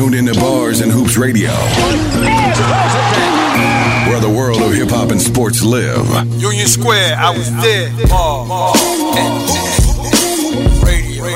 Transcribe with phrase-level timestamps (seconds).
[0.00, 1.50] tuned into Bars and Hoops Radio,
[4.08, 6.08] where the world of hip hop and sports live.
[6.40, 7.92] Union Square, I was there.
[8.08, 8.72] Ball,
[10.80, 11.26] radio.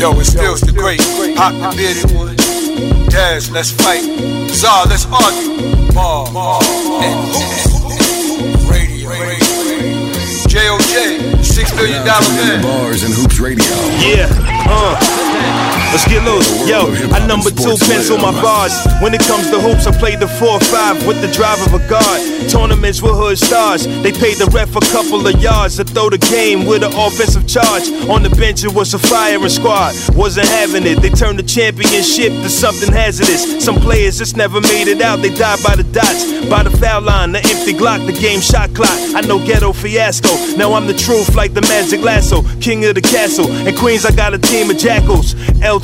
[0.00, 1.02] Yo, it's still the great.
[1.36, 2.34] Hot the bearded one.
[3.10, 4.00] Daz, let's fight.
[4.48, 5.92] Czar, let's argue.
[5.92, 6.32] Ball,
[8.72, 9.10] radio.
[10.48, 12.62] JOJ, six billion dollar man.
[12.62, 13.66] Bars and Hoops Radio.
[14.00, 14.30] Yeah,
[14.66, 15.83] uh.
[15.94, 16.50] Let's get loose.
[16.68, 18.74] Yo, I number two pencil my bars.
[19.00, 22.50] When it comes to hoops, I play the 4-5 with the drive of a guard.
[22.50, 23.86] Tournaments with hood stars.
[24.02, 27.46] They paid the ref a couple of yards to throw the game with an offensive
[27.46, 27.86] charge.
[28.10, 29.94] On the bench, it was a firing squad.
[30.16, 30.98] Wasn't having it.
[31.00, 33.64] They turned the championship to something hazardous.
[33.64, 35.22] Some players just never made it out.
[35.22, 38.74] They died by the dots, by the foul line, the empty Glock, the game shot
[38.74, 38.98] clock.
[39.14, 40.34] I know ghetto fiasco.
[40.56, 43.46] Now I'm the truth like the magic lasso, king of the castle.
[43.46, 45.36] In Queens, I got a team of jackals.
[45.62, 45.83] LT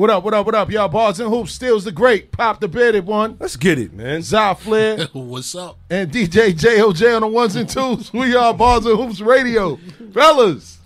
[0.00, 0.88] What up, what up, what up, y'all?
[0.88, 2.32] Bars and Hoops steals the great.
[2.32, 3.36] Pop the bearded one.
[3.38, 4.22] Let's get it, man.
[4.22, 5.76] Zy Flair What's up?
[5.90, 8.10] and DJ JOJ on the ones and twos.
[8.10, 9.78] We are Bars and Hoops Radio.
[10.14, 10.78] Fellas,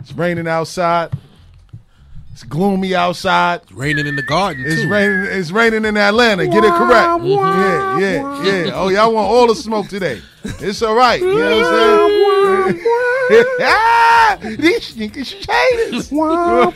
[0.00, 1.10] it's raining outside.
[2.34, 3.62] It's gloomy outside.
[3.62, 4.90] It's raining in the garden It's too.
[4.90, 5.24] raining.
[5.30, 6.46] It's raining in Atlanta.
[6.46, 7.24] Get it correct.
[7.24, 8.70] Yeah, yeah, yeah.
[8.74, 10.20] Oh, y'all want all the smoke today?
[10.44, 11.18] It's all right.
[11.18, 12.84] You know what I'm saying?
[13.60, 16.12] Ah, These niggas haters.
[16.12, 16.70] I'll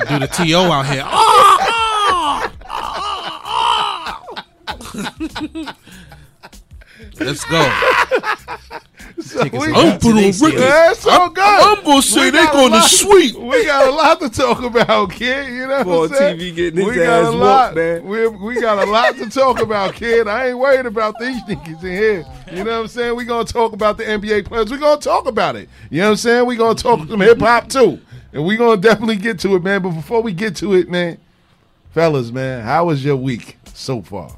[0.00, 1.02] do the To out here.
[1.04, 1.58] Ah,
[2.68, 4.22] ah, ah,
[5.64, 5.76] ah.
[7.20, 7.60] Let's go.
[9.52, 10.56] We- I'm put on Ricky.
[10.56, 11.44] That's all good.
[11.44, 13.36] I'm gonna say they got a going to sweep.
[13.36, 15.52] We got a lot to talk about, kid.
[15.52, 16.38] You know Boy, what I'm saying?
[16.38, 18.04] TV getting his we got ass a lot, man.
[18.04, 20.28] We, we got a lot to talk about, kid.
[20.28, 22.24] I ain't worried about these niggas in here.
[22.50, 23.16] You know what I'm saying?
[23.16, 24.70] we gonna talk about the NBA players.
[24.70, 25.68] we gonna talk about it.
[25.90, 26.46] You know what I'm saying?
[26.46, 28.00] we gonna talk some hip hop too.
[28.32, 29.82] And we gonna definitely get to it, man.
[29.82, 31.18] But before we get to it, man,
[31.92, 34.34] fellas, man, how was your week so far?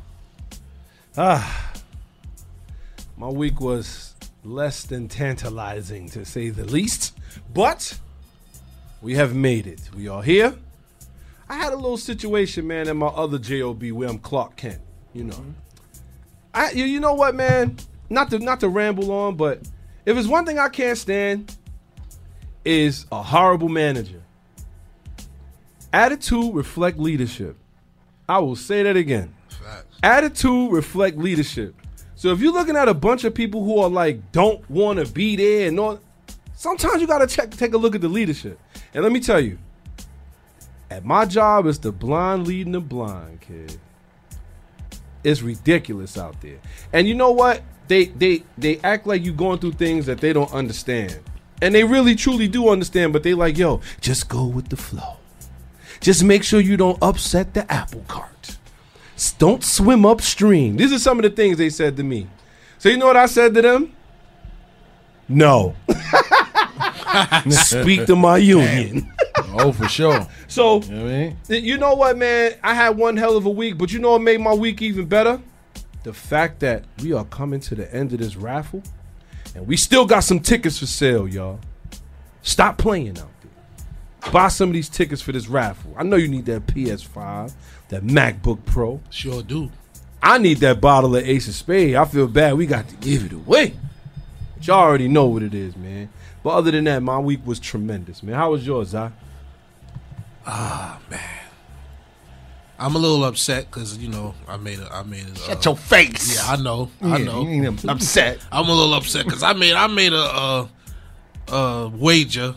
[1.17, 1.74] Ah.
[3.17, 7.17] My week was less than tantalizing to say the least,
[7.53, 7.99] but
[9.01, 9.81] we have made it.
[9.97, 10.55] We are here.
[11.49, 14.81] I had a little situation, man, in my other job where I'm Clark Kent.
[15.13, 15.51] You know, mm-hmm.
[16.53, 17.77] I you, you know what, man?
[18.11, 19.61] Not to not to ramble on, but
[20.05, 21.57] if it's one thing I can't stand,
[22.65, 24.23] is a horrible manager.
[25.93, 27.57] Attitude reflect leadership.
[28.29, 29.35] I will say that again.
[30.03, 31.75] Attitude reflect leadership.
[32.25, 35.13] So if you're looking at a bunch of people who are like don't want to
[35.13, 36.01] be there and all,
[36.55, 38.59] sometimes you gotta check take a look at the leadership.
[38.95, 39.59] And let me tell you,
[40.91, 43.79] at my job, it's the blind leading the blind, kid.
[45.23, 46.61] It's ridiculous out there.
[46.95, 47.61] And you know what?
[47.89, 51.21] They they they act like you're going through things that they don't understand.
[51.61, 55.19] And they really truly do understand, but they like, yo, just go with the flow.
[56.01, 58.57] Just make sure you don't upset the apple cart.
[59.39, 60.77] Don't swim upstream.
[60.77, 62.27] These are some of the things they said to me.
[62.79, 63.93] So you know what I said to them?
[65.29, 65.75] No.
[67.51, 69.11] Speak to my union.
[69.57, 70.27] Oh, for sure.
[70.49, 71.65] So You know what I mean?
[71.65, 72.55] You know what, man?
[72.63, 75.07] I had one hell of a week, but you know what made my week even
[75.07, 75.41] better?
[76.03, 78.83] The fact that we are coming to the end of this raffle,
[79.55, 81.61] and we still got some tickets for sale, y'all.
[82.43, 84.33] Stop playing out there.
[84.33, 85.95] Buy some of these tickets for this raffle.
[85.97, 87.53] I know you need that PS5,
[87.89, 89.01] that MacBook Pro.
[89.11, 89.71] Sure do.
[90.23, 91.95] I need that bottle of Ace of Spade.
[91.97, 93.75] I feel bad we got to give it away.
[94.57, 96.09] But y'all already know what it is, man.
[96.43, 98.35] But other than that, my week was tremendous, man.
[98.35, 99.13] How was yours, Zai?
[100.47, 101.21] Ah, man.
[102.79, 105.37] I'm a little upset because you know I made a I made a.
[105.37, 106.37] Shut uh, your face.
[106.37, 106.91] Yeah, I know.
[107.01, 107.43] I know.
[107.43, 108.45] You ain't upset.
[108.51, 110.69] I'm a little upset because I made I made a, a,
[111.49, 112.55] a wager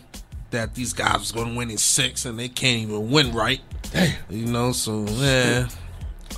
[0.51, 3.61] that these guys was going to win in six and they can't even win right.
[4.29, 5.67] You know, so yeah.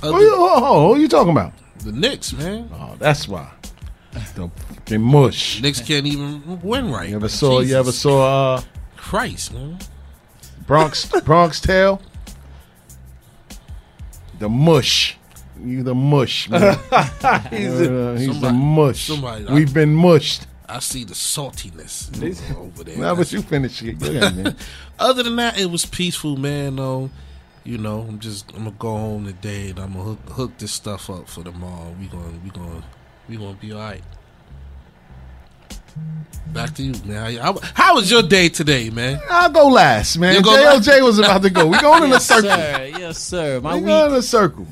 [0.02, 1.52] Who you, oh, who you talking about?
[1.84, 2.68] the Knicks, man.
[2.74, 3.50] Oh, that's why.
[4.12, 5.62] The fucking mush.
[5.62, 7.08] Knicks can't even win right.
[7.08, 7.60] You ever saw?
[7.60, 8.62] You ever saw uh,
[8.96, 9.78] Christ, man.
[10.66, 12.00] Bronx Bronx Tale?
[14.38, 15.16] The mush.
[15.62, 16.78] You the mush, man.
[16.92, 19.06] Uh, he's the mush.
[19.06, 20.46] somebody- We've been mushed.
[20.70, 22.96] I see the saltiness over there.
[22.98, 23.98] Now, but you finish it.
[23.98, 24.56] Go ahead, man.
[24.98, 26.76] Other than that, it was peaceful, man.
[26.76, 27.10] Though
[27.64, 30.72] you know, I'm just I'm gonna go home today and I'm gonna hook, hook this
[30.72, 31.94] stuff up for tomorrow.
[32.00, 32.82] We gonna we gonna
[33.28, 34.02] we gonna be all right.
[36.52, 37.36] Back to you, man.
[37.36, 39.20] How, how, how was your day today, man?
[39.28, 40.34] I'll go last, man.
[40.34, 41.66] You go JLJ was about to go.
[41.66, 42.50] We going in a Yes, circle.
[42.50, 42.90] sir.
[42.98, 43.60] Yes, sir.
[43.60, 44.66] My We going in a circle.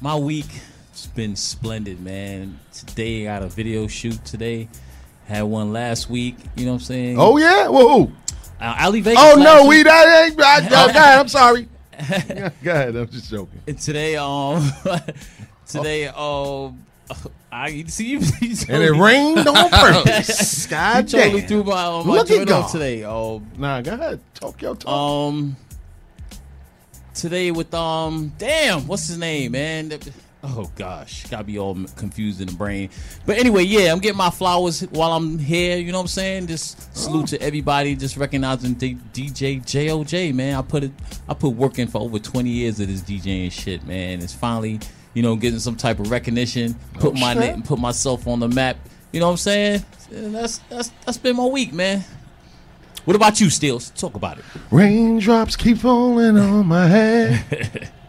[0.00, 0.46] my week,
[0.92, 2.58] has been splendid, man.
[2.72, 4.68] Today, I got a video shoot today.
[5.26, 6.36] Had one last week.
[6.56, 7.16] You know what I'm saying?
[7.18, 8.12] Oh yeah, who?
[8.60, 9.18] Uh, Ali Vegas.
[9.22, 9.68] Oh no, week.
[9.78, 10.40] we that ain't.
[10.40, 11.18] I, oh, go ahead.
[11.18, 11.68] I'm sorry.
[12.62, 12.96] Go ahead.
[12.96, 13.60] I'm just joking.
[13.68, 14.68] And today, um,
[15.66, 16.84] today, um,
[17.52, 18.18] I see you.
[18.18, 20.66] And it rained on purpose.
[20.66, 22.68] God totally threw my, um, my Look at joint God.
[22.68, 23.04] today.
[23.04, 24.20] Um, Nah, go ahead.
[24.34, 24.92] Talk your talk.
[24.92, 25.56] um,
[27.14, 29.92] today with um, damn, what's his name, man?
[30.46, 32.90] Oh gosh, gotta be all confused in the brain.
[33.24, 35.78] But anyway, yeah, I'm getting my flowers while I'm here.
[35.78, 36.48] You know what I'm saying?
[36.48, 37.96] Just salute to everybody.
[37.96, 40.56] Just recognizing D- DJ JOJ, man.
[40.56, 40.92] I put it,
[41.30, 44.20] I put work in for over 20 years of this DJing shit, man.
[44.20, 44.80] It's finally,
[45.14, 46.74] you know, getting some type of recognition.
[46.94, 47.40] Put oh, my shit.
[47.40, 48.76] name, put myself on the map.
[49.12, 49.84] You know what I'm saying?
[50.10, 52.04] That's that's that's been my week, man.
[53.06, 53.90] What about you, Steels?
[53.90, 54.44] Talk about it.
[54.70, 57.90] Raindrops keep falling on my head.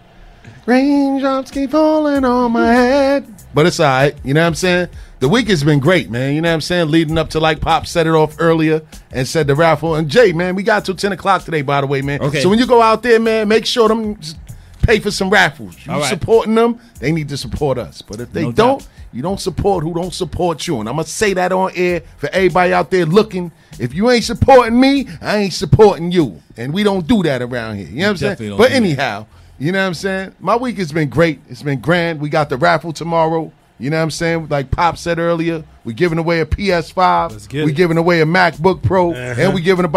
[0.66, 3.26] Raindrops keep falling on my head.
[3.54, 4.16] But it's all right.
[4.24, 4.90] You know what I'm saying?
[5.20, 6.36] The week has been great, man.
[6.36, 6.90] You know what I'm saying?
[6.90, 8.82] Leading up to like Pop set it off earlier
[9.12, 9.96] and said the raffle.
[9.96, 12.22] And Jay, man, we got till 10 o'clock today, by the way, man.
[12.22, 12.42] Okay.
[12.42, 14.18] So when you go out there, man, make sure them
[14.82, 15.78] pay for some raffles.
[15.86, 16.04] You right.
[16.06, 18.02] supporting them, they need to support us.
[18.02, 18.88] But if they No don't, doubt.
[19.14, 20.80] you don't support who don't support you.
[20.80, 23.52] And I'm gonna say that on air for everybody out there looking.
[23.80, 26.42] If you ain't supporting me, I ain't supporting you.
[26.58, 27.88] And we don't do that around here.
[27.88, 28.58] You know what I'm saying?
[28.58, 29.28] But anyhow, that.
[29.58, 30.36] You know what I'm saying?
[30.40, 31.40] My week has been great.
[31.50, 32.20] It's been grand.
[32.20, 33.52] We got the raffle tomorrow.
[33.78, 34.48] You know what I'm saying?
[34.48, 37.54] Like Pop said earlier, we're giving away a PS5.
[37.54, 37.76] We're it.
[37.76, 39.14] giving away a MacBook Pro.
[39.14, 39.90] And we're giving a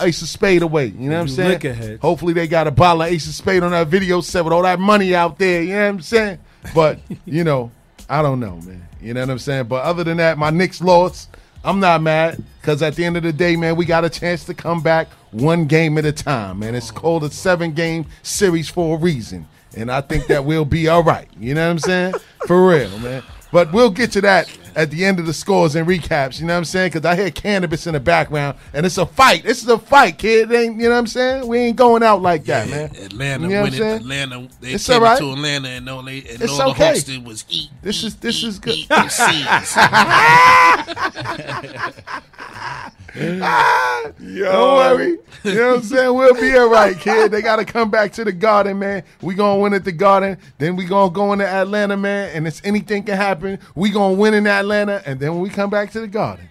[0.00, 0.86] Ace of Spade away.
[0.86, 1.98] You know what I'm saying?
[1.98, 4.62] Hopefully they got a bottle of Ace of Spade on that video set with all
[4.62, 5.62] that money out there.
[5.62, 6.38] You know what I'm saying?
[6.74, 7.72] But, you know,
[8.08, 8.86] I don't know, man.
[9.00, 9.66] You know what I'm saying?
[9.66, 11.28] But other than that, my Knicks lost.
[11.64, 14.44] I'm not mad because at the end of the day, man, we got a chance
[14.44, 16.74] to come back one game at a time, man.
[16.74, 19.48] It's called a seven game series for a reason.
[19.74, 21.28] And I think that we'll be all right.
[21.40, 22.14] You know what I'm saying?
[22.46, 23.22] For real, man.
[23.50, 24.46] But we'll get to that
[24.76, 26.40] at the end of the scores and recaps.
[26.40, 26.90] You know what I'm saying?
[26.92, 29.44] Because I hear cannabis in the background, and it's a fight.
[29.44, 30.50] This is a fight, kid.
[30.50, 31.46] It ain't you know what I'm saying?
[31.46, 32.90] We ain't going out like that, man.
[32.96, 33.78] Atlanta You know what I'm winning.
[33.78, 33.96] saying?
[34.00, 35.18] Atlanta, they It's came all right.
[35.18, 36.92] to Atlanta and all they and It's all okay.
[36.94, 37.70] the hosted was eat.
[37.82, 38.74] This eat, is- this eat, is good.
[38.74, 39.76] Eat them seeds.
[43.14, 45.18] Don't worry.
[45.44, 46.14] You know what I'm saying?
[46.14, 47.30] We'll be all right, kid.
[47.30, 49.02] They got to come back to the Garden, man.
[49.22, 50.38] We going to win at the Garden.
[50.58, 52.30] Then we going to go into Atlanta, man.
[52.34, 53.58] And it's anything can happen.
[53.74, 54.63] We going to win in Atlanta.
[54.64, 56.48] Atlanta, and then when we come back to the Garden.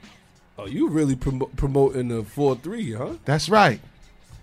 [0.58, 3.14] Oh, you really promo- promoting the four three, huh?
[3.26, 3.80] That's right.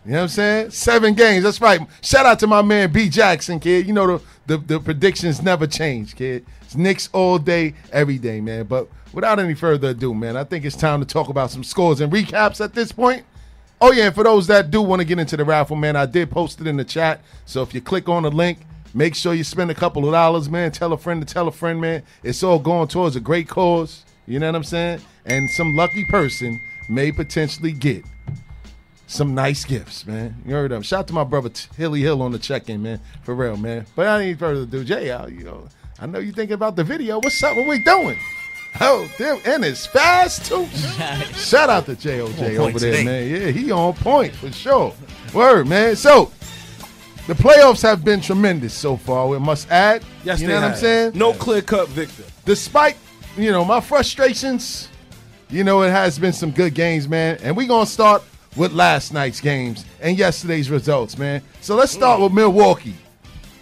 [0.04, 0.70] You know what I'm saying?
[0.70, 1.44] Seven games.
[1.44, 1.80] That's right.
[2.02, 3.86] Shout out to my man B Jackson, kid.
[3.86, 6.44] You know the the, the predictions never change, kid.
[6.62, 8.64] It's Knicks all day, every day, man.
[8.64, 12.00] But without any further ado, man, I think it's time to talk about some scores
[12.00, 13.24] and recaps at this point.
[13.80, 16.06] Oh yeah, and for those that do want to get into the raffle, man, I
[16.06, 17.20] did post it in the chat.
[17.46, 18.58] So if you click on the link,
[18.94, 20.72] make sure you spend a couple of dollars, man.
[20.72, 22.02] Tell a friend to tell a friend, man.
[22.22, 24.04] It's all going towards a great cause.
[24.26, 25.00] You know what I'm saying?
[25.24, 28.04] And some lucky person may potentially get
[29.06, 30.36] some nice gifts, man.
[30.46, 30.82] You heard them.
[30.82, 33.00] Shout out to my brother Hilly Hill on the check-in, man.
[33.22, 33.86] For real, man.
[33.96, 34.84] But I need further ado.
[34.84, 35.68] Jay, I, you know,
[35.98, 37.18] I know you thinking about the video.
[37.18, 37.56] What's up?
[37.56, 38.18] What we doing?
[38.80, 40.64] Oh, damn, and it's fast too.
[41.34, 43.04] Shout out to JOJ over there, today.
[43.04, 43.28] man.
[43.28, 44.94] Yeah, he on point for sure.
[45.34, 45.96] Word, man.
[45.96, 46.30] So
[47.30, 49.28] the playoffs have been tremendous so far.
[49.28, 50.02] We must add.
[50.24, 51.12] Yes, you know what I'm saying?
[51.14, 52.24] No clear cut victor.
[52.44, 52.96] despite
[53.36, 54.88] you know my frustrations,
[55.48, 57.38] you know it has been some good games, man.
[57.44, 58.24] And we're gonna start
[58.56, 61.40] with last night's games and yesterday's results, man.
[61.60, 62.24] So let's start mm.
[62.24, 62.96] with Milwaukee.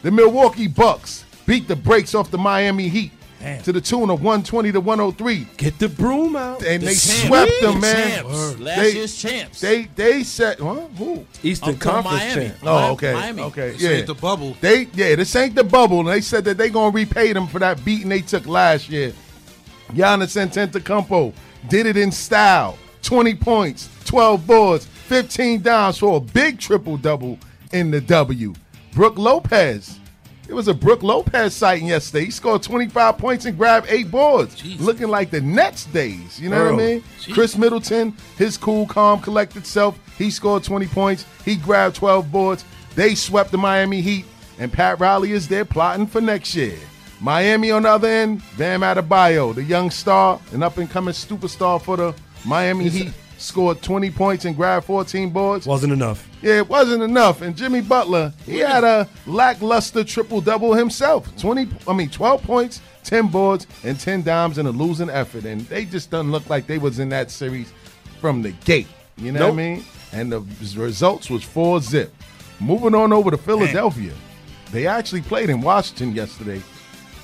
[0.00, 3.62] The Milwaukee Bucks beat the brakes off the Miami Heat Damn.
[3.62, 6.62] to the tune of 120 to 103, Get the broom out.
[6.64, 7.26] and they champs.
[7.26, 8.11] swept The them, man.
[8.25, 8.59] champs.
[8.59, 9.61] Last They- year's champs.
[9.61, 10.75] They they said, huh?
[10.99, 11.25] Who?
[11.42, 12.45] Eastern I'm Conference Miami.
[12.49, 12.57] champ.
[12.64, 13.42] Oh, okay, Miami.
[13.42, 13.90] okay, This yeah.
[13.90, 14.57] ain't the bubble.
[14.61, 16.00] They yeah, this ain't the bubble.
[16.00, 19.12] And they said that they gonna repay them for that beating they took last year.
[19.92, 21.33] Giannis Antetokounmpo
[21.68, 22.76] did it in style.
[23.02, 27.38] 20 points, 12 boards, 15 downs for a big triple double
[27.73, 28.52] in the W.
[28.92, 29.99] Brooke Lopez.
[30.48, 32.24] It was a Brooke Lopez sighting yesterday.
[32.24, 34.54] He scored 25 points and grabbed eight boards.
[34.54, 34.84] Jesus.
[34.84, 36.40] Looking like the Nets days.
[36.40, 37.04] You know what I mean?
[37.32, 39.98] Khris Middleton, his cool, calm, collected self.
[40.16, 41.26] He scored 20 points.
[41.44, 42.64] He grabbed 12 boards.
[42.94, 44.24] They swept the Miami Heat,
[44.58, 46.78] and Pat Riley is there plotting for next year.
[47.20, 51.80] Miami on the other end, Bam Adebayo, the young star, an up and coming superstar
[51.80, 52.14] for the
[52.46, 53.12] Miami Heat.
[53.38, 55.66] Scored 20 points and grabbed 14 boards.
[55.66, 56.28] Wasn't enough.
[56.42, 57.40] Yeah, it wasn't enough.
[57.40, 61.35] And Jimmy Butler, he had a lackluster triple double himself.
[61.38, 65.45] 20, I mean, 12 points, 10 boards, and 10 dimes in a losing effort.
[65.45, 67.73] And they just doesn't look like they was in that series
[68.21, 68.88] from the gate.
[69.16, 69.49] You know Nope.
[69.54, 69.85] what I mean?
[70.12, 70.40] And the
[70.76, 72.14] results was 4 zip.
[72.61, 74.12] Moving on over to Philadelphia.
[74.73, 76.61] They actually played in Washington yesterday.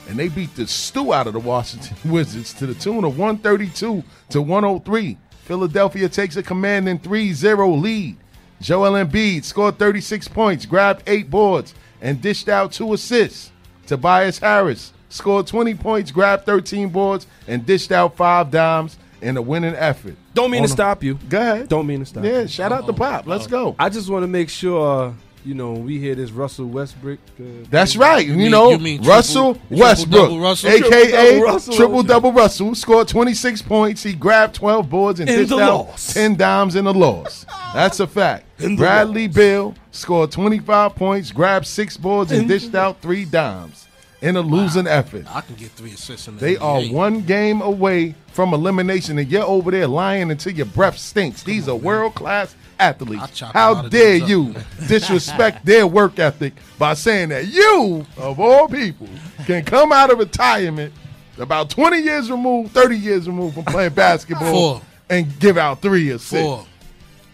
[0.09, 4.05] And they beat the stew out of the Washington Wizards to the tune of 132
[4.31, 5.17] to 103.
[5.45, 8.17] Philadelphia takes a commanding 3-0 lead.
[8.61, 13.53] Joel Embiid scored 36 points, grabbed eight boards, and dished out two assists.
[13.87, 19.43] Tobias Harris scored 20 points, grabbed 13 boards, and dished out five dimes in a
[19.43, 20.17] winning effort.
[20.33, 21.19] Don't mean On to stop you.
[21.29, 21.69] Go ahead.
[21.69, 22.25] Don't mean to stop.
[22.25, 23.27] Yeah, shout out to Pop.
[23.27, 23.77] Let's go.
[23.79, 25.13] I just want to make sure, uh,
[25.45, 27.19] you know, we hear this Russell Westbrook.
[27.39, 28.27] Uh, That's right.
[28.27, 30.71] You, mean- know, you mean Russell triple Westbrook, double Russell?
[30.71, 31.75] aka Triple-double Russell.
[31.75, 34.03] triple double Russell, scored 26 points.
[34.03, 35.59] He grabbed 12 boards and In dished out
[35.89, 36.15] loss.
[36.15, 37.45] 10 dimes in the loss.
[37.75, 38.47] That's a fact.
[38.77, 39.37] Bradley loss.
[39.37, 43.87] Beal scored 25 points, grabbed six boards, and dished out three dimes
[44.23, 45.27] in a losing effort.
[45.29, 46.93] I can get three assists in the They are NBA.
[46.93, 51.43] one game away from elimination, and you're over there lying until your breath stinks.
[51.43, 53.41] These are world class I'll athletes.
[53.41, 54.55] How dare you
[54.89, 59.09] disrespect their work ethic by saying that you, of all people,
[59.47, 60.93] can come out of retirement
[61.39, 64.83] about 20 years removed, 30 years removed from playing basketball Four.
[65.11, 66.39] and give out three assists?
[66.39, 66.67] Four.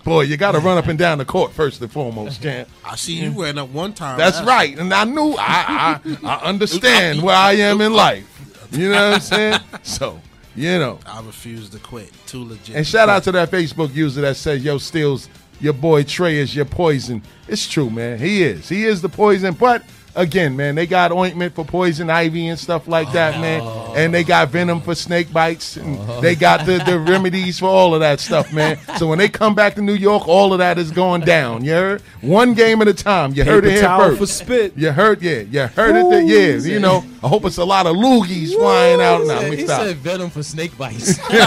[0.02, 2.68] Boy, you got to run up and down the court first and foremost, champ.
[2.84, 4.16] I see you ran up one time.
[4.16, 4.78] That's last- right.
[4.78, 8.26] And I knew I I, I understand where I am in life.
[8.72, 9.60] You know what I'm saying?
[9.82, 10.20] So,
[10.54, 10.98] you know.
[11.06, 12.12] I refuse to quit.
[12.26, 12.76] Too legit.
[12.76, 15.28] And shout out to that Facebook user that says, Yo, Steals,
[15.60, 17.22] your boy Trae is your poison.
[17.48, 18.18] It's true, man.
[18.18, 18.68] He is.
[18.68, 19.54] He is the poison.
[19.54, 23.62] But again, man, they got ointment for poison ivy and stuff like oh, that, man.
[23.96, 25.76] And they got venom for snake bites.
[25.76, 26.20] And oh.
[26.20, 28.78] they got the, the remedies for all of that stuff, man.
[28.96, 31.64] So when they come back to New York, all of that is going down.
[31.64, 32.02] You heard?
[32.20, 33.32] One game at a time.
[33.32, 34.18] You heard it Paper here towel first.
[34.18, 34.76] for spit.
[34.76, 35.40] You heard, yeah.
[35.40, 36.10] You heard it.
[36.10, 36.58] There, yeah.
[36.58, 39.26] You know, I hope it's a lot of loogies flying out.
[39.26, 39.82] Now, let me he stop.
[39.82, 41.18] said venom for snake bites.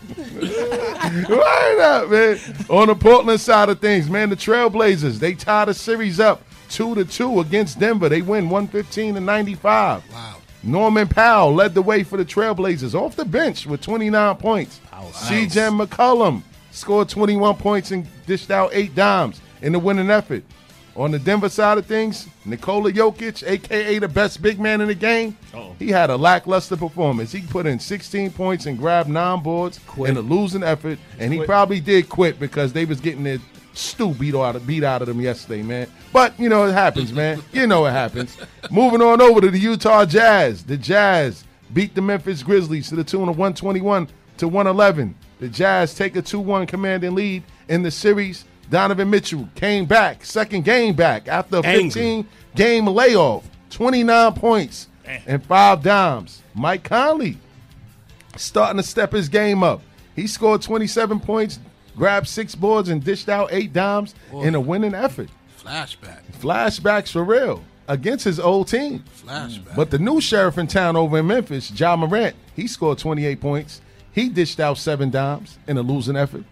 [0.34, 2.38] Right up, man.
[2.68, 6.94] On the Portland side of things, man, the Trailblazers, they tie the series up two
[6.94, 8.08] to two against Denver.
[8.08, 10.12] They win 115 to 95.
[10.12, 10.36] Wow.
[10.62, 14.80] Norman Powell led the way for the Trailblazers off the bench with 29 points.
[14.92, 20.44] CJ McCollum scored 21 points and dished out eight dimes in the winning effort.
[21.00, 24.94] On the Denver side of things, Nikola Jokic, aka the best big man in the
[24.94, 25.34] game,
[25.78, 27.32] he had a lackluster performance.
[27.32, 31.42] He put in 16 points and grabbed nine boards in a losing effort, and he
[31.46, 33.38] probably did quit because they was getting their
[33.72, 35.86] stew beat out of beat out of them yesterday, man.
[36.12, 37.42] But you know it happens, man.
[37.50, 38.36] You know it happens.
[38.70, 40.64] Moving on over to the Utah Jazz.
[40.64, 45.14] The Jazz beat the Memphis Grizzlies to the tune of 121 to 111.
[45.38, 48.44] The Jazz take a 2-1 commanding lead in the series.
[48.70, 54.88] Donovan Mitchell came back, second game back after a 15 game layoff, 29 points
[55.26, 56.42] and five dimes.
[56.54, 57.36] Mike Conley
[58.36, 59.82] starting to step his game up.
[60.14, 61.58] He scored 27 points,
[61.96, 65.28] grabbed six boards, and dished out eight dimes in a winning effort.
[65.60, 66.20] Flashback.
[66.40, 69.04] Flashbacks for real against his old team.
[69.24, 69.74] Flashback.
[69.74, 73.80] But the new sheriff in town over in Memphis, John Morant, he scored 28 points.
[74.12, 76.44] He dished out seven dimes in a losing effort.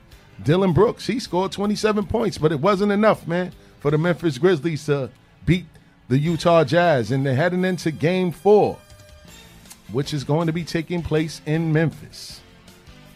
[0.42, 4.86] Dillon Brooks, he scored 27 points, but it wasn't enough, man, for the Memphis Grizzlies
[4.86, 5.10] to
[5.44, 5.66] beat
[6.08, 7.10] the Utah Jazz.
[7.10, 8.78] And they're heading into game four,
[9.92, 12.40] which is going to be taking place in Memphis.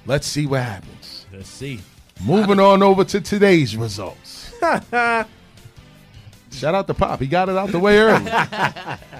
[0.06, 1.26] Let's see what happens.
[1.32, 1.80] Let's see.
[2.24, 4.52] Moving on over to today's results.
[6.52, 7.20] Shout out to Pop.
[7.20, 8.24] He got it out the way early.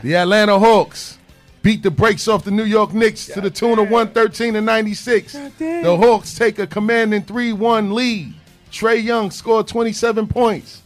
[0.03, 1.19] the Atlanta Hawks
[1.63, 5.33] beat the brakes off the New York Knicks to the tune of 113 to 96.
[5.59, 8.35] The Hawks take a commanding 3 1 lead.
[8.71, 10.83] Trae Young scored 27 points,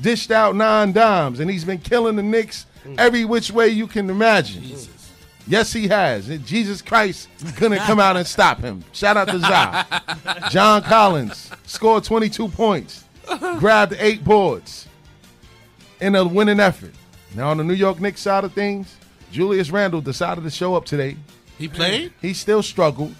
[0.00, 2.66] dished out nine dimes, and he's been killing the Knicks
[2.96, 4.62] every which way you can imagine.
[5.46, 6.30] Yes, he has.
[6.30, 8.82] And Jesus Christ couldn't come out and stop him.
[8.92, 10.48] Shout out to Zah.
[10.50, 13.04] John Collins scored 22 points,
[13.58, 14.88] grabbed eight boards
[16.00, 16.94] in a winning effort.
[17.34, 18.96] Now, on the New York Knicks side of things,
[19.34, 21.16] Julius Randle decided to show up today.
[21.58, 22.12] he played?
[22.22, 23.12] He still struggled.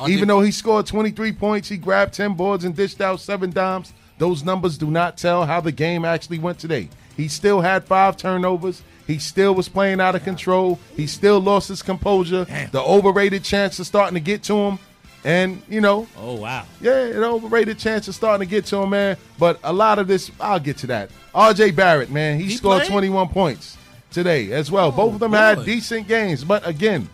[0.00, 3.50] Oh, Even though he scored 23 points, he grabbed 10 boards and dished out seven
[3.50, 3.92] dimes.
[4.16, 6.88] Those numbers do not tell how the game actually went today.
[7.18, 8.82] He still had five turnovers.
[9.06, 10.78] He still was playing out of control.
[10.96, 12.44] He still lost his composure.
[12.72, 14.78] The overrated chance is starting to get to him.
[15.22, 16.64] And, you know, Oh wow.
[16.80, 19.18] yeah, an overrated chance is starting to get to him, man.
[19.38, 21.10] But a lot of this, I'll get to that.
[21.34, 22.90] RJ Barrett, man, he, He scored played?
[22.90, 23.76] 21 points
[24.12, 24.88] today as well.
[24.88, 26.44] Oh, Both of them had decent games.
[26.44, 27.08] But again,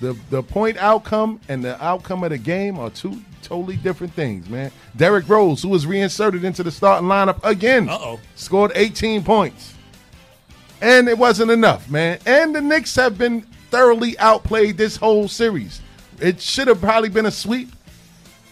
[0.00, 4.48] The the point outcome and the outcome of the game are two totally different things,
[4.48, 4.70] man.
[4.96, 8.18] Derrick Rose, who was reinserted into the starting lineup again, Uh-oh.
[8.34, 9.74] scored 18 points.
[10.80, 12.18] And it wasn't enough, man.
[12.26, 15.80] And the Knicks have been thoroughly outplayed this whole series.
[16.20, 17.68] It should have probably been a sweep,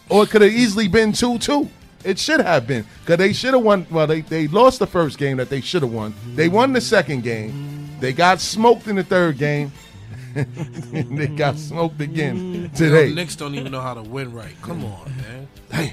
[0.08, 1.68] or it could have easily been 2 2.
[2.04, 2.84] It should have been.
[3.00, 3.86] Because they should have won.
[3.90, 6.14] Well, they, they lost the first game that they should have won.
[6.34, 7.79] They won the second game.
[8.00, 9.72] They got smoked in the third game.
[10.34, 13.12] they got smoked again The today.
[13.12, 14.54] Knicks don't even know how to win right.
[14.62, 15.48] Come on, man.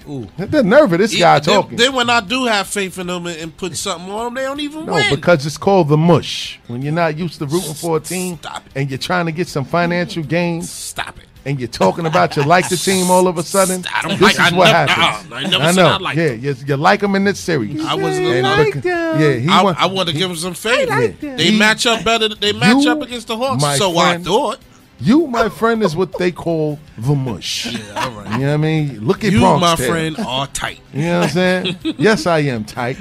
[0.08, 0.28] Ooh.
[0.46, 1.78] The nerve of this guy then, talking.
[1.78, 4.44] Then when I do have faith in them and, and put something on them, they
[4.44, 5.16] don't even No, win.
[5.16, 6.60] because it's called the mush.
[6.68, 8.40] When you're not used to rooting for a team
[8.76, 11.27] and you're trying to get some financial gains Stop it.
[11.48, 14.22] And you're talking about you like the team all of a sudden, I don't this
[14.22, 15.32] like- is I what never- happens.
[15.32, 15.36] uh-uh.
[15.38, 15.88] I never I said know.
[15.88, 16.44] I liked yeah, them.
[16.44, 17.84] you, you like them in this series.
[17.84, 20.92] I wasn't like bec- yeah, he I, won- I want to give them some favor.
[20.92, 22.30] like they He- match up better.
[22.30, 23.62] They match You, up against the Hawks.
[23.62, 24.60] my So friend- I thought.
[25.00, 27.68] You, my friend, is what they call the mush.
[27.72, 28.32] Yeah, all right.
[28.32, 29.06] You know what I mean?
[29.06, 30.80] Look at You, Bronx my friend, are tight.
[30.92, 31.78] You know what I'm saying?
[32.00, 32.98] yes, I am tight.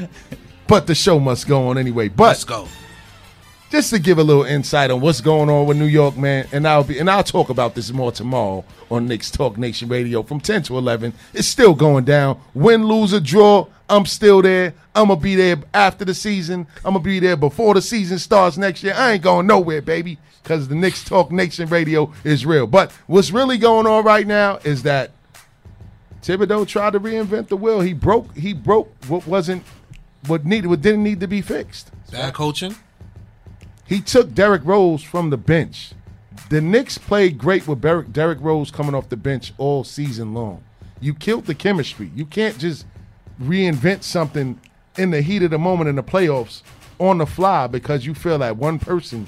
[0.68, 2.08] But the show must go on anyway.
[2.08, 2.68] But Let's go.
[3.70, 6.66] Just to give a little insight on what's going on with New York, man, and
[6.66, 10.40] I'll be and I'll talk about this more tomorrow on Knicks Talk Nation Radio from
[10.40, 11.12] 10 to 11.
[11.35, 12.40] It's still going down.
[12.54, 14.75] Win, lose, or draw, I'm still there.
[14.94, 16.66] I'm gonna be there after the season.
[16.85, 18.94] I'm gonna be there before the season starts next year.
[18.96, 22.66] I ain't going nowhere, baby, because the Knicks Talk Nation Radio is real.
[22.66, 25.11] But what's really going on right now is that
[26.23, 27.80] Thibodeau tried to reinvent the wheel.
[27.80, 28.37] He broke.
[28.37, 29.62] He broke what wasn't
[30.26, 30.68] what needed.
[30.68, 31.92] What didn't need to be fixed.
[32.11, 32.75] Bad coaching.
[33.87, 35.93] He took Derrick Rose from the bench.
[36.50, 40.62] The Knicks played great with Derrick, Derrick Rose coming off the bench all season long.
[41.00, 42.11] You killed the chemistry.
[42.14, 42.87] You can't just
[43.40, 44.61] reinvent something
[44.97, 46.62] in the heat of the moment in the playoffs
[46.99, 49.26] on the fly because you feel that one person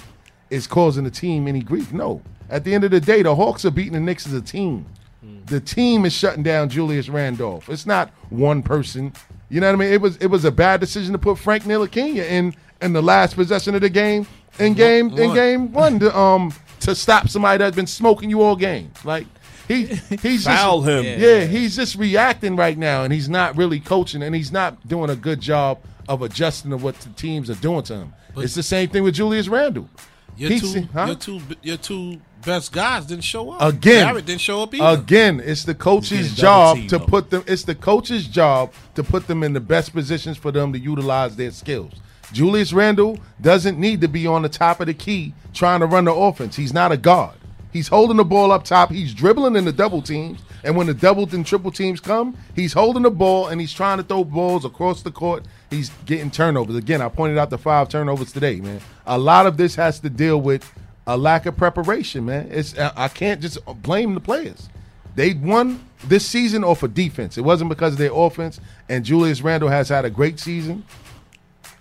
[0.50, 1.92] is causing the team any grief.
[1.92, 2.22] No.
[2.48, 4.86] At the end of the day, the Hawks are beating the Knicks as a team.
[5.20, 5.44] Hmm.
[5.44, 7.68] The team is shutting down Julius Randolph.
[7.68, 9.12] It's not one person.
[9.50, 9.92] You know what I mean?
[9.92, 13.34] It was it was a bad decision to put Frank Ntilikina in in the last
[13.34, 14.26] possession of the game
[14.58, 18.56] in game in game one to um to stop somebody that's been smoking you all
[18.56, 18.92] game.
[19.04, 19.26] Like
[19.66, 19.84] he
[20.22, 21.20] he's Foul just, him.
[21.20, 25.10] Yeah, he's just reacting right now, and he's not really coaching, and he's not doing
[25.10, 28.14] a good job of adjusting to what the teams are doing to him.
[28.36, 29.88] it's the same thing with Julius Randle.
[30.36, 31.06] Your He two, huh?
[31.06, 33.60] your two, your two best guys didn't show up.
[33.60, 34.14] Again.
[34.14, 35.00] Didn't show up either.
[35.00, 37.06] Again, it's the coach's job teamed, to though.
[37.06, 37.42] put them.
[37.46, 41.34] It's the coach's job to put them in the best positions for them to utilize
[41.34, 41.92] their skills.
[42.32, 46.04] Julius Randle doesn't need to be on the top of the key trying to run
[46.04, 46.56] the offense.
[46.56, 47.36] He's not a guard.
[47.72, 48.90] He's holding the ball up top.
[48.90, 52.72] He's dribbling in the double teams, and when the double and triple teams come, he's
[52.72, 55.44] holding the ball and he's trying to throw balls across the court.
[55.70, 56.76] He's getting turnovers.
[56.76, 58.80] Again, I pointed out the five turnovers today, man.
[59.06, 60.70] A lot of this has to deal with
[61.06, 62.48] a lack of preparation, man.
[62.50, 64.68] It's I can't just blame the players.
[65.14, 67.36] They won this season off of defense.
[67.36, 68.60] It wasn't because of their offense.
[68.88, 70.84] And Julius Randle has had a great season,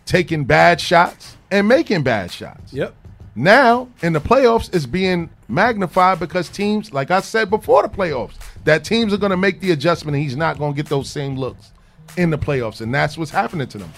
[0.07, 2.73] taking bad shots and making bad shots.
[2.73, 2.95] Yep.
[3.35, 8.33] Now in the playoffs, it's being magnified because teams, like I said before the playoffs,
[8.63, 11.09] that teams are going to make the adjustment, and he's not going to get those
[11.09, 11.71] same looks
[12.17, 13.93] in the playoffs, and that's what's happening to them.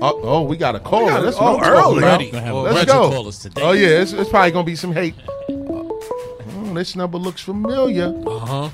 [0.00, 1.06] Oh, oh we got a call.
[1.08, 2.02] got a- That's oh, what I'm talking early.
[2.02, 2.30] Ready.
[2.30, 3.04] Gonna have Oh, Let's go.
[3.04, 3.62] of callers today.
[3.62, 5.14] Oh yeah, it's, it's probably gonna be some hate.
[5.48, 8.12] Oh, this number looks familiar.
[8.26, 8.70] Uh huh.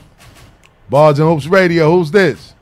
[0.89, 1.91] Bars and Hoops Radio.
[1.91, 2.55] Who's this?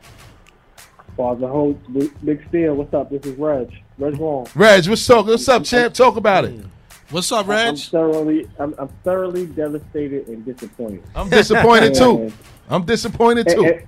[1.16, 3.10] Father and Big Big Steel, what's up?
[3.10, 3.70] This is Reg.
[3.98, 4.46] Reg Long.
[4.54, 5.26] Reg, what's talk?
[5.26, 5.94] What's up, champ?
[5.94, 6.64] Talk about it.
[7.10, 7.68] What's up, Reg?
[7.68, 11.02] I'm thoroughly, I'm, I'm thoroughly devastated and disappointed.
[11.14, 12.32] I'm disappointed too.
[12.68, 13.64] I'm disappointed too.
[13.64, 13.82] and,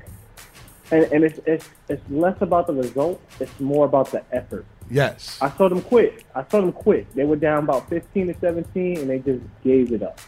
[0.93, 3.21] and, and it's, it's it's less about the result.
[3.41, 4.65] It's more about the effort.
[4.91, 5.37] Yes.
[5.43, 6.25] I saw them quit.
[6.35, 7.13] I saw them quit.
[7.15, 10.19] They were down about 15 to 17, and they just gave it up.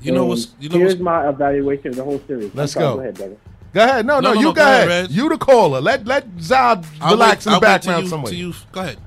[0.00, 2.52] You know And what's you know here's what's, my evaluation of the whole series.
[2.54, 2.94] Let's go.
[2.94, 3.36] Go ahead, brother.
[3.74, 4.06] Go ahead.
[4.06, 5.02] No, no, No, no, you no, go, go ahead, ahead.
[5.08, 5.10] Reg.
[5.10, 5.80] You the caller.
[5.80, 8.30] Let let Zod I'll relax wait- in I'll the wait background till you, somewhere.
[8.32, 8.98] till you- Go ahead.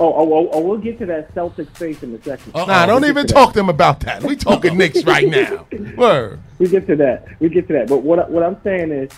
[0.00, 2.52] Oh, oh, oh, oh, we'll get to that Celtics face in a second.
[2.54, 2.64] Uh-oh.
[2.64, 4.22] Nah, don't We'll even to talk to them about that.
[4.22, 5.66] We talking Knicks right now.
[5.96, 6.40] Word.
[6.58, 7.26] We get to that.
[7.38, 7.88] We get to that.
[7.88, 9.10] But what I- what I'm saying is,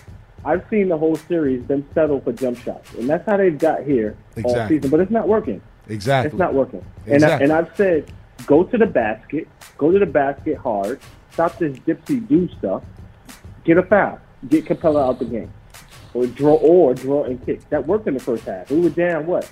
[0.44, 3.84] I've seen the whole series them settle for jump shots, and that's how they've got
[3.84, 4.90] here all season.
[4.90, 5.60] But it's not working.
[5.88, 6.30] Exactly.
[6.30, 6.84] It's not working.
[7.06, 7.44] And I, Exactly.
[7.44, 8.12] and I've said,
[8.46, 9.46] go to the basket,
[9.78, 10.98] go to the basket hard,
[11.30, 12.82] stop this gypsy do stuff,
[13.64, 14.18] get a foul,
[14.48, 15.52] get Capela out the game,
[16.12, 17.68] or draw or draw and kick.
[17.70, 18.68] That worked in the first half.
[18.68, 19.48] We were down what?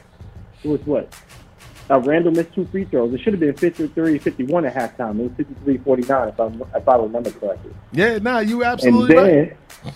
[0.65, 1.15] It was what?
[1.91, 3.13] Uh, Randle missed two free throws.
[3.13, 5.19] It should have been 53 51 at halftime.
[5.19, 7.73] It was 53 49, if, I'm, if I remember correctly.
[7.93, 9.95] Yeah, nah, you absolutely And absolutely then, right.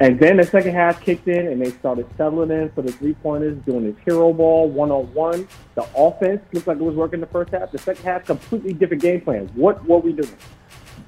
[0.00, 3.14] and then the second half kicked in, and they started settling in for the three
[3.14, 5.48] pointers, doing this hero ball one on one.
[5.76, 7.72] The offense looked like it was working the first half.
[7.72, 9.48] The second half, completely different game plan.
[9.54, 10.36] What were we doing?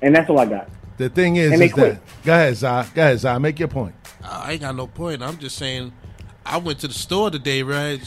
[0.00, 0.70] And that's all I got.
[0.96, 1.94] The thing is, And they is quit.
[1.94, 2.86] that go ahead, Zai.
[2.94, 3.36] Go ahead, Zai.
[3.38, 3.94] Make your point.
[4.24, 5.22] I ain't got no point.
[5.22, 5.92] I'm just saying,
[6.46, 8.00] I went to the store today, Reg.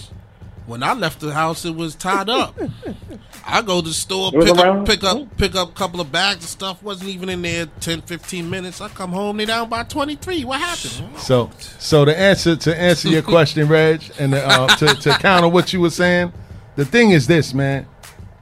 [0.66, 2.58] When I left the house, it was tied up.
[3.46, 5.74] I go to the store, It was pick around- up, pick up, pick up a
[5.74, 6.82] couple of bags of stuff.
[6.82, 8.82] wasn't even in there 10, 15 minutes.
[8.82, 10.44] I come home, they down by twenty three.
[10.44, 11.20] What happened?
[11.20, 15.72] So, so to answer to answer your question, Reg, and uh, to to counter what
[15.74, 16.34] you were saying,
[16.76, 17.86] the thing is this, man.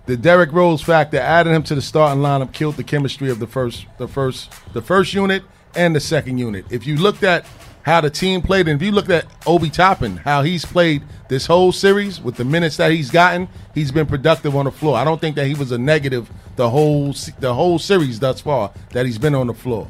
[0.06, 3.48] The Derrick Rose factor, adding him to the starting lineup, killed the chemistry of the
[3.48, 5.44] first, the first, the first unit
[5.76, 6.66] and the second unit.
[6.70, 7.46] If you looked at
[7.84, 11.46] how the team played, and if you look at Obi Toppin, how he's played this
[11.46, 14.98] whole series with the minutes that he's gotten, he's been productive on the floor.
[14.98, 18.72] I don't think that he was a negative the whole the whole series thus far
[18.92, 19.90] that he's been on the floor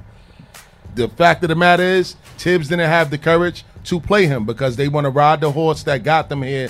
[0.95, 4.75] the fact of the matter is Thibs didn't have the courage to play him because
[4.75, 6.69] they want to ride the horse that got them here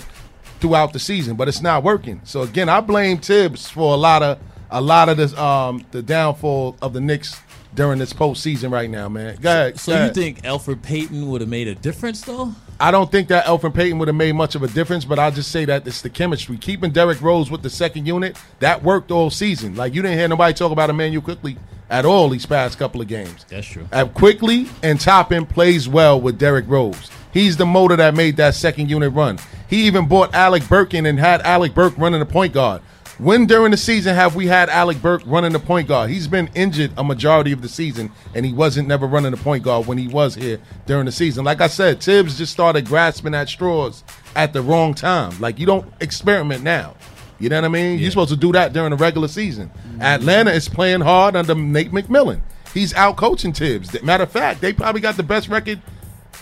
[0.60, 2.22] throughout the season, but it's not working.
[2.24, 4.40] So again, I blame Thibs for a lot of
[4.72, 7.40] a lot of this um the downfall of the Knicks
[7.76, 9.38] during this postseason right now, man.
[9.42, 9.80] Go ahead.
[9.80, 12.54] So go you think Elfrid Payton would have made a difference though?
[12.80, 15.32] I don't think that Elfrid Payton would have made much of a difference, but I'll
[15.32, 16.58] just say that it's the chemistry.
[16.58, 19.76] Keeping Derrick Rose with the second unit, that worked all season.
[19.76, 21.58] Like you didn't hear nobody talk about Immanuel Quickley
[21.90, 23.46] at all these past couple of games.
[23.50, 23.88] That's true.
[23.92, 27.10] Uh, Quickley and Toppin plays well with Derrick Rose.
[27.32, 29.40] He's the motor that made that second unit run.
[29.68, 32.82] He even bought Alec Burke in and had Alec Burke running the point guard.
[33.24, 36.10] When during the season have we had Alec Burke running the point guard?
[36.10, 39.64] He's been injured a majority of the season, and he wasn't never running the point
[39.64, 41.46] guard when he was here during the season.
[41.46, 44.04] Like I said, Thibs just started grasping at straws
[44.36, 45.40] at the wrong time.
[45.40, 46.98] Like you don't experiment now.
[47.40, 47.98] You know what I mean?
[47.98, 49.72] You're supposed to do that during the regular season.
[50.02, 52.42] Atlanta is playing hard under Nate McMillan.
[52.74, 54.04] He's out coaching Thibs.
[54.04, 55.82] Matter of fact, they probably got the best record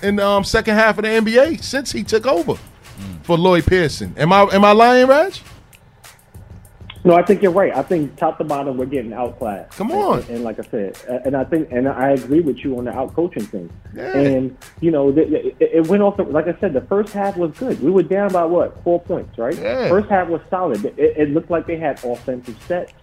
[0.02, 2.56] in the um, second half of the NBA since he took over
[3.22, 4.16] for Lloyd Pearson.
[4.18, 5.44] Am I am I lying, Raj?
[7.04, 7.76] No, I think you're right.
[7.76, 9.72] I think top to bottom we're getting outclassed.
[9.78, 10.20] Come on.
[10.20, 12.92] And, and like I said, and I think, and I agree with you on the
[12.96, 13.70] out coaching thing.
[13.96, 14.16] Yeah.
[14.16, 16.18] And you know, the, it, it went off.
[16.18, 17.82] The, like I said, the first half was good.
[17.82, 19.58] We were down by what four points, right?
[19.58, 19.90] Yeah.
[19.90, 20.86] First half was solid.
[20.86, 22.94] It, it looked like they had offensive sets.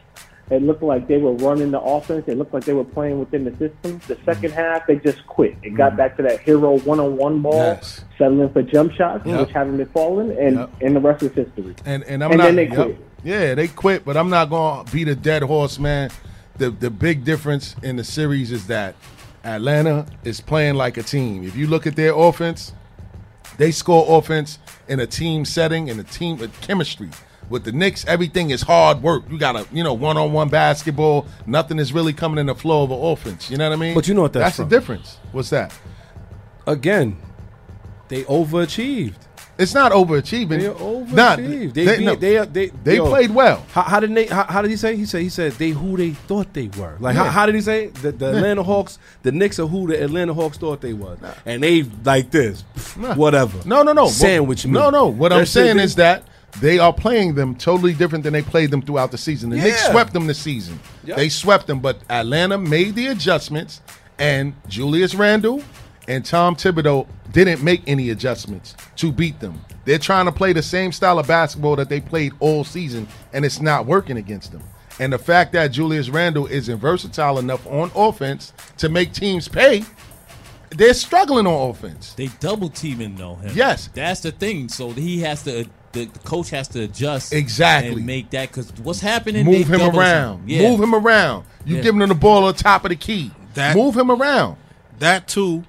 [0.51, 2.25] It looked like they were running the offense.
[2.27, 4.01] It looked like they were playing within the system.
[4.09, 5.55] The 2nd half, they just quit.
[5.63, 7.75] It got back to that hero one-on-one ball, Mm-hmm.
[7.83, 8.05] Yes.
[8.17, 9.41] settling for jump shots, Yep.
[9.41, 10.71] which haven't been falling, and Yep.
[10.81, 11.75] and the rest is history.
[11.85, 12.45] And and I'm And not.
[12.47, 12.75] then they yep.
[12.77, 13.08] quit.
[13.25, 16.11] Yeah, they quit, but I'm not going to beat a dead horse, man.
[16.57, 18.95] The the big difference in the series is that
[19.45, 21.45] Atlanta is playing like a team.
[21.45, 22.73] If you look at their offense,
[23.57, 27.11] they score offense in a team setting and a team with chemistry.
[27.49, 29.25] With the Knicks, everything is hard work.
[29.31, 31.27] You got to, you know, one on one basketball.
[31.47, 33.51] Nothing is really coming in the flow of an offense.
[33.51, 33.95] You know what I mean?
[33.95, 34.69] But you know what that's that's from.
[34.69, 35.19] the difference.
[35.33, 35.73] What's that?
[36.67, 37.17] Again,
[38.09, 39.28] they overachieved.
[39.59, 40.61] It's not overachieving.
[40.61, 41.13] They overachieved.
[41.13, 43.65] Nah, they, they, they, no, they, they, they yo, played well.
[43.73, 44.31] How, how did Nate?
[44.31, 44.95] How, how did he say?
[44.97, 46.97] He said he said they who they thought they were.
[47.01, 47.31] Like how, Yeah.
[47.33, 47.89] how did he say?
[47.89, 51.63] The, the Atlanta Hawks, the Knicks are who the Atlanta Hawks thought they was, and
[51.63, 52.63] they like this,
[52.97, 53.15] Nah.
[53.17, 53.59] whatever.
[53.67, 54.07] No, no, no.
[54.07, 54.73] Sandwich me.
[54.73, 55.07] No, no.
[55.09, 56.23] What I'm saying they- is that
[56.61, 59.51] they are playing them totally different than they played them throughout the season.
[59.51, 60.79] The Knicks swept them this season.
[61.05, 61.17] Yep.
[61.17, 63.81] They swept them, but Atlanta made the adjustments,
[64.21, 65.63] and Julius Randle
[66.09, 69.61] and Tom Thibodeau didn't make any adjustments to beat them.
[69.85, 73.45] They're trying to play the same style of basketball that they played all season, and
[73.45, 74.63] it's not working against them.
[74.99, 79.85] And the fact that Julius Randle isn't versatile enough on offense to make teams pay,
[80.71, 82.15] they're struggling on offense.
[82.15, 83.53] They double teaming though him.
[83.55, 83.89] Yes.
[83.95, 84.69] that's the thing.
[84.69, 85.67] So he has to.
[85.93, 87.95] The coach has to adjust Exactly.
[87.95, 89.47] and make that because what's happening?
[89.47, 90.47] Move him around.
[90.47, 90.61] team.
[90.61, 90.71] Yeah.
[90.71, 91.45] Move him around.
[91.65, 91.83] You Yeah.
[91.83, 93.31] giving him the ball on top of the key.
[93.55, 94.57] That- Move him around.
[94.99, 95.65] That too.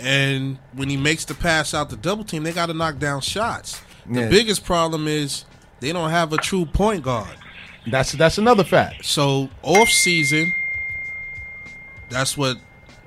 [0.00, 3.20] And when he makes the pass out the double team, they got to knock down
[3.22, 3.80] shots.
[4.06, 4.28] The Yeah.
[4.28, 5.44] biggest problem is
[5.80, 7.36] they don't have a true point guard.
[7.90, 9.04] That's that's another fact.
[9.06, 10.52] So off season,
[12.08, 12.58] that's what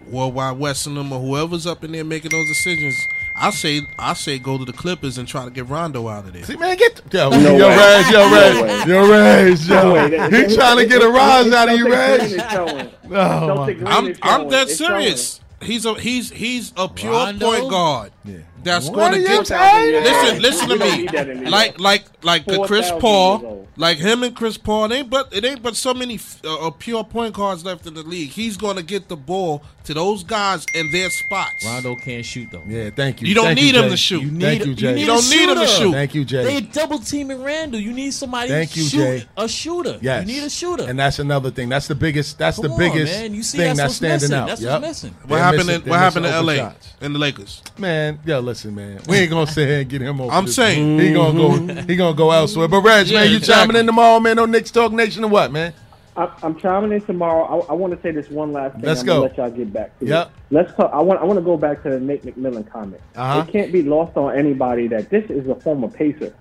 [0.10, 2.96] Worldwide West and them or whoever's up in there making those decisions.
[3.36, 6.34] I say I say go to the Clippers and try to get Rondo out of
[6.34, 6.44] there.
[6.44, 7.78] See, man, get yo, No yo, way.
[7.78, 8.84] Reg, yo, No Reg, way.
[8.88, 10.48] yo, No yo.
[10.48, 12.22] He trying to get a rise out of you, Celtic Green Reg.
[12.32, 12.90] is showing.
[13.06, 14.50] Oh, Celtic Green I'm is I'm showing.
[14.50, 15.40] dead It's serious.
[15.62, 17.46] He's a he's he's a pure Rondo?
[17.46, 18.12] point guard.
[18.24, 18.38] Yeah.
[18.64, 20.04] That's What going are to you get saying?
[20.04, 20.98] Listen, listen to me.
[20.98, 21.50] need that anymore.
[21.50, 24.92] Like, like, like the Chris Paul, like him and Chris Paul.
[24.92, 27.94] It ain't but it ain't but so many uh, uh, pure point guards left in
[27.94, 28.30] the league.
[28.30, 31.66] He's going to get the ball to those guys in their spots.
[31.66, 32.62] Rondo can't shoot though.
[32.68, 33.28] Yeah, thank you.
[33.28, 33.90] You don't Thank need you, him Jay.
[33.90, 34.22] to shoot.
[34.22, 34.94] You need, Thank you, Jay.
[34.94, 35.92] need You don't need him to shoot.
[35.94, 36.44] Thank you, Jay.
[36.44, 37.80] They double teaming Randle.
[37.80, 38.50] You need somebody.
[38.50, 39.26] Thank you, shoot Jay.
[39.38, 39.98] A shooter.
[40.02, 40.28] Yes.
[40.28, 40.84] You need a shooter.
[40.84, 41.70] And that's another thing.
[41.70, 42.38] That's the biggest.
[42.38, 43.34] That's Come the on, biggest man.
[43.34, 44.36] You see thing that's that's standing missing.
[44.36, 44.48] out.
[44.50, 44.82] That's Yep.
[44.82, 45.16] what's missing.
[45.26, 45.70] What happened?
[45.70, 46.54] in, what happened in L.A.
[46.62, 46.94] open shots.
[47.02, 47.62] and the Lakers?
[47.78, 49.00] Man, yo, listen, man.
[49.08, 50.32] We ain't gonna sit here and get him over.
[50.32, 50.56] I'm this.
[50.56, 51.00] saying.
[51.00, 51.82] he gonna go.
[51.84, 52.68] He gonna go elsewhere.
[52.68, 53.68] But Reg, Yeah, man, you exactly.
[53.74, 54.40] chiming in tomorrow, man?
[54.40, 55.74] On Knicks Talk Nation or what, man?
[56.18, 57.46] I, I'm chiming in tomorrow.
[57.46, 58.82] I, I want to say this one last thing.
[58.84, 59.14] Let's I'm go.
[59.22, 60.28] Gonna let y'all get back to Yep.
[60.28, 60.34] it.
[60.54, 60.92] Let's talk.
[60.94, 61.22] I want.
[61.22, 63.02] I want to go back to the Nate McMillan comment.
[63.16, 63.46] Uh-huh.
[63.48, 66.34] It can't be lost on anybody that this is a former Pacer.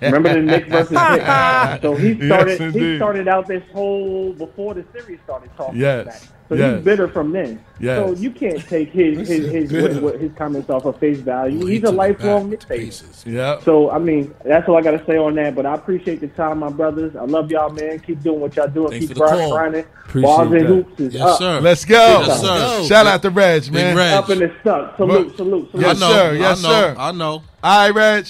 [0.00, 1.82] Remember the Knicks versus Knicks?
[1.82, 2.74] So he Yes, started.
[2.74, 5.78] he started out this whole before the series started talking.
[5.78, 6.06] Yes.
[6.06, 6.22] Back.
[6.52, 6.76] So Yes.
[6.76, 7.64] he's bitter from then.
[7.80, 7.98] Yes.
[7.98, 11.64] So you can't take his his his, what, what, his comments off of face value.
[11.64, 13.58] He's a lifelong Knicks Yeah.
[13.60, 15.54] So I mean, that's all I got to say on that.
[15.54, 17.16] But I appreciate the time, my brothers.
[17.16, 18.00] I love y'all, man.
[18.00, 18.90] Keep doing what y'all doing.
[18.90, 19.52] Thanks Keep for the grind- call.
[19.52, 19.84] grinding.
[20.04, 20.66] Appreciate Bars and that.
[20.66, 21.38] hoops is Yes, up.
[21.38, 21.60] sir.
[21.62, 22.24] Let's go.
[22.26, 22.84] Yes, sir.
[22.84, 23.96] Shout out to Reg, man.
[23.96, 24.12] Reg.
[24.12, 24.96] Up in the stuck.
[24.98, 25.82] Salute, salute, salute.
[25.86, 26.12] Yes, I know.
[26.12, 26.34] sir.
[26.34, 26.74] Yes, I know.
[26.74, 26.94] sir.
[26.98, 27.42] I know.
[27.64, 28.26] All right, Reg.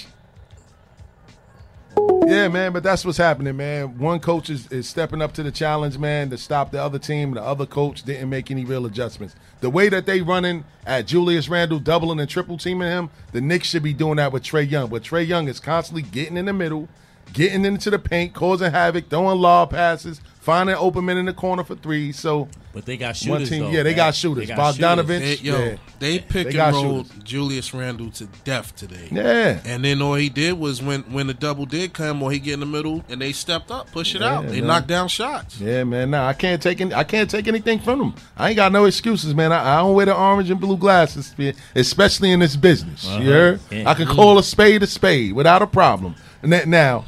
[2.26, 3.98] Yeah, man, but that's what's happening, man.
[3.98, 7.34] One coach is, is stepping up to the challenge, man, to stop the other team.
[7.34, 9.34] The other coach didn't make any real adjustments.
[9.60, 13.68] The way that they running at Julius Randle, doubling and triple teaming him, the Knicks
[13.68, 14.88] should be doing that with Trae Young.
[14.88, 16.88] But Trae Young is constantly getting in the middle,
[17.32, 21.62] getting into the paint, causing havoc, throwing lob passes, finding open men in the corner
[21.62, 22.10] for three.
[22.10, 23.48] So But they got one shooters.
[23.48, 23.96] team, though, yeah, they man.
[23.96, 24.48] got shooters.
[24.48, 25.76] They got Bogdanovich, They, yo, yeah.
[26.00, 27.22] they pick They and rolled shooters.
[27.22, 29.06] Julius Randle to death today.
[29.12, 29.60] Yeah.
[29.64, 32.54] And then all he did was when when the double did come, or he get
[32.54, 34.48] in the middle, and they stepped up, push it Yeah, out.
[34.48, 34.66] They man.
[34.66, 35.60] knocked down shots.
[35.60, 36.10] Yeah, man.
[36.10, 38.14] Nah, I can't take any, I can't take anything from them.
[38.36, 39.52] I ain't got no excuses, man.
[39.52, 41.34] I, I don't wear the orange and blue glasses,
[41.76, 43.04] especially in this business.
[43.04, 43.22] You uh-huh.
[43.22, 43.60] heard?
[43.70, 43.88] Yeah.
[43.88, 46.16] I can call a spade a spade without a problem.
[46.42, 47.04] And that, now,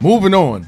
[0.00, 0.66] moving on,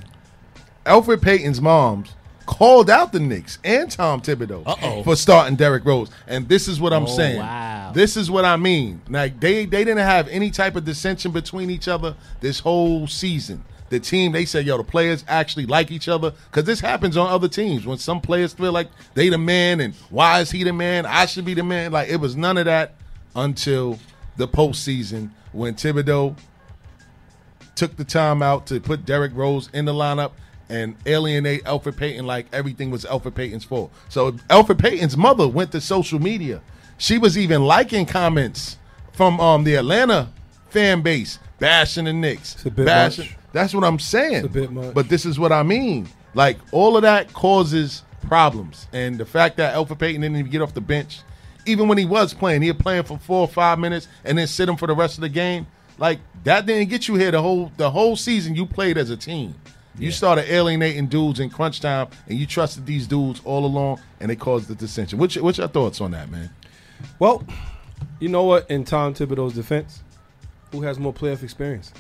[0.85, 2.15] Elfrid Payton's mom's
[2.47, 5.03] called out the Knicks and Tom Thibodeau Uh-oh.
[5.03, 7.39] for starting Derrick Rose, and this is what I'm Oh, saying.
[7.39, 7.93] wow.
[7.95, 9.01] This is what I mean.
[9.09, 13.65] Like they they didn't have any type of dissension between each other this whole season.
[13.91, 17.29] The team they said, yo, the players actually like each other because this happens on
[17.29, 20.73] other teams when some players feel like they the man and why is he the
[20.73, 21.07] man?
[21.07, 21.93] I should be the man.
[21.93, 22.95] Like it was none of that
[23.37, 23.99] until
[24.37, 26.37] the postseason when Thibodeau
[27.75, 30.33] took the time out to put Derrick Rose in the lineup
[30.69, 33.93] and alienate Elfrid Payton like everything was Elfrid Payton's fault.
[34.09, 36.61] So Elfrid Payton's mother went to social media.
[36.99, 38.79] She was even liking comments
[39.13, 40.31] from um, the Atlanta
[40.71, 42.55] fan base bashing the Knicks.
[42.55, 43.27] It's a bit bashing.
[43.27, 43.37] much.
[43.53, 44.45] That's what I'm saying.
[44.45, 44.95] It's a bit much.
[44.95, 46.09] But this is what I mean.
[46.35, 50.63] Like all of that causes problems, and the fact that Elfrid Payton didn't even get
[50.63, 51.21] off the bench,
[51.67, 54.47] even when he was playing, he was playing for four or five minutes and then
[54.47, 55.67] sit him for the rest of the game.
[55.99, 58.55] Like that didn't get you here the whole the whole season.
[58.55, 59.55] You played as a team.
[59.99, 64.31] You started alienating dudes in crunch time, and you trusted these dudes all along, and
[64.31, 65.19] it caused the dissension.
[65.19, 66.51] What's your, what's your thoughts on that, man?
[67.21, 67.45] Well,
[68.19, 68.69] you know what?
[68.71, 70.03] In Tom Thibodeau's defense,
[70.73, 71.93] who has more playoff experience?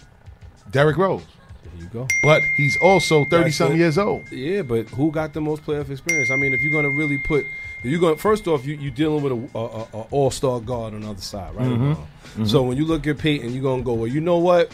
[0.70, 1.22] Derrick Rose,
[1.62, 2.09] There you go.
[2.22, 4.24] but he's also thirty something years old.
[4.33, 6.30] Yeah, but who got the most playoff experience?
[6.33, 7.44] I mean, if you're going to really put,
[7.80, 10.94] if you're going first off, you you dealing with a, a, a, all star guard
[10.94, 11.66] on the other side, right?
[11.66, 12.09] or wrong?
[12.46, 14.72] So when you look at Payton, you're going to go, well, you know what?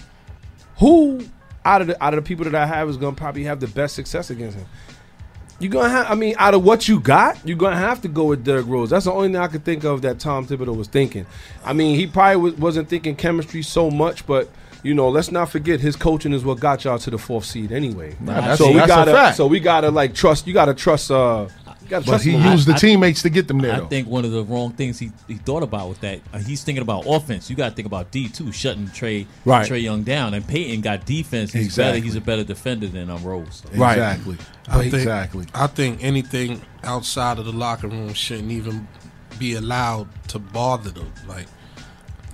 [0.78, 1.22] Who
[1.64, 3.60] out of the out of the people that I have is going to probably have
[3.60, 4.66] the best success against him?
[5.60, 6.10] You're gonna have.
[6.10, 8.88] I mean, out of what you got, you're gonna have to go with Derrick Rose.
[8.88, 11.26] That's the only thing I could think of that Tom Thibodeau was thinking.
[11.62, 14.48] I mean, he probably was, wasn't thinking chemistry so much, but
[14.82, 17.72] you know, let's not forget his coaching is what got y'all to the fourth seed
[17.72, 18.16] anyway.
[18.20, 20.46] Nah, so we gotta, so we gotta like trust.
[20.46, 21.10] You gotta trust.
[21.10, 21.48] Uh,
[21.90, 22.52] But he him.
[22.52, 23.74] used the I- teammates to get them there.
[23.74, 23.86] I though.
[23.88, 26.82] think one of the wrong things he, he thought about with that, uh, he's thinking
[26.82, 27.50] about offense.
[27.50, 29.68] You got to think about D too, shutting Trae Right.
[29.68, 30.34] Trae Young down.
[30.34, 31.52] And Payton got defense.
[31.52, 32.00] He's Exactly.
[32.00, 32.04] better.
[32.04, 33.62] He's a better defender than um, Rose.
[33.74, 33.92] Right.
[33.98, 34.36] Exactly.
[34.68, 35.46] I think, exactly.
[35.54, 38.86] I think anything outside of the locker room shouldn't even
[39.38, 41.12] be allowed to bother them.
[41.26, 41.46] Like,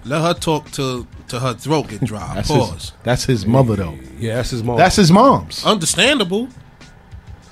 [0.05, 2.31] let her talk to to her throat get dry.
[2.37, 2.73] That's Pause.
[2.75, 3.99] his, that's his mother though.
[4.19, 4.77] yeah, that's his mom.
[4.77, 5.65] That's his mom's.
[5.65, 6.49] Understandable.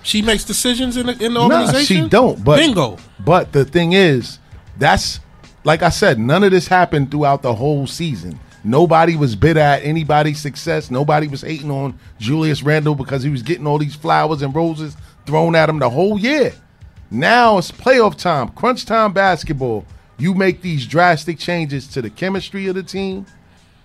[0.04, 2.04] She makes decisions in the, in the Nah, organization.
[2.04, 2.44] she don't.
[2.44, 2.98] But bingo.
[3.24, 4.38] But the thing is,
[4.78, 5.18] that's
[5.64, 6.18] like I said.
[6.18, 8.38] None of this happened throughout the whole season.
[8.62, 10.90] Nobody was bitter at anybody's success.
[10.90, 14.96] Nobody was hating on Julius Randle because he was getting all these flowers and roses
[15.26, 16.52] thrown at him the whole year.
[17.10, 19.84] Now it's playoff time, crunch time basketball.
[20.18, 23.26] You make these drastic changes to the chemistry of the team.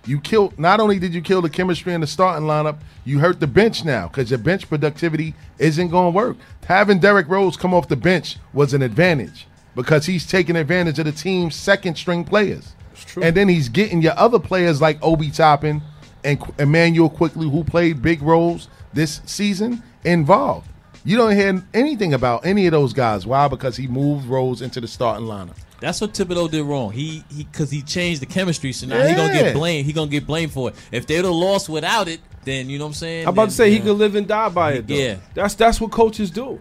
[0.06, 0.58] You killed.
[0.58, 3.84] Not only did you kill the chemistry in the starting lineup, you hurt the bench
[3.84, 6.36] now because your bench productivity isn't going to work.
[6.66, 11.04] Having Derrick Rose come off the bench was an advantage because he's taking advantage of
[11.04, 12.74] the team's second string players.
[12.94, 13.22] true.
[13.22, 15.82] And then he's getting your other players like Obi Toppin
[16.24, 20.68] and Immanuel Quickley, who played big roles this season, involved.
[21.04, 23.26] You don't hear anything about any of those guys.
[23.26, 23.48] Why?
[23.48, 25.56] Because he moved Rose into the starting lineup.
[25.80, 26.92] That's what Thibodeau did wrong.
[26.92, 28.72] He he because he changed the chemistry.
[28.72, 29.86] So now he gonna get blamed.
[29.86, 30.74] He gonna get blamed for it.
[30.92, 33.22] If they'd have lost without it, then you know what I'm saying.
[33.26, 33.82] I'm about to Then, say he yeah.
[33.84, 34.86] could live and die by it.
[34.86, 34.94] Though.
[34.94, 35.16] Yeah.
[35.34, 36.58] that's that's what coaches do.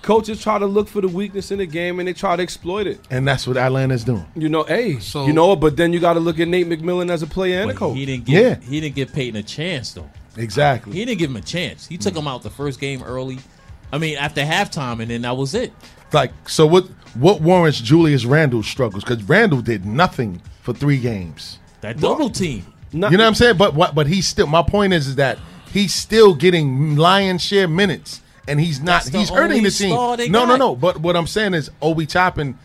[0.00, 2.88] Coaches try to look for the weakness in the game and they try to exploit
[2.88, 2.98] it.
[3.10, 4.26] And that's what Atlanta's doing.
[4.34, 5.60] You know, hey, So- you know, what?
[5.60, 7.96] but then you got to look at Nate McMillan as a player and a coach.
[7.96, 8.68] he didn't get Yeah.
[8.68, 10.10] he didn't get Payton a chance though.
[10.36, 10.94] Exactly.
[10.94, 11.86] He didn't give him a chance.
[11.86, 13.38] He took him out the first game early.
[13.92, 15.72] I mean, after halftime, and then that was it.
[16.12, 16.86] Like, so what?
[17.14, 19.04] What warrants Julius Randle's struggles?
[19.04, 21.58] Because Randle did nothing for three games.
[21.80, 22.66] That double team.
[22.92, 23.56] Not- You know what I'm saying?
[23.56, 23.94] But what?
[23.94, 24.46] But he's still.
[24.46, 25.38] My point is, is that
[25.72, 29.02] he's still getting lion share minutes, and he's not.
[29.02, 29.90] That's the he's hurting only the team.
[29.92, 30.58] star they No, no, got.
[30.58, 30.76] no.
[30.76, 32.56] But what I'm saying is, Obi Toppin,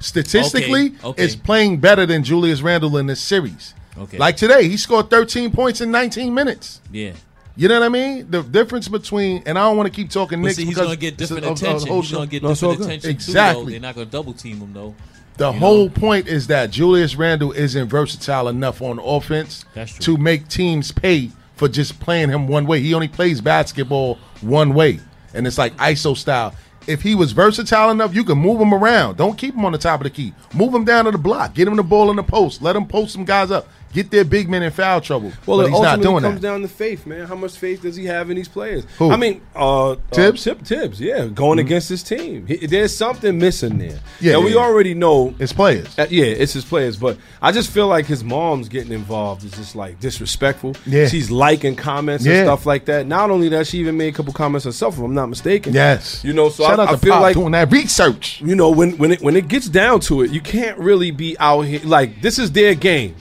[0.00, 1.24] statistically, Okay, okay.
[1.24, 3.74] is playing better than Julius Randle in this series.
[3.96, 4.18] Okay.
[4.18, 6.80] Like today, he scored 13 points in 19 minutes.
[6.92, 7.12] Yeah.
[7.56, 8.30] You know what I mean?
[8.30, 10.96] The difference between, and I don't want to keep talking Knicks see, he's because gonna
[10.96, 11.92] get different attention.
[11.92, 13.08] He's gonna get No, different attention too.
[13.10, 13.64] Exactly.
[13.64, 13.70] Though.
[13.70, 14.94] They're not gonna double team him though.
[15.36, 15.90] The You whole know?
[15.90, 19.64] point is that Julius Randle isn't versatile enough on offense
[20.00, 22.80] to make teams pay for just playing him one way.
[22.80, 24.98] He only plays basketball one way,
[25.32, 26.54] and it's like ISO style.
[26.86, 29.16] If he was versatile enough, you can move him around.
[29.16, 30.34] Don't keep him on the top of the key.
[30.52, 31.54] Move him down to the block.
[31.54, 32.60] Get him the ball in the post.
[32.60, 33.66] Let him post some guys up.
[33.94, 35.32] Get their big men in foul trouble.
[35.46, 36.46] Well, but it he's not doing comes that.
[36.46, 37.26] down to faith, man.
[37.26, 38.84] How much faith does he have in these players?
[38.98, 39.10] Who?
[39.10, 40.46] I mean, uh, Thibs?
[40.46, 42.46] Uh, Tib- Thibs, yeah, going against his team.
[42.46, 44.00] He, there's something missing there.
[44.20, 45.34] Yeah, and we already know.
[45.38, 45.96] It's players.
[45.98, 49.52] uh, yeah, it's his players, but I just feel like his mom's getting involved is
[49.52, 50.74] just like disrespectful.
[50.86, 51.06] Yeah.
[51.06, 52.32] she's liking comments Yeah.
[52.40, 53.06] and stuff like that.
[53.06, 55.72] Not only that, she even made a couple comments herself, if I'm not mistaken.
[55.72, 56.24] Yes.
[56.24, 56.48] you know.
[56.48, 58.40] So Shout I, I feel Pop like doing that research.
[58.40, 61.36] you know when when it when it gets down to it, you can't really be
[61.38, 63.14] out here like this is their game.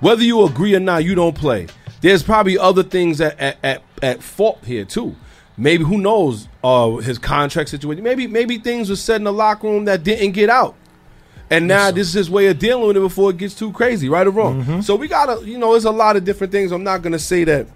[0.00, 1.66] Whether you agree or not, you don't play.
[2.00, 5.14] There's probably other things at at, at, at fault here too.
[5.56, 8.02] Maybe who knows uh, his contract situation.
[8.02, 10.74] Maybe maybe things were said in the locker room that didn't get out.
[11.50, 14.08] And now this is his way of dealing with it before it gets too crazy,
[14.08, 14.62] right or wrong.
[14.62, 14.80] Mm-hmm.
[14.82, 16.70] So we gotta, you know, there's a lot of different things.
[16.70, 17.66] I'm not gonna say that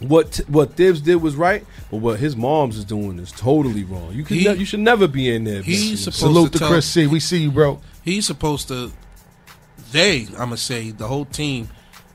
[0.00, 4.12] what what Thibs did was right, but what his mom's is doing is totally wrong.
[4.12, 5.62] You can He- ne- you should never be in there.
[5.62, 7.06] He's supposed Salute to to tell, Chris C.
[7.06, 7.80] We see you, bro.
[8.04, 8.92] He's supposed to.
[9.92, 11.68] They, I'm gonna say, the whole team,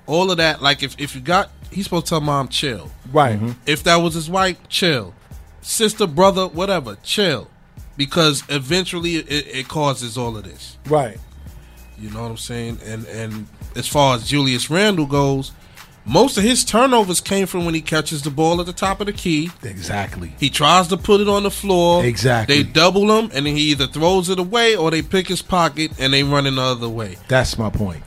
[0.06, 0.62] all of that.
[0.62, 2.92] Like if if you got, he's supposed to tell mom chill.
[3.12, 3.36] right.
[3.38, 3.52] Mm-hmm.
[3.66, 5.14] If that was his wife, chill.
[5.62, 7.50] Sister, brother, whatever, chill.
[7.98, 10.78] Because eventually it, it causes all of this.
[10.86, 11.18] Right.
[11.98, 12.80] You know what I'm saying?
[12.86, 15.52] And and as far as Julius Randle goes,
[16.06, 19.08] most of his turnovers came from when he catches the ball at the top of
[19.08, 19.50] the key.
[19.64, 20.34] Exactly.
[20.40, 22.06] He tries to put it on the floor.
[22.06, 22.62] Exactly.
[22.62, 25.92] They double him, and then he either throws it away or they pick his pocket
[26.00, 27.18] and they run another way.
[27.28, 28.04] That's my point.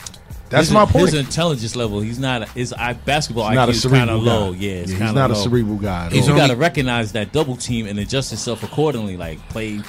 [0.51, 1.07] That's his, my point.
[1.11, 2.49] His intelligence level, he's not.
[2.51, 4.53] His I, basketball not IQ a is kind of cerebral low.
[4.53, 4.59] guy.
[4.59, 5.37] Yeah, it's he's not low.
[5.37, 6.07] a cerebral guy.
[6.07, 6.35] at He's all.
[6.35, 9.17] You got to recognize that double team and adjust yourself accordingly.
[9.19, 9.81] Like play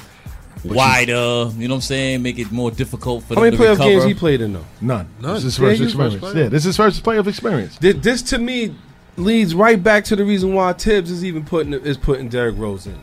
[0.64, 1.12] wider.
[1.56, 2.22] You know what I'm saying?
[2.22, 3.90] Make it more difficult for How them many to playoff recover.
[3.90, 4.64] games he played in though?
[4.80, 5.08] None.
[5.20, 5.34] None.
[5.34, 6.32] This is his Yeah, first he was first experience.
[6.32, 6.44] player.
[6.44, 7.78] yeah, this is his first playoff experience.
[7.78, 8.74] This, this to me
[9.16, 12.86] leads right back to the reason why Thibs is even putting is putting Derrick Rose
[12.86, 12.98] in.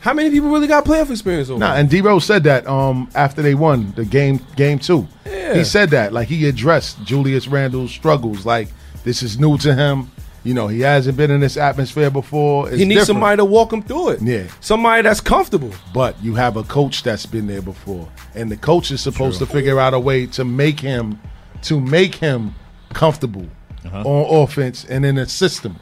[0.00, 1.58] How many people really got playoff experience over?
[1.58, 1.80] Nah, there?
[1.80, 5.08] and D Rose said that um after they won the game game two.
[5.26, 5.54] Yeah.
[5.54, 6.12] He said that.
[6.12, 8.44] Like he addressed Julius Randle's struggles.
[8.44, 8.68] Like
[9.04, 10.10] this is new to him.
[10.44, 12.68] You know, he hasn't been in this atmosphere before.
[12.68, 13.06] It's he needs different.
[13.06, 14.22] somebody to walk him through it.
[14.22, 14.46] Yeah.
[14.60, 15.72] somebody that's comfortable.
[15.92, 19.46] But you have a coach that's been there before, and the coach is supposed to
[19.46, 21.18] figure out a way to make him
[21.62, 22.54] to make him
[22.92, 23.46] comfortable
[23.84, 24.02] uh-huh.
[24.02, 25.76] on offense and in the system.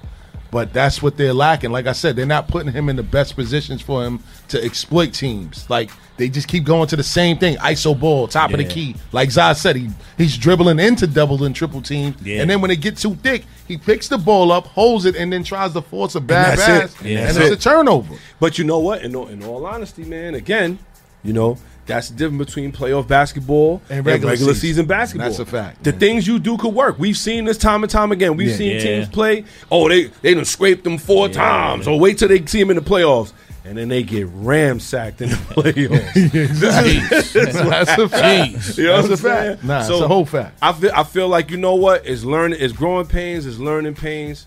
[0.53, 1.73] But that's what they're lacking.
[1.73, 5.15] Like I said, they're not putting him in the best positions for him to exploit
[5.15, 5.69] teams.
[5.71, 8.95] Like they just keep going to the same thing: ISO ball, top of the key.
[9.13, 9.89] Like Zaz said, he
[10.19, 12.43] he's dribbling into double and triple teams, Yeah.
[12.43, 15.33] and then when it gets too thick, he picks the ball up, holds it, and
[15.33, 17.07] then tries to force a bad that's pass, it.
[17.09, 17.53] Yeah, and that's it's it.
[17.67, 18.15] a turnover.
[18.39, 19.01] But you know what?
[19.03, 20.79] In all, in all honesty, man, again,
[21.25, 24.61] you know that's the difference between playoff basketball And and regular regular, season.
[24.69, 24.87] season.
[24.87, 25.29] basketball.
[25.29, 25.99] That's a fact, The man.
[26.01, 26.97] things you do could work.
[26.99, 28.37] We've seen this time and time again.
[28.37, 28.57] We've Yeah.
[28.57, 28.81] seen Yeah.
[28.83, 29.45] teams play.
[29.71, 31.89] Oh, they they done scraped them four times.
[31.89, 33.33] Or wait till they see them in the playoffs,
[33.65, 36.13] and then they get ramsacked in the playoffs.
[37.71, 38.79] That's a fact.
[38.79, 39.17] You know That's what I'm a fact.
[39.17, 39.59] saying?
[39.65, 40.59] Nah, it's a whole fact.
[40.63, 42.07] I feel I feel like you know what?
[42.07, 44.47] It's learning It's growing pains It's learning pains.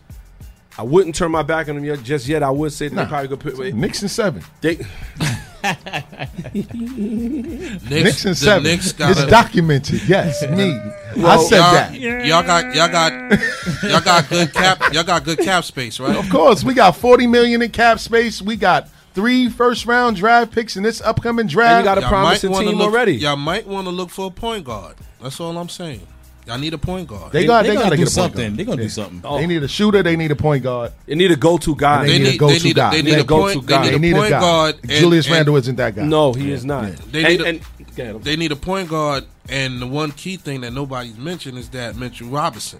[0.77, 2.43] I wouldn't turn my back on them yet, just yet.
[2.43, 3.03] I would say that Nah.
[3.03, 4.41] they probably could put Knicks and seven.
[4.61, 4.79] they,
[6.54, 8.63] Knicks, Knicks and the seven.
[8.63, 10.08] Knicks it's got documented.
[10.08, 10.80] Yes, me.
[11.23, 11.93] I said y'all, that.
[12.25, 13.12] y'all got y'all got
[13.84, 16.15] y'all got good cap y'all got good cap space, right?
[16.15, 18.41] Of course, we got forty million in cap space.
[18.41, 21.80] We got three first round draft picks in this upcoming and draft.
[21.80, 23.13] you got a Y'all promising team look, already.
[23.15, 24.95] Y'all might want to look for a point guard.
[25.22, 26.05] That's all I'm saying.
[26.46, 27.32] Y'all need a point guard.
[27.32, 27.64] they They, got.
[27.64, 28.46] they, They, got gonna to do get a point something.
[28.50, 28.58] guard.
[28.58, 29.22] They're gonna do something.
[29.38, 30.04] They need a shooter.
[30.04, 30.91] They need a point guard.
[31.08, 32.06] They need a go-to guy.
[32.06, 32.89] They They need a go-to they need, guy.
[32.91, 33.84] They They need need a a go-to guy.
[33.86, 34.39] They They need need a a point guy.
[34.39, 34.76] guard.
[34.84, 36.04] and- Julius and Randle isn't that guy.
[36.04, 36.96] no, he is not.
[37.12, 37.60] They need a- and,
[37.96, 41.70] yeah, They need a point guard, and the one key thing that nobody's mentioned is
[41.70, 42.80] that Mitchell Robinson.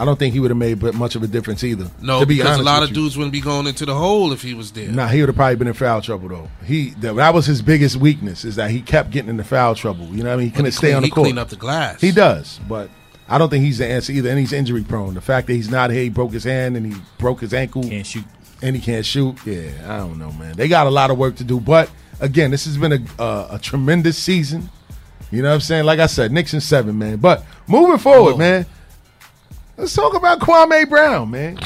[0.00, 1.90] I don't think he would have made but much of a difference either.
[2.00, 2.94] No, to be because honest a lot of you.
[2.94, 4.88] dudes wouldn't be going into the hole if he was there.
[4.88, 6.48] Nah, he would have probably been in foul trouble though.
[6.64, 10.06] He that, that was his biggest weakness is that he kept getting into foul trouble.
[10.06, 10.46] You know what I mean?
[10.46, 11.24] He couldn't he stay clean- on the he court.
[11.26, 12.00] clean up the glass.
[12.00, 12.88] He does, but
[13.28, 14.30] I don't think he's the answer either.
[14.30, 15.14] And he's injury prone.
[15.14, 17.82] The fact that he's not here, he broke his hand and he broke his ankle.
[17.82, 18.24] Can't shoot.
[18.62, 19.36] and he can't shoot.
[19.44, 20.54] Yeah, I don't know, man.
[20.56, 21.58] They got a lot of work to do.
[21.60, 21.90] But
[22.20, 24.70] again, this has been a uh, a tremendous season.
[25.30, 25.84] You know what I'm saying?
[25.84, 27.16] Like I said, Knicks in seven, man.
[27.18, 28.64] But moving forward, man,
[29.78, 31.58] let's talk about Kwame Brown, man.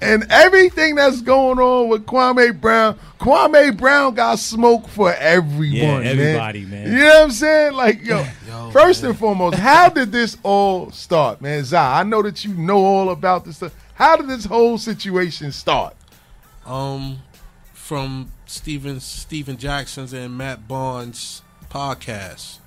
[0.00, 2.98] And everything that's going on with Kwame Brown.
[3.18, 6.92] Kwame Brown got smoke for everyone, Yeah, everybody, man.
[6.92, 7.72] You know what I'm saying?
[7.72, 8.24] Like, yo,
[8.72, 11.64] first and foremost, how did this all start, man?
[11.64, 13.74] Zai, I know that you know all about this stuff.
[13.94, 15.96] How did this whole situation start?
[16.66, 17.22] Um,
[17.72, 21.40] from Stephen Stephen Jackson's and Matt Barnes
[21.70, 22.58] podcast,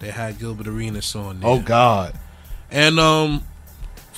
[0.00, 1.48] they had Gilbert Arenas on there.
[1.48, 2.18] Oh God.
[2.70, 3.44] And um,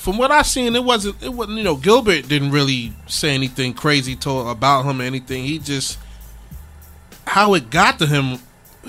[0.05, 1.23] from what I seen, it wasn't.
[1.23, 1.57] It wasn't.
[1.57, 5.45] You know, Gilbert didn't really say anything crazy to about him or anything.
[5.45, 5.99] He just
[7.27, 8.39] how it got to him.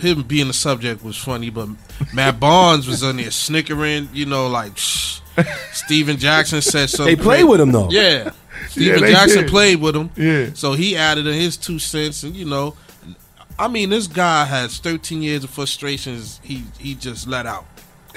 [0.02, 1.70] Him being the subject was funny, but
[2.14, 4.10] Matt Barnes was on there snickering.
[4.12, 5.22] You know, like shh.
[5.72, 7.16] Stephen Jackson said something.
[7.16, 7.90] They play with him though.
[7.90, 8.32] Yeah,
[8.68, 9.50] Stephen they Jackson did.
[9.50, 10.10] played with him.
[10.18, 10.50] Yeah.
[10.54, 12.76] So he added in his two cents, and you know,
[13.58, 16.42] I mean, this guy has 13 years of frustrations.
[16.44, 17.66] He he just let out,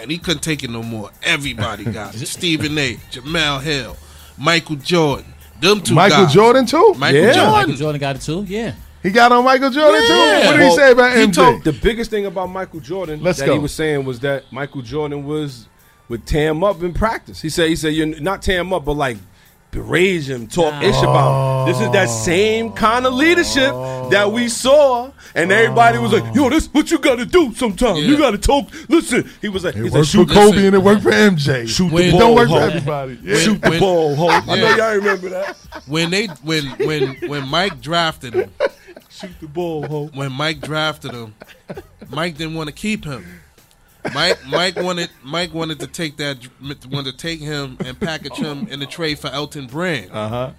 [0.01, 1.11] and he couldn't take it no more.
[1.22, 2.26] Everybody got it.
[2.26, 2.94] Stephen A.
[3.11, 3.96] Jemele Hill,
[4.36, 5.94] Michael Jordan, them two.
[5.94, 6.34] Michael guys.
[6.34, 6.94] Jordan too?
[6.96, 7.32] Michael Yeah.
[7.32, 7.53] Jordan.
[7.53, 8.44] Michael Jordan got it too.
[8.49, 8.74] Yeah.
[9.03, 10.12] He got on Michael Jordan too?
[10.14, 11.34] What did Well, he say about he MJ?
[11.34, 13.53] told- the biggest thing about Michael Jordan Let's that go.
[13.53, 15.66] he was saying was that Michael Jordan was
[16.09, 17.40] would tear him up in practice.
[17.42, 19.18] He said he said you're not tear him up, but like
[19.70, 21.66] berate him, talk ish about.
[21.68, 21.72] him.
[21.72, 23.70] This is that same kind of leadership
[24.10, 27.54] that we saw, and everybody was like, "Yo, this what you got to do.
[27.54, 28.68] Sometimes you got to talk.
[28.88, 30.64] Listen." He was like, it he said, worked for "Shoot, Kobe listen.
[30.66, 31.68] and it worked for MJ.
[31.68, 32.66] shoot When- the it ball, don't work for ho.
[32.66, 33.18] everybody.
[33.22, 33.36] Yeah.
[33.36, 34.28] Shoot the When- ball, ho.
[34.28, 35.56] I know y'all remember that.
[35.86, 38.50] When they when when when Mike drafted him,
[39.10, 40.10] Shoot the ball, ho.
[40.14, 41.34] when Mike drafted him,
[42.10, 43.24] Mike didn't want to keep him.
[44.14, 48.66] Mike Mike wanted Mike wanted to take that wanted to take him and package him
[48.68, 50.11] in the trade for Elton Brand.
[50.12, 50.51] Uh huh.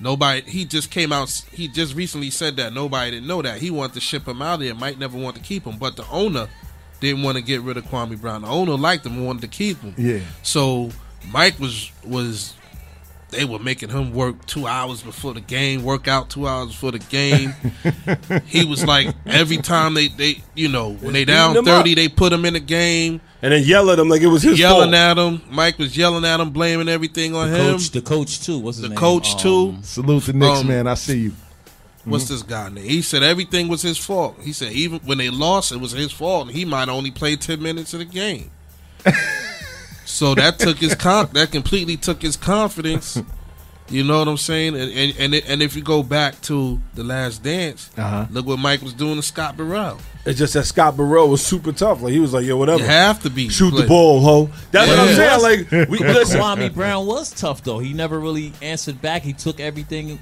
[0.00, 3.60] Nobody he just came out he just recently said that nobody didn't know that.
[3.60, 4.74] He wanted to ship him out there.
[4.74, 6.48] Mike never wanted to keep him, but the owner
[7.00, 8.42] didn't want to get rid of Kwame Brown.
[8.42, 9.94] The owner liked him wanted to keep him.
[9.96, 10.20] Yeah.
[10.42, 10.90] So
[11.30, 12.54] Mike was was
[13.30, 16.92] they were making him work two hours before the game, work out two hours before
[16.92, 17.52] the game.
[18.46, 21.96] he was like every time they they you know when they down thirty, up.
[21.96, 24.58] they put him in the game, And then yell at him like it was his
[24.58, 24.94] yelling fault.
[24.94, 25.42] at him.
[25.50, 27.72] Mike was yelling at him, blaming everything on him.
[27.72, 28.58] Coach, the coach too.
[28.58, 28.98] What's his The name?
[28.98, 29.68] coach, too.
[29.76, 30.86] Um, Salute the Knicks, Um, man.
[30.86, 31.32] I see you.
[32.04, 32.84] What's this guy name?
[32.84, 34.38] He said everything was his fault.
[34.40, 37.36] He said even when they lost, it was his fault, and he might only play
[37.36, 38.50] ten minutes of the game.
[40.08, 43.20] so that took his con- that completely took his confidence.
[43.90, 44.74] You know what I'm saying?
[44.76, 48.26] And and and, it, and if you go back to the Last Dance, Uh-huh.
[48.30, 49.98] look what Mike was doing to Scott Burrell.
[50.26, 52.02] It's just that Scott Burrell was super tough.
[52.02, 52.80] Like he was like, yo, whatever.
[52.80, 54.50] You have to be Shoot the play- ball, ho.
[54.72, 55.42] That's what I'm saying.
[55.42, 56.38] Like we listen.
[56.38, 57.78] Kwame Brown was tough though.
[57.78, 59.22] He never really answered back.
[59.22, 60.18] He took everything.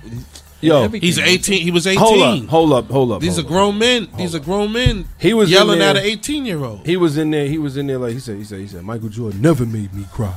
[0.61, 0.89] Yo.
[0.89, 1.63] He's 18.
[1.63, 1.99] He was 18.
[1.99, 3.21] Hold up, hold up, hold up.
[3.21, 3.51] These are hold up.
[3.51, 4.09] grown men.
[4.17, 5.07] These are grown men.
[5.19, 6.87] He was yelling at an 18 year old.
[6.87, 7.47] He was in there.
[7.47, 7.99] He was in there.
[7.99, 8.37] Like he said.
[8.37, 8.61] He said.
[8.61, 8.83] He said.
[8.83, 10.35] Michael Jordan never made me cry.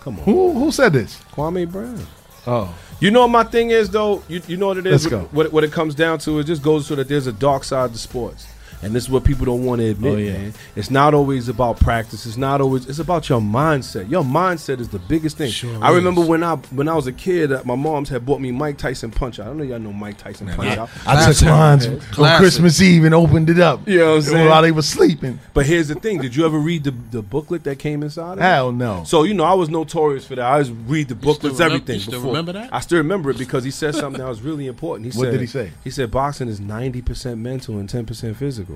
[0.00, 1.20] Come on, Who who said this?
[1.32, 2.06] Kwame Brown.
[2.46, 2.74] Oh.
[3.00, 4.22] You know what my thing is though.
[4.28, 5.04] You, you know what it is.
[5.04, 5.28] Let's go.
[5.32, 7.92] What, what it comes down to, it just goes so that there's a dark side
[7.92, 8.46] to sports,
[8.82, 10.12] and this is what people don't want to admit.
[10.12, 10.32] Oh, yeah.
[10.32, 12.26] Man, it's not always about practice.
[12.26, 12.88] It's not always.
[12.88, 14.08] It's about your mindset.
[14.10, 15.50] Your mindset is the biggest thing.
[15.50, 16.28] Sure I remember is.
[16.28, 19.10] when I when I was a kid, uh, my mom's had bought me Mike Tyson
[19.10, 19.46] Punch Out.
[19.46, 20.90] I don't know y'all know Mike Tyson Punch Out.
[21.06, 22.38] I took mine on Classic.
[22.40, 23.86] Christmas Eve and opened it up.
[23.88, 24.48] You know what I'm saying?
[24.48, 25.40] While they were sleeping.
[25.54, 28.38] But here's the thing: Did you ever read the the booklet that came inside of
[28.38, 28.42] it?
[28.42, 29.04] Hell no.
[29.04, 30.44] So you know, I was notorious for that.
[30.44, 31.94] I always read the booklets, remem- everything.
[31.96, 32.28] you still before.
[32.30, 32.72] remember that?
[32.72, 35.12] I still remember it because he said something that was really important.
[35.12, 35.72] He What said, did he say?
[35.84, 38.67] He said boxing is ninety percent mental and ten percent physical.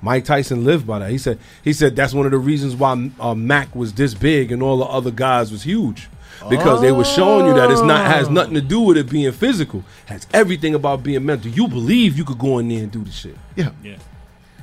[0.00, 1.10] Mike Tyson lived by that.
[1.10, 4.52] He said he said that's one of the reasons why uh, Mac was this big
[4.52, 6.08] and all the other guys was huge.
[6.48, 9.32] Because they were showing you that it's not has nothing to do with it being
[9.32, 9.82] physical.
[10.06, 11.50] Has everything about being mental.
[11.50, 13.36] You believe you could go in there and do the shit.
[13.56, 13.70] Yeah.
[13.82, 13.96] Yeah.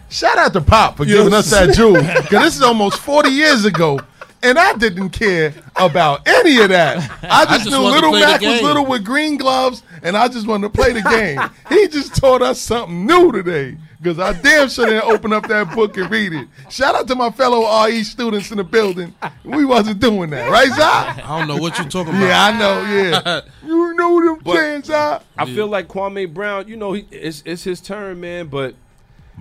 [0.09, 1.95] Shout out to Pop for You giving us that jewel.
[1.95, 3.99] Because this is almost 40 years ago.
[4.43, 6.97] And I didn't care about any of that.
[7.23, 10.71] I just, just knew Little Mac was little with green gloves, and I just wanted
[10.71, 11.41] to play the game.
[11.69, 13.75] he just taught us something new today.
[14.05, 16.47] Because I damn sure didn't open up that book and read it.
[16.69, 19.15] Shout out to my fellow RE students in the building.
[19.43, 21.23] We wasn't doing that, right, Zai?
[21.25, 22.21] I don't know what you're talking about.
[22.27, 23.41] Yeah, I know, yeah.
[23.65, 25.21] you know what I'm saying, Zai?
[25.35, 28.45] I feel like Kwame Brown, you know, he, it's it's his turn, man.
[28.45, 28.75] But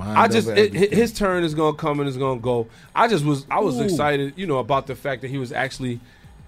[0.01, 0.99] I just over it, everything.
[0.99, 2.67] his turn is gonna come and it's gonna go.
[2.95, 3.83] I just was I was Ooh.
[3.83, 6.01] excited, you know, about the fact that he was actually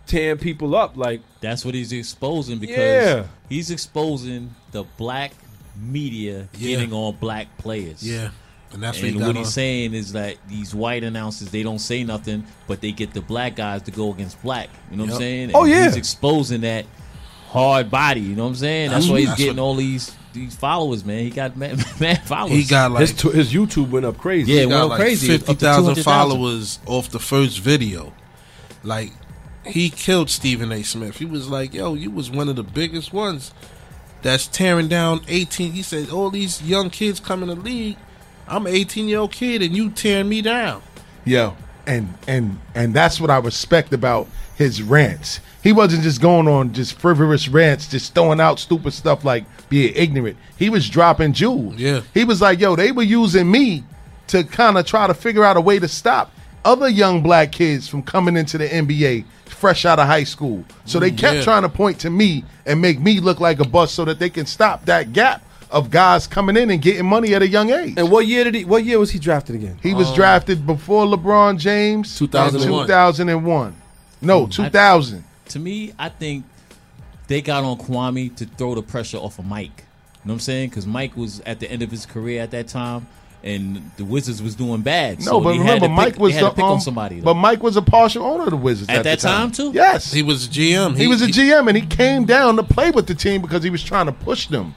[0.06, 0.96] tearing people up.
[0.96, 3.26] Like That's what he's exposing because Yeah.
[3.50, 5.32] he's exposing the black
[5.80, 6.76] media Yeah.
[6.76, 8.02] getting on black players.
[8.02, 8.30] Yeah.
[8.72, 9.42] And that's what And he got what on.
[9.44, 13.20] he's saying is that these white announcers they don't say nothing, but they get the
[13.20, 14.68] black guys to go against black.
[14.90, 15.50] You know what I'm saying?
[15.54, 15.84] Oh, And yeah.
[15.84, 16.84] he's exposing that
[17.48, 18.20] hard body.
[18.20, 18.90] You know what I'm saying?
[18.90, 21.20] That's why he's That's getting what- all these these followers, man.
[21.24, 22.52] He got mad, mad followers.
[22.58, 24.52] He got like his, t- his YouTube went up crazy.
[24.52, 25.34] Yeah, he it got went like crazy.
[25.34, 26.04] Up fifty thousand 200,000.
[26.04, 28.12] followers off the first video.
[28.82, 29.12] Like
[29.64, 30.82] he killed Stephen A.
[30.82, 31.16] Smith.
[31.16, 33.52] He was like, "Yo, you was one of the biggest ones
[34.26, 37.96] that's tearing down 18." He said, "All these young kids come in the league.
[38.48, 40.82] I'm an 18 year old kid, and you tearing me down."
[41.24, 41.56] Yo,
[41.86, 45.40] and and and that's what I respect about his rants.
[45.62, 49.92] He wasn't just going on just frivolous rants, just throwing out stupid stuff like being
[49.94, 50.36] ignorant.
[50.56, 51.76] He was dropping jewels.
[51.76, 52.02] Yeah.
[52.14, 53.84] He was like, yo, they were using me
[54.28, 56.30] to kind of try to figure out a way to stop
[56.64, 59.24] other young black kids from coming into the NBA
[59.56, 60.64] fresh out of high school.
[60.84, 61.42] So they kept yeah.
[61.42, 64.30] trying to point to me and make me look like a bust so that they
[64.30, 67.94] can stop that gap of guys coming in and getting money at a young age.
[67.96, 68.64] And what year did he?
[68.64, 69.78] What year was he drafted again?
[69.82, 72.16] He was um, drafted before LeBron James.
[72.18, 72.86] 2001.
[72.86, 73.76] 2001.
[74.22, 75.24] No, 2000.
[75.48, 76.44] to me, I think
[77.26, 79.84] they got on Kwame to throw the pressure off of Mike.
[80.24, 80.70] You know what I'm saying?
[80.70, 83.06] Because Mike was at the end of his career at that time,
[83.42, 85.18] and the Wizards was doing bad.
[85.20, 86.70] No, so but they had remember, to Mike pick, was had the to pick um,
[86.72, 87.20] on somebody.
[87.20, 87.34] But.
[87.34, 89.70] Mike was a partial owner of the Wizards at, At that the time, too?
[89.72, 90.96] Yes, He was a GM.
[90.96, 93.70] He was a GM and he came down to play with the team because he
[93.70, 94.74] was trying to push them.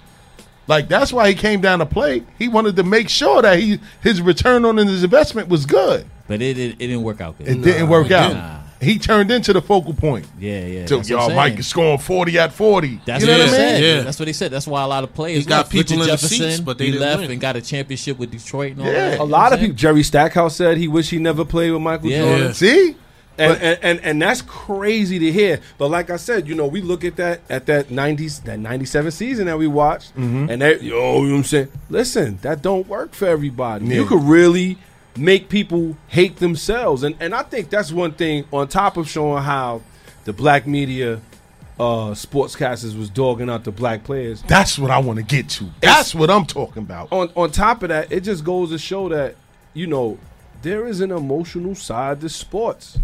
[0.68, 2.24] Like that's why he came down to play.
[2.38, 6.06] He wanted to make sure that he his return on his investment was good.
[6.28, 7.48] but it, it, it didn't work out good.
[7.48, 8.28] It didn't work it out.
[8.28, 8.59] didn't.
[8.82, 10.26] He turned into the focal point.
[10.40, 10.86] yeah, yeah.
[10.86, 13.02] So, y'all, I'm Mike is scoring forty at forty.
[13.06, 13.60] That's you know what what I mean?
[13.60, 13.84] said.
[13.84, 14.02] Yeah.
[14.04, 14.52] That's what he said.
[14.52, 15.72] That's why a lot of players He got left.
[15.72, 17.32] people Richard in the Jefferson, seats, but they he left win.
[17.32, 19.10] and got a championship with Detroit and all Yeah.
[19.12, 19.20] that.
[19.20, 19.76] A lot of I'm people.
[19.76, 22.22] Jerry Stackhouse said he wished he never played with Michael Yeah.
[22.24, 22.46] Jordan.
[22.48, 22.52] Yeah.
[22.54, 22.96] See,
[23.38, 25.60] And, and, and and that's crazy to hear.
[25.78, 28.86] But like I said, you know, we look at that at that nineties that ninety
[28.86, 30.50] seven season that we watched, mm-hmm.
[30.50, 31.68] and that yo, you know what I'm saying?
[31.90, 33.86] Listen, that don't work for everybody.
[33.88, 34.08] You Yeah.
[34.10, 34.78] could really
[35.18, 38.46] make people hate themselves, and and I think that's one thing.
[38.52, 39.82] On top of showing how
[40.26, 41.22] the black media,
[41.80, 44.42] uh, sportscasters was dogging out the black players.
[44.44, 45.70] that's what I want to get to.
[45.82, 47.12] That's what I'm talking about.
[47.12, 49.36] On on top of that, it just goes to show that
[49.74, 50.18] you know
[50.62, 53.00] there is an emotional side to sports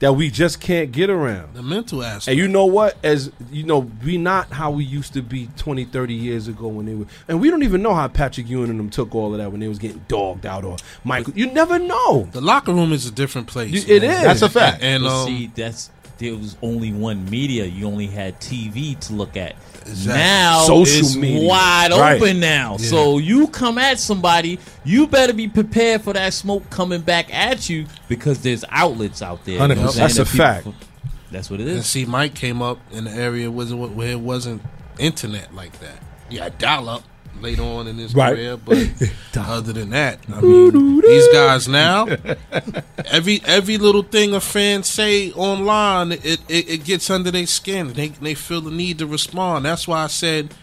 [0.00, 1.54] that we just can't get around.
[1.54, 2.28] the mental aspect.
[2.28, 2.96] And you know what?
[3.04, 6.86] As you know, we not how we used to be 20, 30 years ago when
[6.86, 9.38] they were, and we don't even know how Patrick Ewing and them took all of
[9.38, 11.34] that when they was getting dogged out or Michael.
[11.36, 12.28] You never know.
[12.32, 13.70] the locker room is a different place.
[13.86, 14.10] You- it man.
[14.10, 14.22] is.
[14.22, 14.82] That's a fact.
[14.82, 15.90] And, But um, see, that's
[16.20, 17.64] there was only one media.
[17.64, 19.56] You only had TV to look at.
[19.86, 20.12] Exactly.
[20.22, 21.48] Now Social it's media.
[21.48, 22.20] wide Right.
[22.22, 22.76] open now.
[22.76, 27.68] So you come at somebody, you better be prepared for that smoke coming back at
[27.68, 29.58] you because there's outlets out there.
[29.58, 29.78] 100%.
[29.78, 30.86] what I'm saying, That's a that people- fact.
[31.32, 31.76] That's what it is.
[31.76, 34.62] and see, Mike came up in the area where it wasn't
[34.98, 36.02] internet like that.
[36.28, 37.02] Yeah, dial up
[37.40, 38.34] later on in his Right.
[38.34, 38.78] career, but
[39.36, 42.06] other than that, I mean, these guys now,
[43.06, 47.92] every every little thing a fan say online, it it, it gets under their skin.
[47.92, 49.64] They they feel the need to respond.
[49.64, 50.54] That's why I said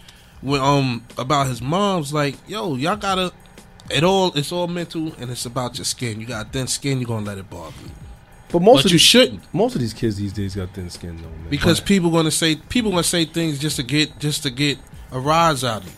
[0.41, 3.31] when um about his mom's like, yo, y'all gotta.
[3.89, 6.19] It all it's all mental and it's about your skin.
[6.19, 7.91] You got thin skin, you're gonna let it bother you.
[8.51, 9.53] But most But of you these, shouldn't.
[9.53, 11.29] most of these kids these days got thin skin though.
[11.29, 11.47] Man.
[11.49, 14.77] Because people gonna say people gonna say things just to get just to get
[15.13, 15.93] a rise out of you.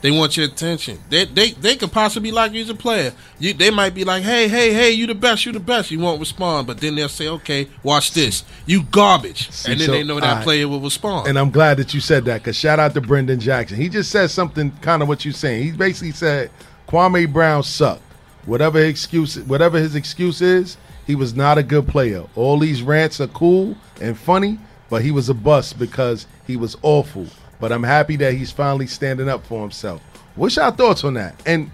[0.00, 1.00] They want your attention.
[1.08, 3.12] They they they could possibly like you as a player.
[3.40, 5.90] You they might be like, hey hey hey, you the best, you the best.
[5.90, 9.86] You won't respond, but then they'll say, okay, watch this, you garbage, See, and then
[9.86, 10.44] so, they know that alright.
[10.44, 11.26] player will respond.
[11.26, 13.76] And I'm glad that you said that because shout out to Brendan Jackson.
[13.76, 15.64] He just said something kind of what you're saying.
[15.64, 16.50] He basically said
[16.86, 18.02] Kwame Brown sucked.
[18.46, 22.24] Whatever excuse, whatever his excuse is, he was not a good player.
[22.36, 26.76] All these rants are cool and funny, but he was a bust because he was
[26.82, 27.26] awful.
[27.60, 30.00] But I'm happy that he's finally standing up for himself.
[30.36, 31.40] What's your thoughts on that?
[31.46, 31.70] And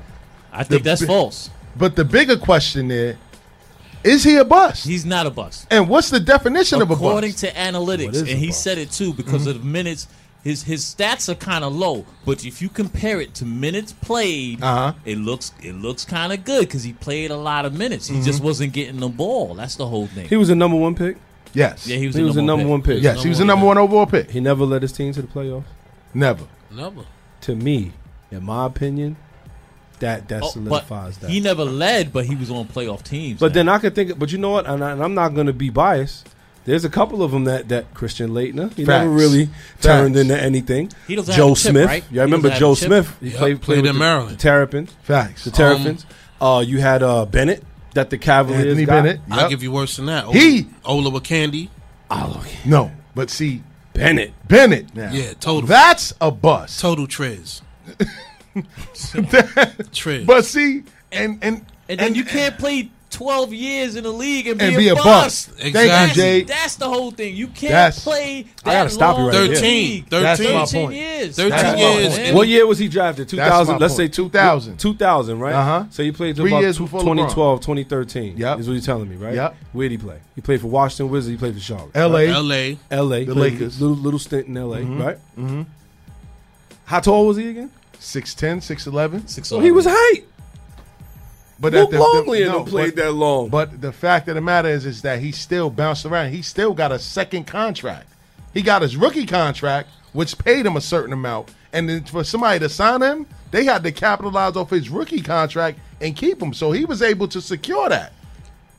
[0.52, 1.50] I think the that's false.
[1.76, 3.18] but the bigger question there
[4.02, 4.86] is he a bust?
[4.86, 5.66] He's not a bust.
[5.70, 7.00] and what's the definition of a bust?
[7.02, 8.62] According to analytics, and he bust?
[8.62, 10.06] said it too because of the minutes.
[10.42, 14.62] His his stats are kind of low, but if you compare it to minutes played,
[14.62, 14.92] Uh-huh.
[15.06, 18.08] it looks it looks kind of good because he played a lot of minutes.
[18.08, 19.54] He just wasn't getting the ball.
[19.54, 20.28] That's the whole thing.
[20.28, 21.16] he was a number one pick.
[21.54, 21.86] Yes.
[21.86, 23.02] yeah, he was, He the was a number one pick.
[23.02, 24.30] yes, he was the number one overall pick.
[24.30, 25.64] He never led his team to the playoffs.
[26.12, 26.44] Never.
[26.70, 27.04] Never.
[27.42, 27.92] To me,
[28.30, 29.16] in my opinion,
[30.00, 31.30] that that Oh, but solidifies that.
[31.30, 33.38] he never led, but he was on playoff teams.
[33.40, 33.52] But man.
[33.54, 34.66] then I could think, but you know what?
[34.66, 36.28] And, I, am not going to be biased.
[36.64, 39.08] There's a couple of them that that Christian Laettner, he never Facts.
[39.22, 39.44] really
[39.82, 40.20] turned Facts.
[40.22, 40.90] into anything.
[41.06, 42.04] He doesn't Joe have a chip, Smith, right?
[42.10, 42.74] yeah, I remember Joe?
[42.74, 43.14] Smith.
[43.20, 44.30] He Yep, played, played with in the- Maryland.
[44.30, 45.44] The Terrapins, Facts.
[45.44, 46.06] the Terrapins.
[46.40, 47.62] uh, you had uh, Bennett,
[47.94, 49.02] that the Cavaliers Anthony got.
[49.04, 49.20] Bennett.
[49.30, 50.26] I'll give you worse than that.
[50.28, 51.68] He- Olowokandi.
[52.10, 52.56] Oh, yeah.
[52.70, 54.32] No, but see, Bennett.
[54.46, 55.10] Bennett now.
[55.12, 55.66] Yeah, total.
[55.68, 56.80] That's a bust.
[56.80, 57.62] Total Trez.
[58.54, 60.26] Trez.
[60.26, 60.82] But see,
[61.12, 64.84] and and and then you can't play 12 years in the league and, And be,
[64.84, 65.48] be a bust.
[65.58, 65.72] Exactly.
[65.72, 66.48] Thank you, That's, Jade.
[66.48, 67.34] that's the whole thing.
[67.34, 69.62] You can't That's- play that I gotta stop you right in the 13.
[69.72, 70.08] league.
[70.08, 70.22] 13.
[70.22, 70.94] That's my point.
[70.94, 71.36] years.
[71.36, 72.18] 13 That's years.
[72.18, 72.34] point.
[72.34, 73.28] What year was he drafted?
[73.28, 73.78] 2000.
[73.78, 74.76] Let's say 2000.
[74.78, 75.54] 2000, right?
[75.54, 75.84] Uh-huh.
[75.90, 78.36] So he played till Three about years tw- before 2012, 2013.
[78.36, 78.58] Yep.
[78.58, 79.34] Is what you're telling me, right?
[79.34, 79.56] Yep.
[79.72, 80.18] Where'd he play?
[80.34, 81.30] He played for Washington Wizards.
[81.30, 81.90] He played for Charlotte.
[81.94, 82.28] L.A.
[82.28, 82.78] L.A.
[82.90, 83.24] L.A.
[83.24, 83.80] The Lakers.
[83.80, 85.18] Little, little stint in L.A., right?
[85.38, 85.62] Mm-hmm.
[86.86, 87.70] How tall was he again?
[88.00, 89.28] 6'10", 6'11".
[89.30, 90.24] Six Oh, he was height.
[91.58, 93.48] But Luke the- Longley the- and no, them played but- that long.
[93.48, 96.32] But the fact of the matter is, is that he still bounced around.
[96.32, 98.08] He still got a second contract.
[98.52, 102.60] He got his rookie contract, which paid him a certain amount, and then for somebody
[102.60, 106.52] to sign him, they had to capitalize off his rookie contract and keep him.
[106.52, 108.12] So he was able to secure that.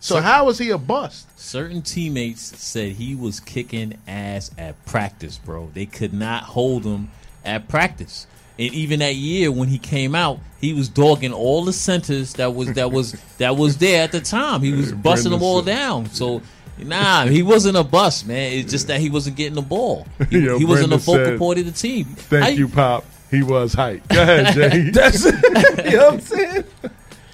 [0.01, 1.28] So, how is he a bust?
[1.39, 5.71] Certain teammates said he was kicking ass at practice, bro.
[5.73, 7.09] They could not hold him
[7.43, 8.28] at practice.
[8.58, 12.56] And even that year when he came out, he was dogging all the centers that
[12.56, 14.62] was that was that was there at the time.
[14.62, 16.08] He was busting them all down.
[16.08, 16.41] So
[16.78, 18.53] nah, he wasn't a bust, man.
[18.53, 20.08] It's just that he wasn't getting the ball.
[20.30, 22.06] He, Yo, he wasn't a focal said, point of the team.
[22.06, 23.06] Thank How you, Pop.
[23.30, 24.08] He was hype.
[24.08, 24.89] Go ahead, Jay.
[24.89, 26.64] That's you know what I'm saying.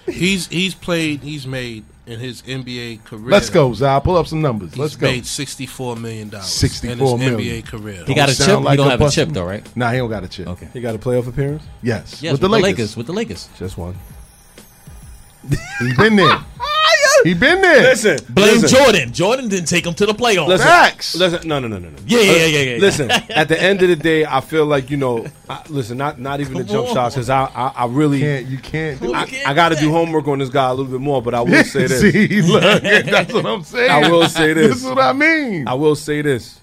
[0.07, 1.21] He's he's played.
[1.21, 3.29] He's made in his NBA career.
[3.29, 4.01] Let's go, Zal.
[4.01, 4.77] Pull up some numbers.
[4.77, 5.07] Let's go.
[5.07, 6.47] made sixty-four million dollars.
[6.47, 7.63] 64 in his million.
[7.63, 8.03] NBA career.
[8.05, 8.65] He got a Sound chip.
[8.65, 9.75] like he don't a have a bust- chip though, right?
[9.77, 10.47] Nah, he don't got a chip.
[10.47, 10.67] Okay.
[10.73, 11.63] He got a playoff appearance.
[11.83, 12.97] Yes, Yes, with the Lakers.
[12.97, 13.49] With the Lakers.
[13.57, 13.95] Just one.
[15.79, 16.39] He's been there.
[17.23, 17.81] he been there.
[17.83, 18.77] Listen, Blame listen.
[18.79, 19.13] Jordan.
[19.13, 20.47] Jordan didn't take him to the playoffs.
[20.47, 21.15] Listen, Facts.
[21.15, 21.97] Listen, no, no, no, no, no.
[22.05, 22.77] Yeah, yeah, yeah, yeah, yeah.
[22.77, 25.25] Listen, at the end of the day, I feel like you know.
[25.49, 26.93] I, listen, not not even the jump on.
[26.93, 29.75] shots because I, I I really Can't you can't do I, can't I got to
[29.75, 31.21] do do homework on this guy a little bit more.
[31.21, 32.01] But I will say this.
[32.01, 33.91] See, look, that's what I'm saying.
[33.91, 34.67] I will say this.
[34.73, 35.67] This is what I mean.
[35.67, 36.59] I will say this.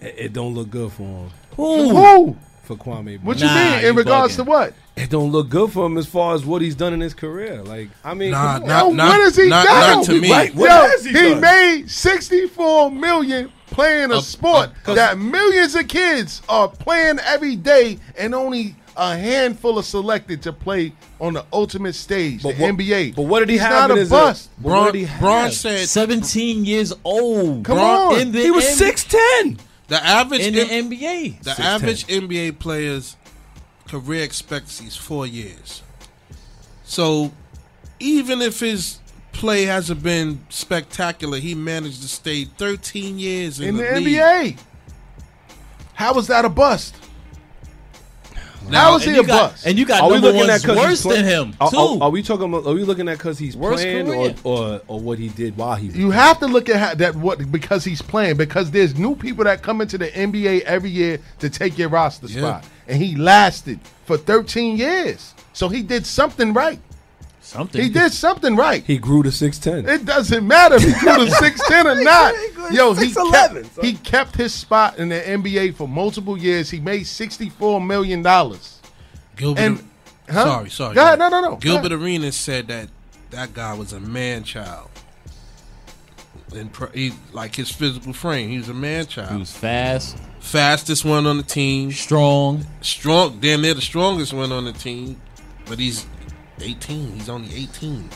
[0.00, 2.36] It, it don't look good for him Who?
[2.62, 3.20] for Kwame.
[3.22, 3.38] What Brown.
[3.38, 3.84] you Nah, mean?
[3.86, 4.36] In regards bugging.
[4.36, 4.74] to what?
[4.96, 7.62] It don't look good for him as far as what he's done in his career.
[7.62, 9.96] Like I mean, Nah, come not- Yo, not- what has he not- done?
[9.98, 10.30] not to me.
[10.30, 11.40] Right, what Yo, has he he done?
[11.40, 17.18] made 64 million playing a Uh, sport uh, 'cause- that millions of kids are playing
[17.26, 22.56] every day, and only a handful are selected to play on the ultimate stage, But
[22.58, 23.12] the what- NBA.
[23.16, 24.50] but what did he He's have Not a his- bust.
[24.60, 25.54] But what did he have?
[25.54, 27.64] Said 17 years old.
[27.64, 28.20] Come Braun on.
[28.20, 29.56] In the He was N- six ten.
[29.88, 31.36] the average in the M- NBA.
[31.42, 31.64] the 6'10".
[31.64, 33.16] average NBA player's
[33.88, 35.82] career expectancy is four years.
[36.84, 37.32] So
[38.00, 38.98] even if his
[39.32, 44.16] play hasn't been spectacular, he managed to stay 13 years in, in the, league.
[44.16, 44.58] NBA.
[45.94, 46.96] How was that a bust?
[48.70, 49.66] Now, How is he a got, bust?
[49.66, 51.76] and you got Are we number looking at ones because worse than him Are, too.
[51.76, 52.46] are, are we talking?
[52.48, 55.56] About, are we looking at because he's Worst playing or, or or what he did
[55.56, 55.88] while he?
[55.88, 59.14] was You have to look at how, that what because he's playing because there's new
[59.16, 62.38] people that come into the NBA every year to take your roster Yeah.
[62.40, 65.34] spot, and he lasted for 13 years.
[65.52, 66.78] So he did something right.
[67.42, 68.82] Something He did something right.
[68.84, 69.86] He grew to six ten.
[69.88, 72.34] It doesn't matter if he grew to six ten or not.
[72.70, 76.70] Yo, he 6'11", kept, he kept his spot in the NBA for multiple years.
[76.70, 78.80] He made sixty four million dollars.
[79.36, 79.88] Gilbert, And-
[80.30, 80.44] huh?
[80.44, 80.94] sorry, sorry.
[80.94, 81.18] Go ahead.
[81.18, 81.56] No, no, no.
[81.56, 82.00] Gilbert ahead.
[82.02, 82.88] Arenas said that
[83.30, 84.88] that guy was a man child.
[86.54, 89.32] And pr- he, like his physical frame, he was a man child.
[89.32, 92.66] He was fast, Fastest one on the team, strong.
[92.82, 95.20] strong, damn near the strongest one on the team.
[95.66, 96.04] But he's
[96.62, 97.12] 18.
[97.12, 98.08] He's only 18.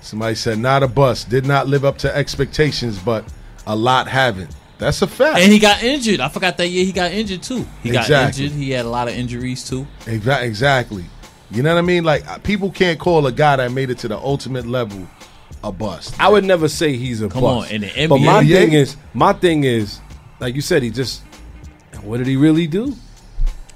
[0.00, 1.28] Somebody said not a bust.
[1.28, 3.24] Did not live up to expectations, but
[3.66, 4.54] a lot haven't.
[4.78, 5.38] That's a fact.
[5.40, 6.20] And he got injured.
[6.20, 7.66] I forgot that year he got injured too.
[7.82, 8.52] He got injured.
[8.52, 9.86] He had a lot of injuries too.
[10.06, 11.04] Exactly.
[11.50, 12.04] You know what I mean?
[12.04, 15.06] Like uh, people can't call a guy that made it to the ultimate level
[15.62, 16.18] a bust.
[16.18, 17.68] I would never say he's a Come bust.
[17.68, 18.52] on, in the But my NBA.
[18.54, 20.00] thing is, my thing is,
[20.38, 21.22] like you said, he just.
[22.02, 22.94] What did he really do?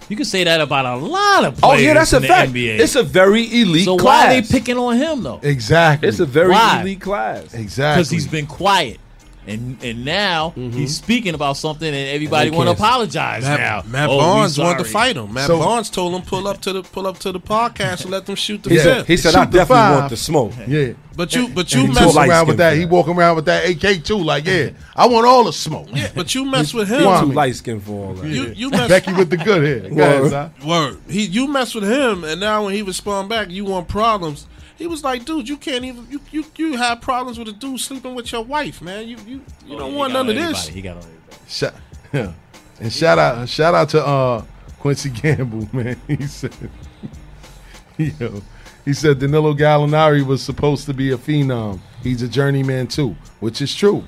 [0.09, 1.71] You can say that about a lot of people.
[1.71, 2.53] Oh players yeah, that's a in the fact.
[2.53, 2.79] NBA.
[2.79, 4.27] It's a very elite so class.
[4.29, 5.41] why are they picking on him though?
[5.43, 6.09] Exactly.
[6.09, 6.81] It's a very Why?
[6.83, 7.55] elite class.
[7.55, 8.01] exactly.
[8.03, 8.99] Because he's been quiet.
[9.47, 10.86] And and now he's mm-hmm.
[10.86, 13.82] speaking about something and everybody want to apologize Matt, now.
[13.90, 15.34] Matt Oh, Barnes wanted to fight him.
[15.34, 18.11] Matt So- Barnes told him pull up to the pull up to the podcast and
[18.11, 18.82] let them shoot the He Yeah.
[18.82, 19.99] said, he said, Shoot I definitely five.
[19.99, 20.53] want the smoke.
[20.66, 20.92] yeah.
[21.16, 22.70] But you but And you he mess walking light around with that.
[22.70, 22.90] for He that.
[22.90, 24.18] walking around with that AK too.
[24.18, 25.88] Like, yeah, I want all the smoke.
[25.92, 27.03] yeah, but you mess with He him.
[27.28, 28.26] too light skinned for all that.
[28.26, 29.92] You you mess Becky with the good hair.
[29.92, 30.51] Word.
[30.66, 30.99] Word.
[31.09, 34.47] He you mess with him, and now when he respond back, you want problems.
[34.77, 37.81] He was like, dude, you can't even you you, you have problems with a dude
[37.81, 39.07] sleeping with your wife, man.
[39.07, 40.68] You you, you Oh, don't want got none of on this.
[40.68, 40.75] everybody.
[40.75, 41.37] He got on everybody.
[41.49, 41.75] Shout,
[42.12, 42.33] yeah.
[42.81, 44.45] And shout out, shout out to uh,
[44.81, 45.97] Quincy Gamble, man.
[46.09, 46.53] He said,
[47.97, 48.43] yo,
[48.85, 51.79] he said Danilo Gallinari was supposed to be a phenom.
[52.03, 54.05] He's a journeyman too, which is true.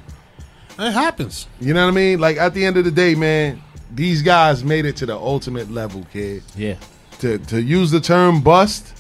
[0.79, 1.47] It happens.
[1.61, 2.19] You know what I mean?
[2.19, 3.63] Like at the end of the day, man,
[3.95, 6.43] these guys made it to the ultimate level, kid.
[6.57, 6.75] Yeah.
[7.21, 8.96] To to use the term bust,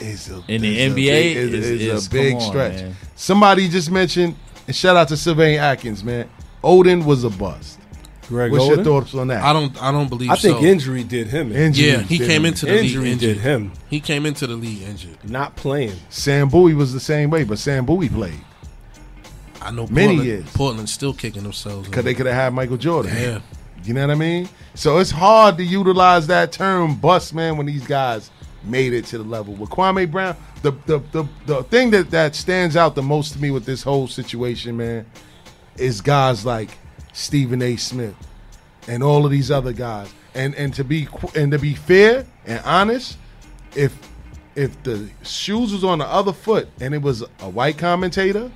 [0.00, 2.40] is a, In the is a NBA, big, is, is- is is- a big on,
[2.40, 2.74] stretch.
[2.82, 2.96] man.
[3.14, 4.34] Somebody just mentioned,
[4.66, 6.28] and shout out to Sylvain Atkins, man.
[6.62, 7.78] Oden was a bust.
[8.28, 8.74] Greg What's Oden?
[8.76, 9.44] your thoughts on that?
[9.44, 9.80] I don't.
[9.80, 10.30] I don't believe.
[10.30, 10.64] I think so.
[10.64, 11.52] injury did him.
[11.52, 12.46] Injury Yeah, he came him.
[12.46, 13.34] into the league Injury injured.
[13.36, 13.72] did him.
[13.88, 15.16] He came into the league injured.
[15.22, 15.92] Not playing.
[16.08, 18.40] Sam Bowie was the same way, but Sam Bowie played
[19.62, 20.44] I know Many Portland, years.
[20.52, 21.88] Portland's still kicking themselves.
[21.88, 23.12] because they could have had Michael Jordan.
[23.16, 23.40] Yeah.
[23.84, 24.48] You know what I mean?
[24.74, 28.30] So it's hard to utilize that term bust, man, when these guys
[28.66, 29.54] made it to the level.
[29.54, 33.40] With Kwame Brown, the the the, the thing that, that stands out the most to
[33.40, 35.06] me with this whole situation, man,
[35.76, 36.76] is guys like
[37.12, 37.76] Stephen A.
[37.76, 38.14] Smith
[38.88, 40.12] and all of these other guys.
[40.34, 43.16] And and to be and to be fair and honest,
[43.74, 43.96] if
[44.54, 48.50] if the shoes was on the other foot and it was a white commentator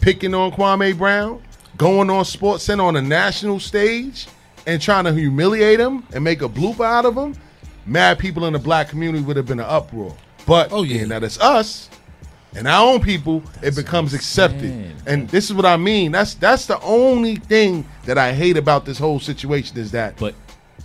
[0.00, 1.42] picking on Kwame Brown,
[1.76, 4.26] going on Sports Center on a national stage
[4.66, 7.34] and trying to humiliate him and make a blooper out of him,
[7.86, 10.14] mad people in the black community would have been an uproar.
[10.46, 10.98] But Oh, yeah.
[10.98, 11.88] being that it's us
[12.54, 14.60] and our own people, it becomes accepted.
[14.70, 14.96] saying.
[15.06, 16.12] And this is what I mean.
[16.12, 20.16] That's that's the only thing that I hate about this whole situation is that.
[20.16, 20.34] But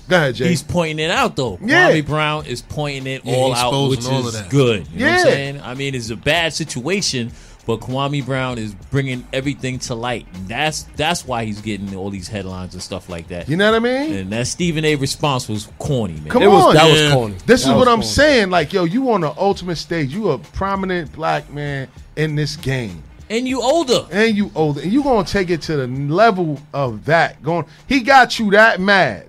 [0.08, 0.48] go ahead, Jay.
[0.50, 1.58] he's pointing it out though.
[1.62, 1.91] Yeah.
[1.91, 4.88] Kwame Brown is pointing it Yeah, all out, which all is good.
[4.93, 5.18] You know what Yeah.
[5.18, 5.62] I'm saying?
[5.62, 7.32] I mean, it's a bad situation,
[7.68, 10.26] but Kwame Brown is bringing everything to light.
[10.47, 13.47] That's that's why he's getting all these headlines and stuff like that.
[13.49, 14.13] you know what I mean?
[14.13, 14.95] And that Stephen A.
[14.95, 16.30] response was corny, man.
[16.30, 16.74] Come It was on.
[16.76, 17.03] that Yeah.
[17.05, 17.36] was corny.
[17.45, 18.05] This That is what I'm corny.
[18.07, 18.49] saying.
[18.49, 20.13] Like, yo, you on the ultimate stage.
[20.13, 23.03] You a prominent black man in this game.
[23.30, 24.05] And you older.
[24.09, 24.80] And you older.
[24.82, 27.43] And you gonna take it to the level of that.
[27.43, 29.26] Going he got you that mad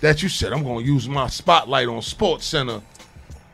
[0.00, 2.80] that you said, I'm gonna use my spotlight on Sports Center,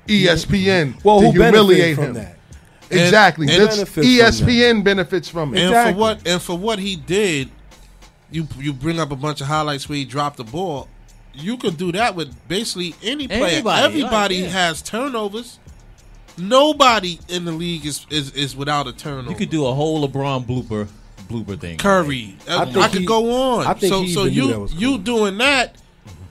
[0.08, 2.14] ESPN Well, to who benefited humiliate from him.
[2.14, 2.36] that?
[2.90, 3.46] Exactly.
[3.48, 4.04] And- That's- and benefits from
[4.48, 5.60] ESPN benefits from it.
[5.60, 5.92] And Exactly.
[5.94, 7.48] for what and for what he did,
[8.30, 10.88] you you bring up a bunch of highlights where he dropped the ball.
[11.32, 13.44] You could do that with basically any player.
[13.46, 14.66] Anybody, Everybody like, yeah.
[14.68, 15.58] has turnovers.
[16.36, 19.30] Nobody in the league is, is is without a turnover.
[19.30, 20.88] You could do a whole LeBron blooper
[21.28, 21.78] blooper thing.
[21.78, 22.36] Curry.
[22.48, 23.66] I I, I could he- go on.
[23.66, 24.98] I think so he so even knew you that was you cool.
[24.98, 25.76] doing that?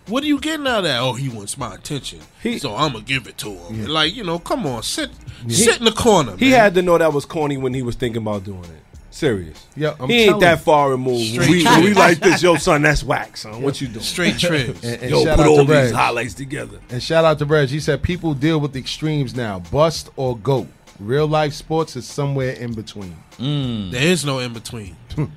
[0.08, 1.00] What are you getting out of that?
[1.00, 3.86] Oh, he wants my attention, He- so I'm gonna give it to him.
[3.88, 5.12] Like you know, come on, sit
[5.48, 6.36] sit in the corner.
[6.38, 6.60] He man.
[6.60, 8.84] had to know that was corny when he was thinking about doing it.
[9.14, 9.68] Serious.
[9.76, 11.34] Yeah, I'm he ain't that far removed.
[11.34, 12.82] Straight We, we like this, yo, son.
[12.82, 13.62] That's whack, son.
[13.62, 14.04] What you doing?
[14.04, 14.84] straight trips.
[14.84, 16.80] And, and Yo, shout put out all to these highlights together.
[16.90, 17.70] And shout out to Brad.
[17.70, 19.60] He said people deal with extremes now.
[19.60, 20.68] Bust or goat.
[21.00, 23.16] Real life sports is somewhere in between.
[23.38, 23.92] Mm.
[23.92, 24.96] there is no in between.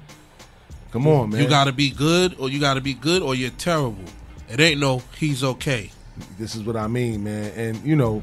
[0.91, 1.43] Come on, man.
[1.43, 4.05] You got to be good, or you got to be good, or you're terrible.
[4.49, 5.90] It ain't no he's okay.
[6.38, 7.53] This is what I mean, man.
[7.57, 8.22] And you know,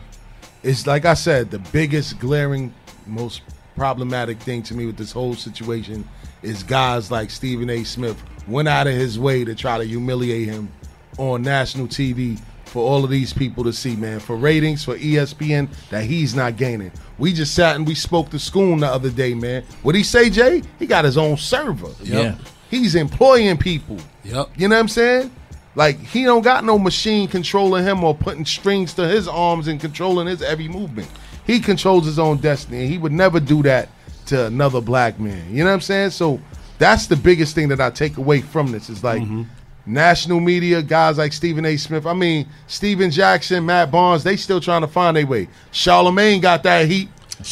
[0.63, 2.73] it's like I said, the biggest glaring,
[3.05, 3.41] most
[3.75, 6.07] problematic thing to me with this whole situation
[6.41, 7.83] is guys like Stephen A.
[7.83, 10.69] Smith went out of his way to try to humiliate him
[11.17, 14.19] on national TV for all of these people to see, man.
[14.19, 16.91] For ratings, for ESPN, that he's not gaining.
[17.19, 19.63] We just sat and we spoke to Schoon the other day, man.
[19.83, 20.63] What he say, Jay?
[20.79, 21.91] He got his own server.
[22.01, 22.35] Yeah.
[22.71, 23.99] He's employing people.
[24.23, 24.49] Yep.
[24.57, 25.31] You know what I'm saying?
[25.75, 29.79] Like he don't got no machine controlling him or putting strings to his arms and
[29.79, 31.09] controlling his every movement.
[31.45, 33.89] He controls his own destiny, and he would never do that
[34.27, 35.49] to another black man.
[35.49, 36.11] You know what I'm saying?
[36.11, 36.39] So
[36.77, 39.43] that's the biggest thing that I take away from this is like mm-hmm.
[39.85, 41.77] national media guys like Stephen A.
[41.77, 42.05] Smith.
[42.05, 44.23] I mean Stephen Jackson, Matt Barnes.
[44.23, 45.49] They still trying to find their way.
[45.71, 47.09] Charlemagne got that heat.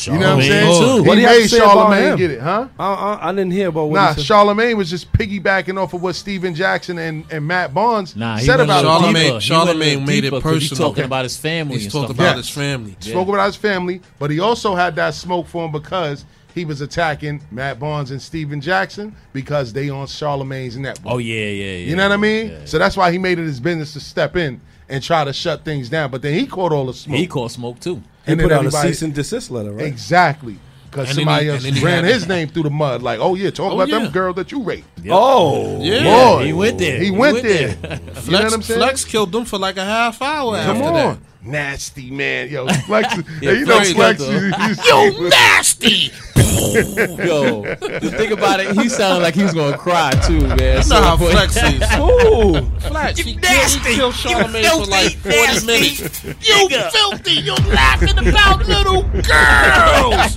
[0.08, 0.80] You know what I'm saying?
[0.82, 1.04] too.
[1.04, 2.18] He What do you have made to say about Charlemagne him?
[2.18, 2.68] get it, huh?
[2.80, 4.26] I, I, I didn't hear about what Nah, he said.
[4.26, 8.60] Charlemagne was just piggybacking off of what Stephen Jackson and, and Matt Barnes Nah, said
[8.60, 9.02] about little him.
[9.02, 9.26] Charlemagne- deeper.
[9.26, 10.89] He went a Charlemagne made it deeper 'cause He's personal.
[10.89, 11.76] talking about his family.
[11.76, 12.54] He's and talking about like his that.
[12.62, 12.96] family.
[13.00, 16.82] Spoke about his family, but he also had that smoke for him because he was
[16.82, 21.14] attacking Matt Barnes and Stephen Jackson because they on Charlemagne's network.
[21.14, 21.78] Oh yeah, yeah, yeah.
[21.89, 22.48] you know what I mean?
[22.48, 22.66] Yeah, yeah.
[22.66, 25.64] So that's why he made it his business to step in and try to shut
[25.64, 26.12] things down.
[26.12, 27.18] But then he caught all the smoke.
[27.18, 28.02] He caught smoke too.
[28.26, 29.86] He and put then out a cease and desist letter, right?
[29.86, 30.57] Exactly.
[30.89, 33.01] Because And then somebody he- else and then he ran his name through the mud.
[33.01, 33.99] Like, oh yeah, talk Oh, about yeah.
[33.99, 34.88] them girl that you raped.
[35.09, 36.03] Oh, Yeah.
[36.03, 36.99] Boy, he went there.
[36.99, 37.67] He, He went, went there.
[37.69, 37.99] there.
[37.99, 38.80] you know Flex, what I'm saying?
[38.80, 40.93] Flex killed them for like a half hour Come after on.
[40.93, 41.17] that.
[41.44, 42.50] Nasty man.
[42.50, 43.16] Yo, Flex.
[43.16, 44.20] Yeah, hey, you know Flex Flex.
[44.20, 46.12] you- the- you- Yo, nasty!
[46.72, 50.78] Yo, the thing about it, he sounded like he was gonna cry too, man.
[50.78, 51.82] You So, know how but- Flex is.
[52.00, 52.70] Ooh.
[52.88, 53.80] Flex, he, nasty.
[53.80, 56.24] Killed, he killed Charlemagne You for like 40 nasty minutes.
[56.24, 57.34] You filthy!
[57.34, 60.36] You laughing about little girls!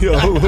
[0.00, 0.38] Yo,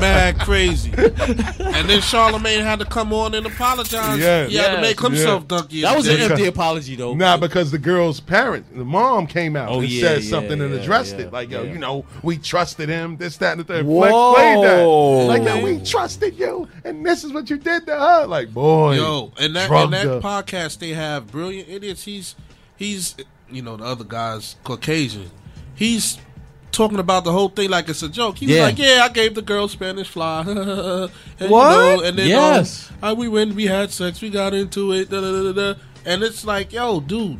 [0.00, 0.90] mad crazy.
[0.92, 4.18] And then Charlemagne had to come on and apologize.
[4.18, 4.46] Yeah.
[4.46, 5.82] he had to make himself donkey.
[5.82, 6.24] That was an Yeah.
[6.26, 7.14] empty apology though.
[7.14, 10.60] Nah, because the girl's parent, the mom came out Oh, and yeah, said yeah, something
[10.60, 11.32] and addressed yeah, it.
[11.32, 11.72] Like, yo, yeah.
[11.72, 13.86] you know, we trusted him, this, that, and the third.
[13.86, 14.00] Whoa.
[14.00, 14.84] Flex played that.
[15.28, 18.26] Like, yo, we trusted you, and this is what you did to her.
[18.26, 18.96] Like, boy.
[18.96, 20.20] Yo, and that and that her.
[20.20, 22.04] podcast they have, brilliant idiots.
[22.04, 22.34] He's
[22.76, 23.14] he's
[23.50, 25.30] you know the other guy's Caucasian.
[25.74, 26.18] He's
[26.72, 28.38] talking about the whole thing like it's a joke.
[28.38, 31.10] He was like, "Yeah, I gave the girl Spanish fly." and,
[31.40, 31.70] you What?
[31.70, 32.90] know, and then Yes.
[33.02, 35.72] um, uh, we went, we had sex, we got into it, da, da, da, da,
[35.74, 35.78] da.
[36.04, 37.38] and it's like, yo, dude,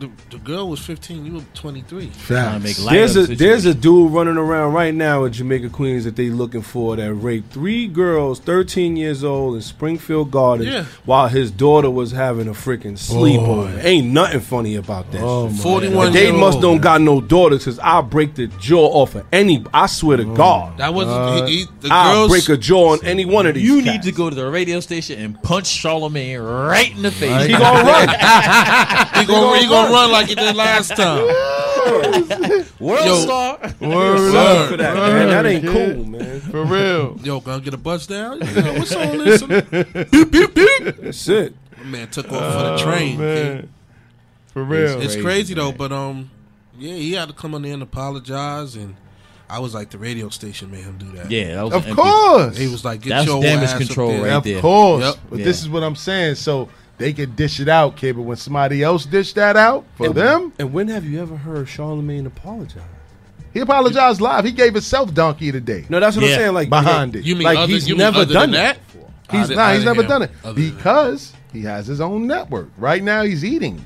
[0.00, 2.10] the, the girl was 15, you were 23.
[2.26, 5.24] Trying to make light There's of a the there's a dude running around right now
[5.24, 9.62] in Jamaica Queens that they looking for that raped three girls, 13 years old in
[9.62, 10.84] Springfield Gardens, Yeah.
[11.04, 13.82] while his daughter was having a freaking sleepover.
[13.84, 15.22] Ain't nothing funny about that.
[15.22, 16.62] Oh, 41 they must old.
[16.62, 19.64] don't got no daughters because I'll break the jaw off of any.
[19.74, 22.30] I swear to God, That wasn't Uh, he, he, the I'll girls.
[22.46, 23.64] break a jaw on any one of these.
[23.64, 23.86] You cats.
[23.86, 27.46] need to go to the radio station and punch Charlemagne right in the face.
[27.46, 28.08] He gonna run.
[29.20, 31.24] he gonna, he gonna run like he did last time.
[32.80, 33.14] World Yo.
[33.16, 33.58] star.
[33.80, 34.70] Word Love up.
[34.70, 35.28] for that, Word, man.
[35.28, 36.40] That ain't cool, man.
[36.40, 37.18] For real.
[37.22, 38.40] Yo, gonna get a bus down?
[38.54, 39.42] Yeah, what's on this?
[39.42, 40.96] beep, beep, beep.
[40.96, 41.54] That's it.
[41.78, 43.16] My man took off for the train.
[43.16, 43.48] kid.
[43.48, 43.68] Oh, Man.
[44.52, 45.00] For real.
[45.00, 46.30] It's crazy though, but um,
[46.78, 48.96] yeah, he had to come on there and apologize, and
[49.48, 51.30] I was like, the radio station made him do that.
[51.30, 52.56] Yeah, that was Of an course.
[52.56, 54.22] he was like, get That's your damage ass control up there.
[54.24, 54.60] right of there.
[54.60, 55.04] course.
[55.04, 55.14] Yep.
[55.30, 55.44] But Yeah.
[55.44, 56.34] this is what I'm saying.
[56.36, 56.68] So
[57.00, 58.14] they could dish it out, kid.
[58.16, 61.36] But when somebody else dish that out for And- them, And when have you ever
[61.36, 62.82] heard Charlemagne apologize?
[63.52, 64.44] he apologized live.
[64.44, 65.84] He gave himself donkey today.
[65.88, 66.32] No, that's what Yeah.
[66.34, 66.54] I'm saying.
[66.54, 67.24] Like Behind it.
[67.24, 68.78] You mean like other, he's you mean never other done than it.
[68.94, 69.02] that?
[69.32, 70.76] He's I did- nah, he's never done it other than that.
[70.76, 72.68] because he has his own network.
[72.78, 73.84] Right now, he's eating.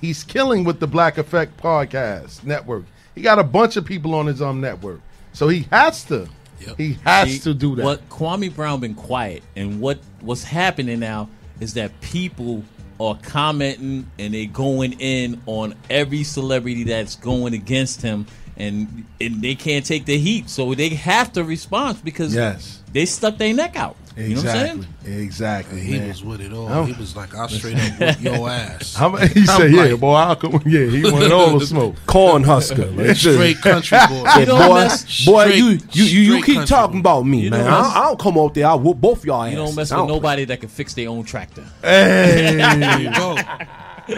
[0.00, 2.84] He's killing with the Black Effect podcast network.
[3.14, 5.00] He got a bunch of people on his own network,
[5.32, 6.28] so he has to.
[6.60, 6.76] Yep.
[6.78, 7.84] He has See, to do that.
[7.84, 11.28] What Kwame Brown been quiet, and what what's happening now
[11.60, 12.64] is that people
[13.00, 18.26] are commenting and they going in on every celebrity that's going against him,
[18.56, 22.80] and and they can't take the heat, so they have to respond because Yes.
[22.94, 23.96] They stuck their neck out.
[24.16, 24.86] You know what I'm Exactly.
[25.04, 25.22] saying?
[25.24, 25.80] Exactly.
[25.80, 26.06] He man.
[26.08, 26.68] was with it all.
[26.72, 26.84] Oh.
[26.84, 28.94] He was like, I'll straight up whip your ass.
[28.94, 31.66] How mu- he I'm said, "Yeah, like- boy, I'll come." Yeah, he wanted all the
[31.66, 31.96] smoke.
[32.06, 32.86] corn husker.
[32.86, 34.24] Like, Straight country boy.
[34.38, 37.10] You don't boy, mess- boy, straight- you you you, you keep talking boy.
[37.10, 37.64] about me, You man.
[37.64, 38.68] mess- I, I don't come out there.
[38.68, 41.24] I whoop both y'all You don't mess with don't- nobody that can fix their own
[41.24, 41.64] tractor.
[41.82, 43.36] Hey, There you go.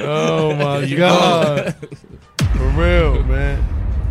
[0.02, 1.74] oh my god,
[2.54, 3.64] for real, man.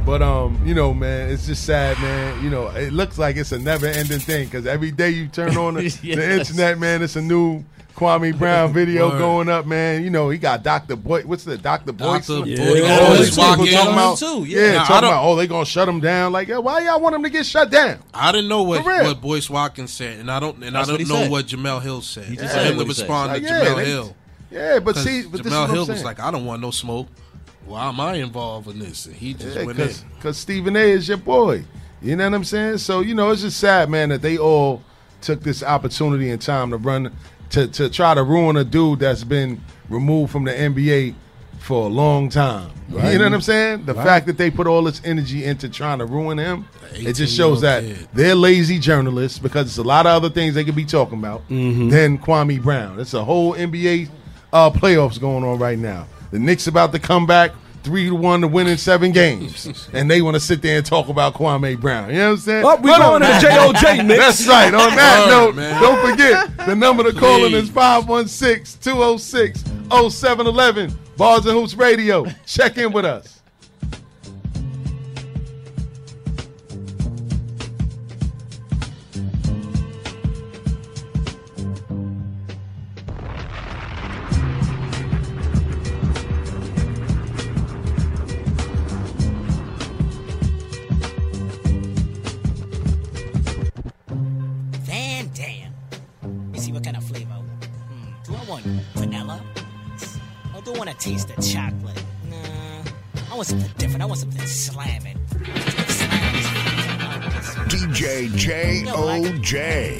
[0.06, 2.44] But um, you know, man, it's just sad, man.
[2.44, 5.74] You know, it looks like it's a never-ending thing because every day you turn on
[5.76, 7.64] the, the internet, man, it's a new
[7.96, 9.18] Kwame Brown video Word.
[9.18, 10.04] going up, man.
[10.04, 10.96] You know, he got Dr.
[10.96, 11.24] Boy.
[11.24, 11.92] What's the Dr.
[11.92, 12.28] Boyce?
[12.28, 12.42] Dr.
[12.42, 13.00] Boy, Yeah.
[13.00, 14.72] All Boyce these people talking about, too, yeah, yeah.
[14.74, 16.32] Nah, I talking about, oh, they gonna shut him down.
[16.32, 17.98] Like, yeah, why y'all want him to get shut down?
[18.14, 21.00] I didn't know what, what Boyce Watkins said, and I don't and That's I don't
[21.02, 21.32] he know said.
[21.32, 22.26] what Jemele Hill said.
[22.26, 24.16] He just For said him to respond Like, to yeah, Jemele they- Hill.
[24.52, 27.08] Yeah, but see, but this is Jemele Hill was like, I don't want no smoke.
[27.66, 29.06] Why am I involved in this?
[29.06, 29.76] And he just went in.
[29.78, 31.64] because because Stephen A is your boy.
[32.02, 32.78] You know what I'm saying?
[32.80, 34.82] So you know, it's just sad, man, that they all
[35.22, 37.12] took this opportunity and time to run
[37.52, 41.16] to to try to ruin a dude that's been removed from the NBA
[41.60, 42.70] for a long time.
[42.90, 43.14] Right.
[43.14, 43.86] You know what I'm saying?
[43.86, 44.06] The Right.
[44.06, 47.62] fact that they put all this energy into trying to ruin him, it just shows
[47.62, 48.08] that kid.
[48.14, 51.42] they're lazy journalists because it's a lot of other things they could be talking about
[51.50, 51.90] Mm-hmm.
[51.90, 53.00] than Kwame Brown.
[53.00, 54.10] It's a whole NBA
[54.54, 56.06] uh, playoffs going on right now.
[56.36, 60.12] The Knicks about to come back three to one to win in seven games, and
[60.12, 62.10] they want to sit there and talk about Kwame Brown.
[62.10, 62.66] You know what I'm saying?
[62.66, 64.20] Oh, we But going to the JOJ mix.
[64.20, 64.74] That's right.
[64.74, 65.82] On that Word, note, man.
[65.82, 67.74] don't forget the number to call in is Please.
[67.74, 69.64] 516 206
[70.12, 70.94] 0711.
[71.16, 72.26] Bars and Hoops Radio.
[72.46, 73.35] Check in with us.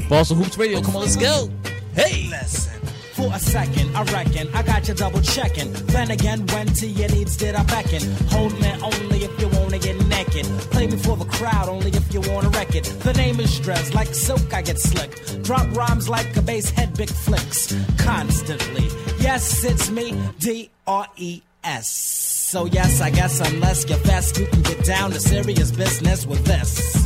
[0.10, 1.50] Bars and Hoops Radio, come on, let's go.
[1.96, 2.80] Hey, Listen.
[3.14, 5.72] For a second, I reckon I got you double checking.
[5.88, 8.02] Then again, when to your needs did I beckon?
[8.28, 10.46] Hold me only if you wanna get naked.
[10.70, 12.84] Play me for the crowd only if you wanna wreck it.
[12.84, 15.44] The name is Dres, like silk I get slick.
[15.44, 17.74] Drop rhymes like a bass head, big flicks.
[17.98, 18.90] Constantly.
[19.20, 21.90] Yes, it's me, D R E S.
[21.90, 26.44] So yes, I guess unless you're fast, you can get down to serious business with
[26.44, 27.02] this.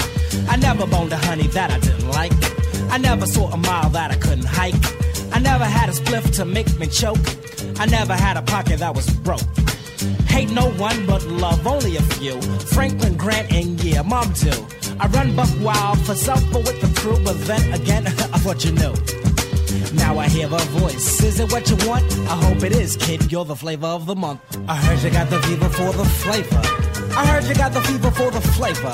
[0.49, 2.59] I never boned a honey that I didn't like.
[2.91, 4.75] I never saw a mile that I couldn't hike.
[5.31, 7.25] I never had a spliff to make me choke.
[7.79, 9.41] I never had a pocket that was broke.
[10.27, 12.41] Hate no one but love only a few.
[12.73, 14.65] Franklin Grant and yeah, mom too.
[14.99, 18.65] I run buck wild for self but with the crew, but then again, I thought
[18.65, 18.93] you knew.
[19.93, 21.23] Now I hear a voice.
[21.23, 22.05] Is it what you want?
[22.27, 23.31] I hope it is, kid.
[23.31, 24.41] You're the flavor of the month.
[24.67, 26.61] I heard you got the fever for the flavor.
[27.15, 28.93] I heard you got the fever for the flavor.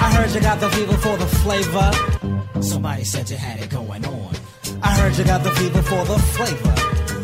[0.00, 2.43] I heard you got the fever for the flavor.
[2.60, 4.34] Somebody said you had it going on.
[4.82, 6.74] I heard you got the fever for the flavor.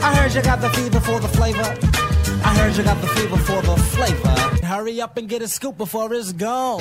[0.03, 1.77] I heard you got the fever for the flavor.
[2.45, 4.60] I heard you got the fever for the flavor.
[4.71, 6.81] Hurry up and get a scoop before it's gone.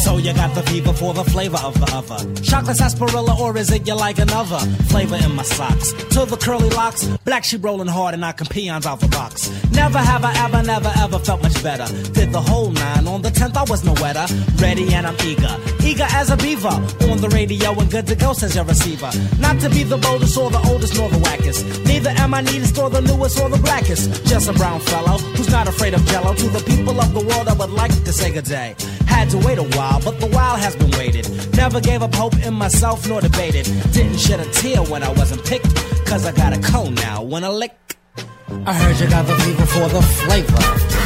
[0.00, 2.18] So you got the fever for the flavor of the other.
[2.40, 4.58] Chocolate sarsaparilla, or is it you like another?
[4.88, 5.92] Flavor in my socks.
[6.14, 9.50] To the curly locks, black sheep rolling hard and knocking peons out the box.
[9.70, 11.86] Never have I ever, never ever felt much better.
[12.14, 13.06] Did the whole nine.
[13.06, 14.24] On the tenth, I was no wetter.
[14.56, 15.54] Ready and I'm eager.
[15.84, 16.76] Eager as a beaver.
[17.12, 19.10] On the radio and good to go, says your receiver.
[19.40, 21.84] Not to be the boldest or the oldest nor the wackest.
[21.84, 24.24] Neither am I neatest or the newest or the blackest.
[24.24, 26.32] Just a brown fellow who's not afraid of jello.
[26.32, 28.74] To the people of the world, I would like to say good day.
[29.06, 31.26] Had to wait a while, but the while has been waited.
[31.56, 33.64] Never gave up hope in myself nor debated.
[33.92, 35.74] Didn't shed a tear when I wasn't picked.
[36.06, 37.74] Cause I got a cone now when I lick.
[38.64, 40.62] I heard you got the fever for the flavor.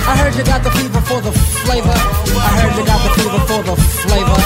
[0.08, 1.96] I heard you got the fever for the flavor.
[2.36, 4.40] I heard you got the fever for the flavor.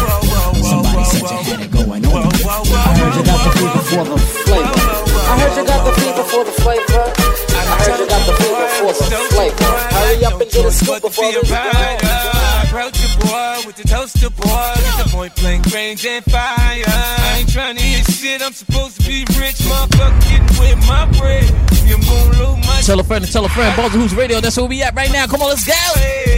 [0.62, 2.26] Somebody said you had it going on.
[2.74, 4.80] I heard you got the fever for the flavor.
[5.26, 7.53] I heard you got the fever for the flavor.
[7.64, 9.64] I heard you got the fever for the flavor.
[9.94, 12.64] Hurry up and get a scoop before it's gone.
[12.64, 14.72] Approach your boy with the toaster boy.
[14.76, 16.84] Get the point blank range and fire.
[16.86, 18.42] I ain't trying to hear shit.
[18.42, 20.20] I'm supposed to be rich, motherfucker.
[20.28, 21.48] Getting with my bread.
[21.86, 23.74] You gonna lose my Tell a friend to tell a friend.
[23.76, 24.40] Balls Who's Radio.
[24.40, 25.26] That's where we at right now.
[25.26, 25.72] Come on, let's go.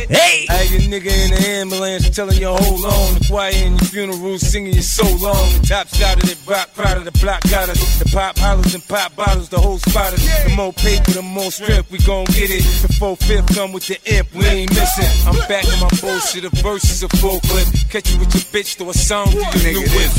[0.08, 0.46] Hey.
[0.48, 3.14] Hey, your nigga in the ambulance telling your whole on.
[3.18, 5.42] The choir in your funeral singing you so long.
[5.58, 7.98] The top shot of the rock, proud of the block got us.
[7.98, 10.44] The pop hollers and pop bottles, the whole spot us.
[10.44, 12.62] The more paper, the more strength, we gon' get it.
[12.82, 15.10] The four fifth come with the imp, we ain't missing.
[15.26, 17.66] I'm back in my bullshit, the verses a full clip.
[17.90, 20.12] Catch you with your bitch, throw a song to your new whip.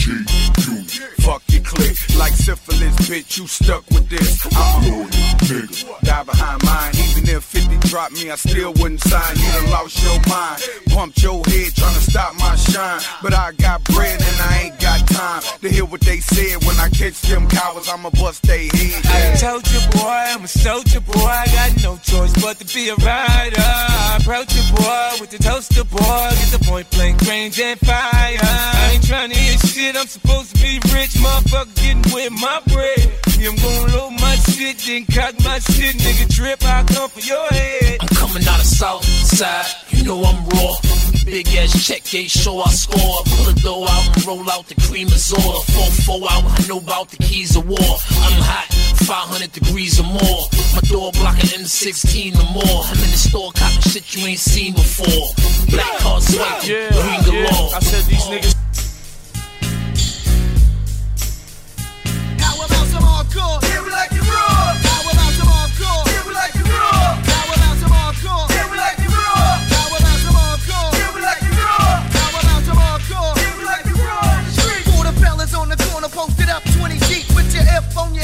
[1.24, 1.96] Fuck your click.
[2.18, 4.46] Like syphilis, bitch, you stuck with this.
[4.56, 5.08] I'm a loyal
[5.48, 6.92] Die behind mine.
[7.10, 9.36] Even if 50 dropped me, I still wouldn't sign.
[9.38, 10.62] You done lost your mind.
[10.90, 13.02] Pumped your head trying to stop my shine.
[13.22, 16.64] But I got bread and I ain't got time to hear what they said.
[16.66, 19.06] When I catch them cowards, I'ma bust they head.
[19.06, 21.14] I told you, boy, I'm a soldier, boy.
[21.20, 23.56] I got no choice but to be a rider.
[23.58, 26.30] I approach you, boy, with the toaster, boy.
[26.40, 28.38] Get the point blank range and fire.
[28.42, 29.96] I ain't trying to hear shit.
[29.96, 33.27] I'm supposed to be rich, motherfucker, getting with my bread.
[33.38, 36.26] Yeah, I'm gonna load my shit, then cock my shit, nigga.
[36.34, 37.98] Trip, I come for your head.
[38.02, 40.76] I'm coming out of south side, you know I'm raw.
[41.24, 43.22] Big ass check, ain't sure I score.
[43.30, 45.62] Pull the dough out and roll out the cream of Zora.
[46.08, 47.78] 4 4 out, I know about the keys of war.
[48.26, 48.74] I'm hot,
[49.06, 50.50] 500 degrees or more.
[50.74, 52.82] My door blocking M16 or more.
[52.90, 55.30] I'm in the store copying shit you ain't seen before.
[55.70, 57.76] Black card swipe, Yeah, green galore.
[57.76, 58.67] I said these niggas.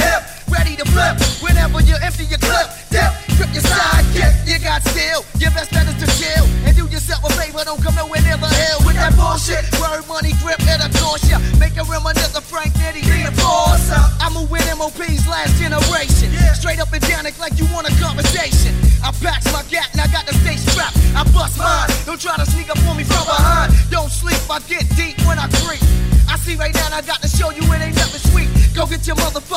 [0.03, 1.15] Hip, ready to flip.
[1.39, 4.33] Whenever you empty your clip, dip, grip your sidekick.
[4.43, 5.23] You got steel.
[5.39, 7.63] Your best bet is to chill and do yourself a favor.
[7.63, 9.63] Don't come nowhere near the hell with that bullshit.
[9.79, 11.39] Word money grip it'll cost ya.
[11.59, 14.03] Make a reminisce of Frank Nitti, the enforcer.
[14.19, 16.31] I move with MOP's last generation.
[16.55, 18.75] Straight up and down it like you want a conversation.
[19.03, 20.97] I packs my gat and I got the stay strapped.
[21.15, 21.89] I bust mine.
[22.05, 23.73] Don't try to sneak up on me from behind.
[23.91, 25.83] Don't sleep, I get deep when I creep.
[26.27, 28.49] I see right now and I got to show you it ain't nothing sweet.
[28.73, 29.52] Go get your motherfucking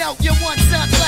[0.00, 0.99] did you know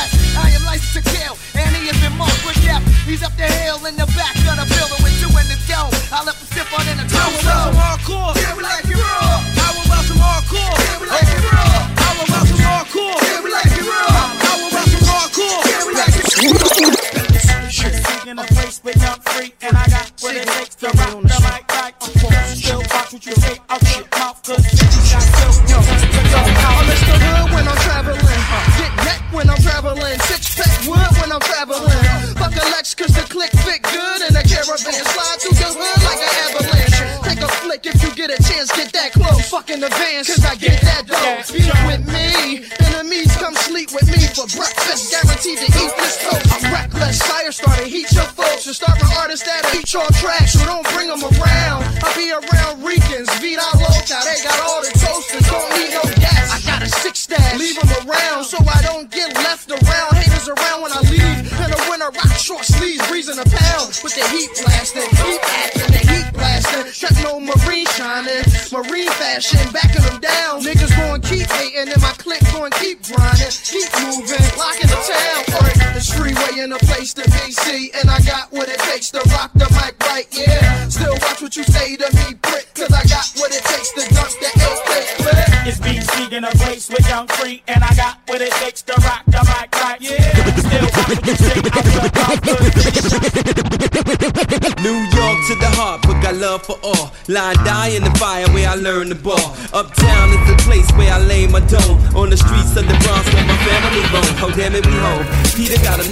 [96.52, 97.12] love for all.
[97.28, 99.56] Lie, die in the fire where I learn the ball.
[99.72, 101.98] Uptown is the place where I lay my dome.
[102.14, 104.34] On the streets of the Bronx where my family roam.
[104.44, 105.24] Oh damn it, we home.
[105.56, 106.04] Peter got a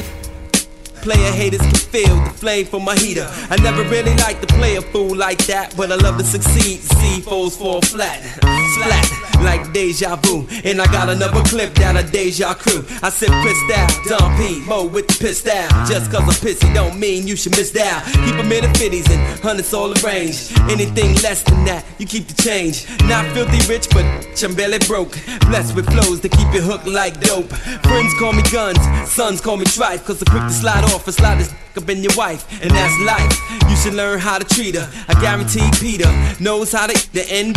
[1.03, 3.27] Player haters can feel the flame from my heater.
[3.49, 6.81] I never really liked to play a fool like that, but I love to succeed.
[6.81, 8.21] See foes fall flat,
[8.75, 10.47] splat like deja vu.
[10.65, 12.85] And I got another clip down a deja crew.
[13.03, 15.69] I pissed out, Don P, Mo with the piss down.
[15.87, 18.03] Just cause I'm pissy don't mean you should miss down.
[18.25, 20.53] Keep 'em in the fifties and hundreds all arranged.
[20.71, 22.87] Anything less than that, you keep the change.
[23.05, 24.05] Not filthy rich, but
[24.57, 25.17] barely broke.
[25.49, 27.51] Blessed with flows to keep you hooked like dope.
[27.89, 28.81] Friends call me guns,
[29.11, 32.03] sons call me trife, cause I'm quick to slide off and slide this up in
[32.03, 33.35] your wife, and that's life.
[33.69, 34.89] You should learn how to treat her.
[35.09, 36.11] I guarantee Peter
[36.41, 37.57] knows how to the end.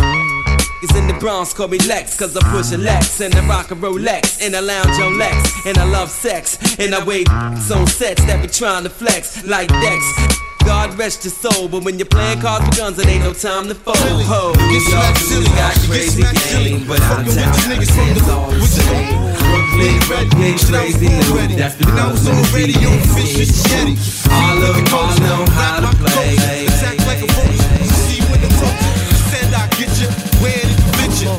[0.83, 3.71] Is in the Bronx, call me Lex, cause I push a Lex and I rock
[3.71, 7.87] a Rolex and I lounge on Lex and I love sex and I wave on
[7.87, 10.03] sets that be trying to flex like Dex.
[10.65, 13.67] God rest your soul, but when you're playing cards with guns, it ain't no time
[13.67, 13.95] to fold.
[14.27, 19.23] Ho, New York really got crazy game, but out of town, it's all the same.
[19.39, 21.55] Brooklyn, Brooklyn, crazy new.
[21.55, 23.55] That's the girls on the radio, fish
[24.27, 26.35] Harlem, Harlem, how to play.
[26.83, 27.52] Act like a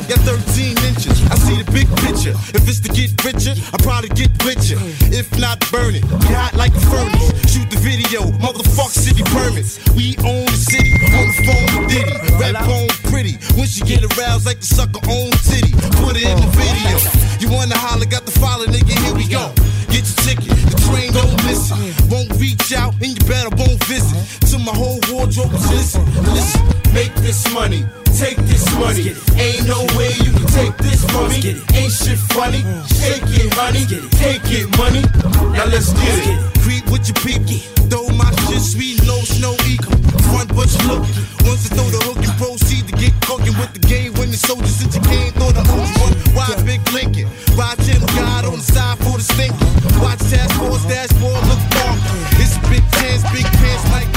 [0.07, 1.19] Yeah, 13 inches.
[1.31, 2.35] I see the big picture.
[2.55, 4.77] If it's to get richer, I probably get richer.
[5.11, 6.03] If not, burn it.
[6.03, 7.27] Be hot like a furnace.
[7.51, 8.31] Shoot the video.
[8.43, 9.79] Motherfuck city permits.
[9.95, 10.93] We own the city.
[11.15, 12.15] On the phone with Diddy.
[12.39, 13.37] Rap on pretty.
[13.55, 15.71] When she get aroused like the sucker own titty.
[16.03, 16.95] Put it in the video.
[17.39, 18.95] You wanna holler, got the follow, nigga.
[19.05, 19.51] Here we go.
[19.91, 20.51] Get your ticket.
[20.71, 21.77] The train don't listen.
[22.09, 24.17] Won't reach out and you better won't visit.
[24.51, 26.03] To my whole wardrobe is listen.
[26.33, 26.61] Listen.
[26.93, 27.85] Make this money.
[28.15, 29.11] Take this money.
[29.35, 31.44] Ain't no way you can take this from me.
[31.45, 32.65] Ain't shit funny.
[32.89, 33.85] Take it, honey.
[34.17, 35.05] Take it, money.
[35.53, 36.41] Now let's get it.
[36.65, 37.45] Creep with your peep.
[37.85, 39.93] Throw my shit sweet, no snow equal.
[40.25, 41.05] Front but you look.
[41.45, 44.17] Once I throw the hook and proceed to get cooking with the game.
[44.17, 46.17] When the soldiers since you came throw the old one.
[46.33, 47.29] Why big Lincoln?
[47.53, 49.69] Ride channel God on the side for the stinker.
[50.01, 51.93] Watch task force dashboard look dark.
[52.41, 54.09] It's big chance, big pants like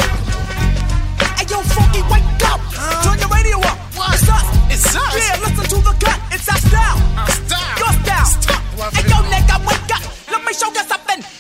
[1.37, 2.65] Hey, yo, Funky, wake up!
[3.05, 3.77] Turn your radio up!
[4.17, 4.58] It's us!
[4.79, 5.15] It's us!
[5.17, 6.21] Yeah, listen to the cut!
[6.31, 6.99] It's our style!
[7.19, 7.79] Our style!
[7.79, 8.91] Your style!
[8.95, 10.03] Hey, yo, nigga, wake up!
[10.31, 11.38] Let me show you something!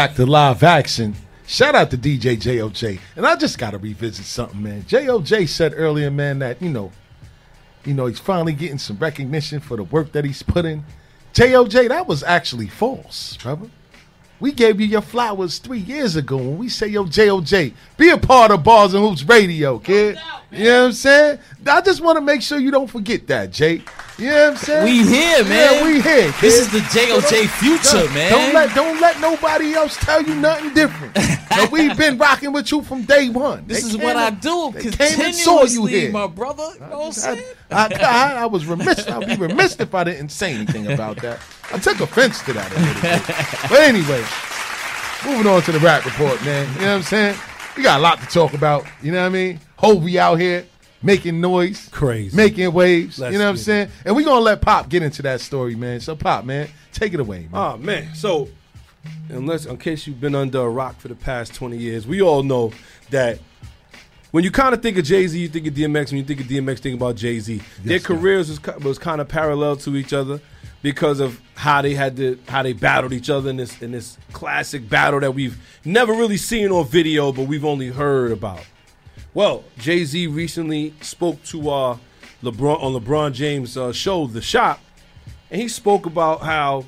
[0.00, 1.14] Back to live action.
[1.46, 2.98] Shout out to DJ JOJ.
[3.16, 4.82] And I just got to revisit something, man.
[4.84, 6.90] JOJ said earlier, man, that, you know,
[7.84, 10.86] you know, he's finally getting some recognition for the work that he's put in.
[11.34, 13.68] JOJ, that was actually false, brother.
[14.40, 18.16] We gave you your flowers three years ago when we say, yo, JOJ, be a
[18.16, 20.18] part of Bars and Hoops Radio, kid.
[20.52, 21.38] You know what I'm saying?
[21.66, 23.88] I just want to make sure you don't forget that, Jake.
[24.18, 24.84] You know what I'm saying?
[24.84, 25.74] We here, man.
[25.74, 26.34] Yeah, we here.
[26.40, 28.30] This is the JOJ future, Don't- man.
[28.32, 31.16] Don't let don't let nobody else tell you nothing different.
[31.72, 33.64] We've been rocking with you from day one.
[33.66, 36.10] This They is came what I do they came and saw you here.
[36.10, 36.68] my brother.
[36.74, 37.44] You know what I'm saying?
[37.70, 37.88] I,
[38.36, 39.06] I, I was remiss.
[39.08, 41.40] I'd be remiss if I didn't say anything about that.
[41.72, 43.70] I took offense to that a bit.
[43.70, 44.22] But anyway,
[45.24, 46.66] moving on to the rap report, man.
[46.74, 47.36] You know what I'm saying?
[47.76, 48.84] We got a lot to talk about.
[49.02, 49.60] You know what I mean?
[49.80, 50.66] Hovi out here
[51.02, 53.18] making noise, crazy, making waves.
[53.18, 53.64] Let's you know what I'm get it.
[53.64, 53.88] saying?
[54.04, 56.00] And we're gonna let Pop get into that story, man.
[56.00, 57.74] So Pop, man, take it away, man.
[57.74, 58.48] Oh man, so
[59.28, 62.42] unless in case you've been under a rock for the past 20 years, we all
[62.42, 62.72] know
[63.10, 63.38] that
[64.30, 66.10] when you kind of think of Jay Z, you think of DMX.
[66.12, 67.60] When you think of DMX, think about Jay Z.
[67.82, 68.14] Their Yes, sir.
[68.14, 70.40] careers was, was kind of parallel to each other
[70.82, 74.18] because of how they had to how they battled each other in this in this
[74.32, 78.64] classic battle that we've never really seen on video, but we've only heard about.
[79.32, 81.98] Well, Jay Z recently spoke to uh,
[82.42, 84.80] LeBron on LeBron James' uh, show, The Shop,
[85.50, 86.84] and he spoke about how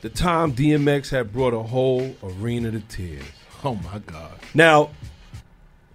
[0.00, 3.24] the time DMX had brought a whole arena to tears.
[3.64, 4.34] Oh my God!
[4.54, 4.90] Now,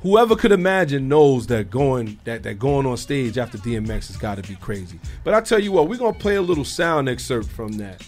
[0.02, 4.36] whoever could imagine knows that going that that going on stage after DMX has got
[4.36, 5.00] to be crazy.
[5.24, 8.06] But I tell you what, we're gonna play a little sound excerpt from that,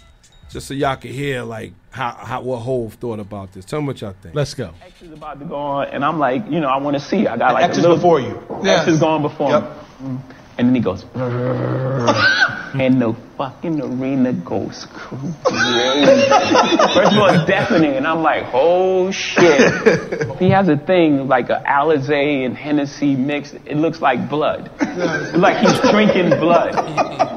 [0.51, 3.65] just so y'all can hear like how, how what Hove thought about this.
[3.65, 4.35] Tell me what y'all think.
[4.35, 4.73] Let's go.
[4.85, 7.27] X is about to go on, and I'm like, you know, I want to see.
[7.27, 8.41] I got like X a is little, before you.
[8.63, 9.63] X is going before him.
[10.01, 10.21] Mm.
[10.61, 11.03] And then he goes,
[12.75, 15.33] and the fucking arena goes crazy.
[16.93, 20.37] First of all, it's deafening, and I'm like, oh shit.
[20.37, 23.53] He has a thing like a Alizé and Hennessy mix.
[23.65, 24.69] It looks like blood.
[24.79, 26.75] It's like he's drinking blood,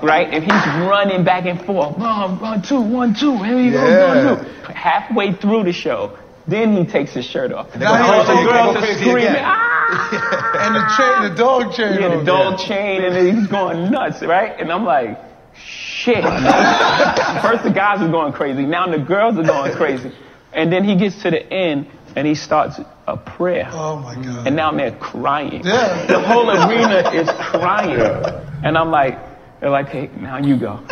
[0.05, 0.29] right?
[0.31, 1.97] And he's running back and forth.
[1.97, 3.43] One, one, two, one, two.
[3.43, 4.35] Here we go, Yeah.
[4.35, 4.51] one, two.
[4.75, 7.75] Halfway through the show, then he takes his shirt off.
[7.77, 10.67] Now All the girls are screaming, ah!
[10.67, 12.01] and the chain, the dog chain.
[12.01, 14.59] Yeah, the dog chain, and then he's going nuts, right?
[14.61, 15.19] And I'm like,
[15.57, 16.23] shit.
[17.43, 20.13] First the guys are going crazy, now the girls are going crazy.
[20.53, 23.69] And then he gets to the end and he starts a prayer.
[23.73, 24.47] Oh my God.
[24.47, 25.63] And now they're crying.
[25.65, 26.07] Yeah.
[26.07, 27.99] The whole arena is crying.
[27.99, 28.61] Yeah.
[28.63, 29.19] And I'm like,
[29.61, 30.81] they're like, hey, now you go.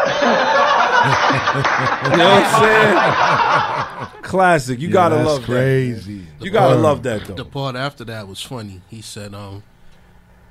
[1.04, 4.22] You know what I'm saying?
[4.22, 4.78] Classic.
[4.80, 6.18] You Yeah, gotta that's love crazy.
[6.38, 6.44] that.
[6.44, 7.34] You gotta love that though.
[7.34, 8.80] The part after that was funny.
[8.88, 9.62] He said, um,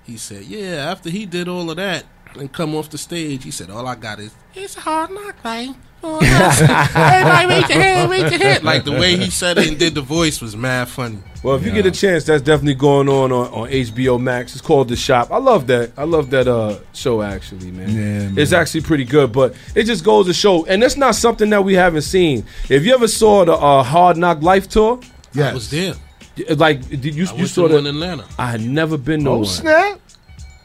[0.04, 2.06] he said, yeah, after he did all of that
[2.36, 5.38] and come off the stage, he said, all I got is, it's a hard knock,
[5.42, 5.76] thing.
[6.04, 8.64] Oh, Everybody raise your hand, raise your hand.
[8.64, 11.20] Like the way he said it and did the voice was mad funny.
[11.44, 14.54] Well, if you get a chance, that's definitely going on, on on HBO Max.
[14.54, 15.30] It's called The Shop.
[15.32, 15.92] I love that.
[15.98, 17.90] I love that uh show actually, man.
[18.36, 21.50] Yeah, It's actually pretty good, but it just goes to show, and it's not something
[21.52, 22.46] that we haven't seen.
[22.70, 25.00] If you ever saw the uh, Hard Knock Life tour,
[25.34, 25.94] yeah, I was there.
[26.56, 28.26] Like, did you I you went saw to the one in Atlanta.
[28.40, 29.46] I had never been to Oh, one.
[29.46, 30.00] snap!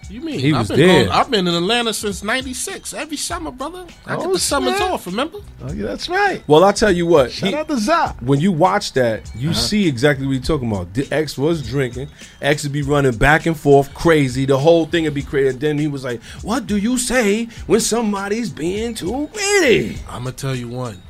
[0.08, 1.04] You mean He I've was been there.
[1.06, 2.94] Going, I've been in Atlanta since '96.
[2.94, 3.86] Every summer, brother.
[4.06, 4.90] I Oh, get the summers snap.
[4.92, 5.06] off.
[5.06, 5.38] Remember?
[5.62, 6.42] Oh, yeah, that's right.
[6.46, 7.32] Well, I'll tell you what.
[7.32, 8.22] Shout out to Zop.
[8.22, 9.58] When you watch that, you Uh-huh.
[9.58, 10.94] see exactly what you're talking about.
[10.94, 12.08] The X was drinking.
[12.40, 14.44] X would be running back and forth crazy.
[14.44, 15.48] The whole thing would be crazy.
[15.48, 19.98] And then he was like, What do you say when somebody's being too greedy?
[20.08, 21.02] I'm gonna tell you one.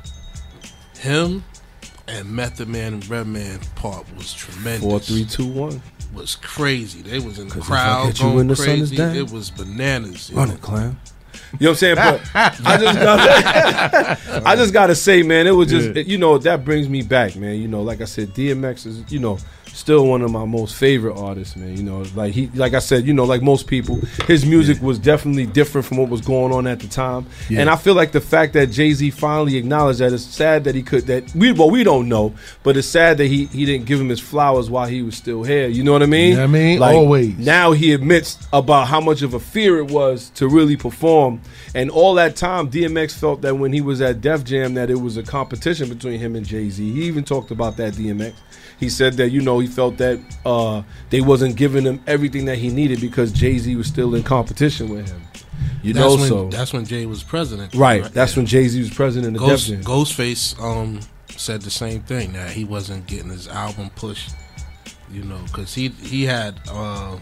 [0.99, 1.43] Him
[2.07, 4.81] and Method Man and Redman part was tremendous.
[4.81, 5.81] Four, three, two, one.
[6.17, 7.01] Was crazy.
[7.01, 8.97] They was in the crowd going when the sun is crazy.
[8.97, 9.15] down.
[9.15, 10.29] It was bananas.
[10.29, 10.97] you Run it, clown.
[11.59, 11.95] You know what I'm saying?
[11.95, 13.19] But I just got
[14.47, 16.01] I just gotta say, man, it was just Yeah.
[16.03, 17.55] you know that brings me back, man.
[17.61, 19.37] You know, like I said, DMX is you know
[19.77, 21.77] still one of my most favorite artists, man.
[21.77, 24.97] You know, like he, like I said, you know, like most people, his music was
[24.99, 27.27] definitely different from what was going on at the time.
[27.49, 27.61] Yeah.
[27.61, 30.75] And I feel like the fact that Jay Z finally acknowledged that it's sad that
[30.75, 32.33] he could that we well we don't know,
[32.63, 35.43] but it's sad that he he didn't give him his flowers while he was still
[35.43, 35.67] here.
[35.67, 36.31] You know what I mean?
[36.31, 36.79] You know what I mean?
[36.79, 37.37] Like, Always.
[37.37, 41.41] now he admits about how much of a fear it was to really perform.
[41.75, 44.99] And all that time, DMX felt that when he was at Def Jam, that it
[44.99, 46.91] was a competition between him and Jay Z.
[46.91, 48.33] He even talked about that, DMX.
[48.79, 52.57] He said that, you know, he felt that uh, they wasn't giving him everything that
[52.57, 55.21] he needed because Jay Z was still in competition with him.
[55.83, 56.49] You that's know, when, so.
[56.49, 57.73] that's when Jay was president.
[57.75, 58.03] Right.
[58.03, 60.99] That's when Jay Z was president of Ghost, Ghostface um,
[61.29, 64.31] said the same thing that he wasn't getting his album pushed.
[65.11, 67.17] You know, because he he had uh,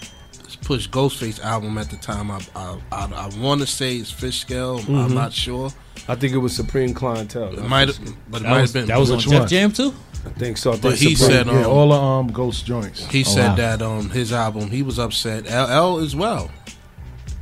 [0.63, 2.31] pushed Ghostface album at the time.
[2.31, 4.77] I I, I, I want to say it's Fish Scale.
[4.79, 5.13] I'm Mhm.
[5.13, 5.69] not sure.
[6.07, 7.53] I think it was Supreme Clientele.
[7.57, 7.85] It might,
[8.29, 9.49] but it That might was- have been that was on Which Def?
[9.49, 9.93] Jam too?
[10.25, 10.73] I think so.
[10.73, 13.05] I But he Supreme- said, um, Yeah, all the um ghost joints.
[13.05, 13.55] He Oh, said wow.
[13.55, 15.45] that um his album he was upset.
[15.45, 16.49] LL as well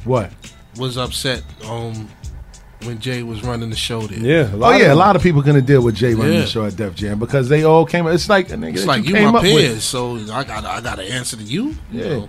[0.03, 0.31] What?
[0.77, 2.07] was upset um
[2.83, 4.19] when Jay was running the show there.
[4.19, 4.49] Yeah.
[4.53, 6.41] Oh yeah, a lot of people gonna deal with Jay running Yeah.
[6.41, 8.05] the show at Def Jam because they all came.
[8.07, 9.53] It's like nigga, It's like you came my up with.
[9.53, 11.75] peers, so I got I got to answer to you.
[11.91, 12.09] you Yeah.
[12.09, 12.27] know.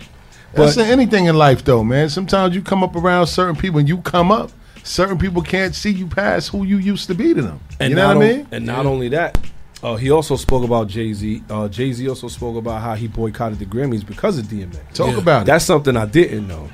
[0.54, 2.08] That's in anything in life, though, man.
[2.08, 4.52] Sometimes you come up around certain people, and you come up.
[4.84, 7.58] Certain people can't see you past who you used to be to them.
[7.80, 8.46] And you know what I mean?
[8.52, 9.36] And not only that,
[9.84, 11.42] uh, he also spoke about Jay Z.
[11.48, 14.92] Uh, Jay Z also spoke about how he boycotted the Grammys because of DMX.
[14.94, 15.18] Talk Yeah.
[15.18, 15.46] about it.
[15.46, 16.68] That's something I didn't know.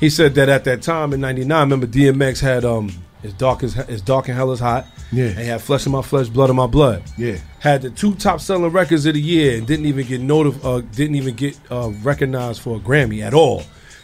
[0.00, 2.90] He said that at that time in '99, remember DMX had um,
[3.24, 5.26] "As Dark as As Dark and Hell is Hot." Yeah.
[5.26, 7.38] and he had "Flesh in My Flesh, Blood in My Blood." Yeah.
[7.60, 10.82] had the two top selling records of the year and didn't even get notif- uh,
[10.94, 13.62] didn't even get uh, recognized for a Grammy at all.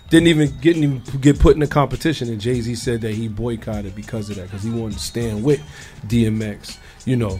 [0.09, 2.28] Didn't even get even get put in the competition.
[2.28, 5.43] And Jay Z said that he boycotted because of that because he wanted to stand
[5.44, 5.60] with
[6.06, 6.78] DMX.
[7.05, 7.39] You know,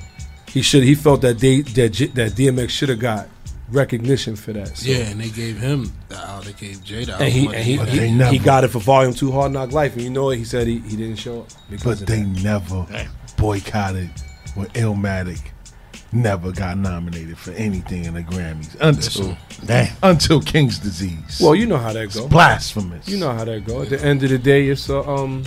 [0.53, 3.29] he should he felt that they that J, that DMX should have got
[3.71, 4.77] recognition for that.
[4.77, 6.53] So- Yeah, and they gave him the album.
[6.53, 7.27] They gave Jay the album.
[7.27, 7.77] and he and he,
[8.19, 8.31] that.
[8.33, 10.37] he, he got it for Volume Two, Hard Knock Life, and you know what?
[10.39, 11.49] He said he, he didn't show up
[11.83, 12.43] But they that.
[12.43, 12.87] never
[13.37, 14.11] boycotted
[14.55, 15.41] when Illmatic
[16.15, 19.37] never got nominated for anything in the Grammys until
[20.03, 21.41] until King's Disease.
[21.43, 22.27] Well, you know how that goes.
[22.27, 23.09] blasphemous.
[23.09, 23.91] You know how that goes.
[23.91, 25.45] At the end of the day, it's uh, um,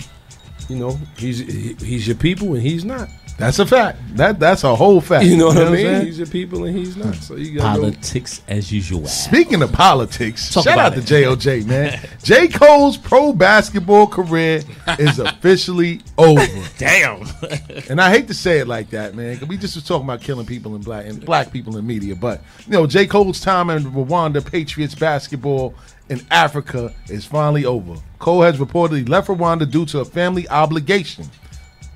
[0.68, 3.08] you know, he's he, he's your people and he's not.
[3.38, 3.98] That's a fact.
[4.16, 5.26] That that's a whole fact.
[5.26, 5.82] You know what I I'm mean?
[5.84, 6.06] saying?
[6.06, 7.14] He's your people and he's not.
[7.16, 9.06] So you got Politics as usual.
[9.06, 11.02] Speaking of politics, Talk shout out it.
[11.06, 12.00] to JOJ, man.
[12.22, 12.48] J.
[12.48, 14.62] Cole's pro basketball career
[14.98, 16.46] is officially over.
[16.78, 17.26] Damn.
[17.90, 20.22] and I hate to say it like that, man, 'cause we just was talking about
[20.22, 22.16] killing people in black and black people in media.
[22.16, 23.06] But you know, J.
[23.06, 25.74] Cole's time in Rwanda Patriots basketball
[26.08, 27.96] in Africa is finally over.
[28.18, 31.26] Cole has reportedly left Rwanda due to a family obligation.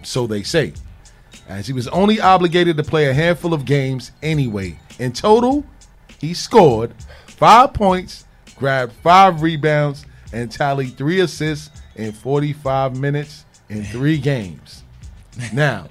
[0.03, 0.74] So they say.
[1.49, 4.78] As he was only obligated to play a handful of games anyway.
[4.99, 5.65] In total,
[6.20, 6.95] he scored
[7.27, 8.24] five points,
[8.57, 14.85] grabbed five rebounds, and tallied three assists in 45 minutes in three games.
[15.53, 15.89] Now,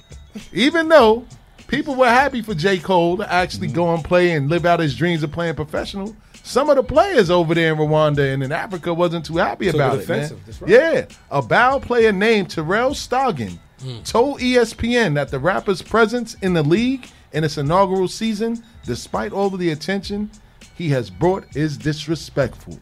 [0.52, 1.26] even though
[1.66, 2.78] people were happy for J.
[2.78, 6.70] Cole to actually go and play and live out his dreams of playing professional, some
[6.70, 9.78] of the players over there in Rwanda and in Africa wasn't too happy Took it
[9.78, 10.08] about it.
[10.08, 10.30] man.
[10.60, 10.70] right.
[10.70, 13.58] Yeah, a Bow player named Terrell Stoglin
[14.04, 19.32] told E ESPN that the rapper's presence in the league in its inaugural season, despite
[19.32, 20.30] all of the attention
[20.74, 22.78] he has brought, is disrespectful.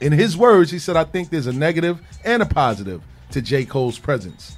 [0.00, 3.64] In his words, he said, I think there's a negative and a positive to J.
[3.64, 4.56] Cole's presence.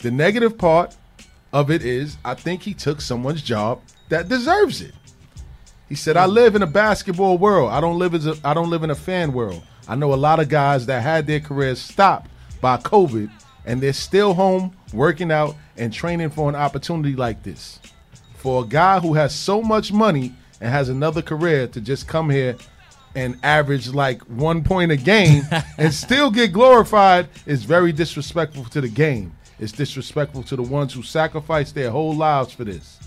[0.00, 0.96] The negative part
[1.52, 4.94] of it is I think he took someone's job that deserves it.
[5.88, 7.70] He said, I live in a basketball world.
[7.70, 9.62] I don't live as a I don't live in a fan world.
[9.88, 12.30] I know a lot of guys that had their careers stopped
[12.60, 13.30] by COVID
[13.64, 17.78] and they're still home working out and training for an opportunity like this.
[18.36, 22.30] For a guy who has so much money and has another career to just come
[22.30, 22.56] here
[23.14, 25.42] and average like one point a game
[25.78, 29.32] and still get glorified is very disrespectful to the game.
[29.58, 32.98] It's disrespectful to the ones who sacrificed their whole lives for this.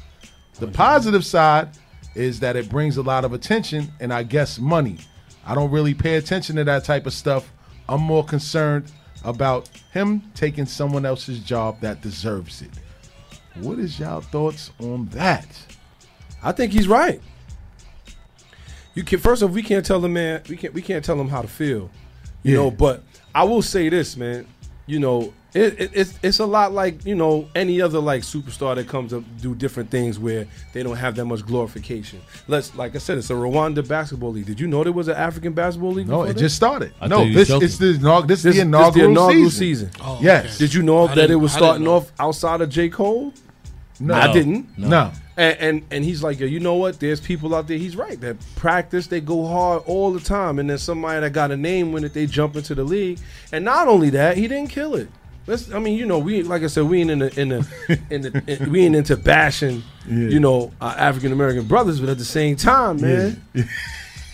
[0.56, 1.70] The positive side
[2.16, 4.98] is that it brings a lot of attention and I guess money.
[5.46, 7.52] I don't really pay attention to that type of stuff.
[7.88, 8.92] I'm more concerned
[9.24, 12.70] about him taking someone else's job that deserves it.
[13.56, 15.48] What is y'all thoughts on that?
[16.44, 17.22] I think he's right.
[18.96, 21.30] You can first off, we can't tell the man we can't we can't tell him
[21.30, 21.90] how to feel,
[22.44, 22.64] you Yeah.
[22.64, 22.72] know.
[22.72, 23.04] But
[23.34, 24.46] I will say this, man.
[24.86, 28.76] You know, it, it, it's it's a lot like you know any other like superstar
[28.76, 32.22] that comes up do different things where they don't have that much glorification.
[32.48, 34.46] Let's like I said, it's a Rwanda basketball league.
[34.46, 36.08] Did you know there was an African basketball league?
[36.08, 36.42] No, it this?
[36.42, 36.94] just started.
[37.02, 39.50] I no, this was is the inaug- this, This, is the inaugural, this the inaugural
[39.50, 39.92] season.
[39.92, 40.02] season.
[40.06, 40.58] Oh, yes.
[40.60, 43.34] Did you know I that it was starting off outside of J Cole?
[44.00, 44.14] No.
[44.14, 44.78] I didn't.
[44.78, 45.12] No.
[45.36, 47.00] And, and and he's like, yo, you know what?
[47.00, 47.78] There's people out there.
[47.78, 48.20] He's right.
[48.22, 51.92] That practice, they go hard all the time, and then somebody that got a name
[51.92, 53.20] when it they jump into the league.
[53.52, 55.10] And not only that, he didn't kill it.
[55.50, 55.72] Let's.
[55.74, 58.22] I mean, you know, we like I said, we ain't in the in the in
[58.22, 62.24] the in, we ain't into bashing, you know, our African American brothers, but at the
[62.26, 63.42] same time, man,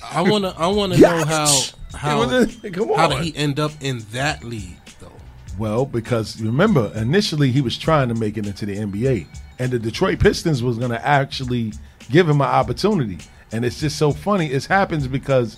[0.03, 1.19] I wanna I wanna Yeah.
[1.19, 1.61] know how
[1.95, 2.31] how It was
[2.63, 5.11] a- how did he end up in that league though?
[5.57, 9.25] Well, because remember, initially he was trying to make it into the NBA,
[9.59, 11.71] and the Detroit Pistons was going to actually
[12.11, 13.19] give him an opportunity.
[13.53, 14.47] And it's just so funny.
[14.47, 15.55] It happens because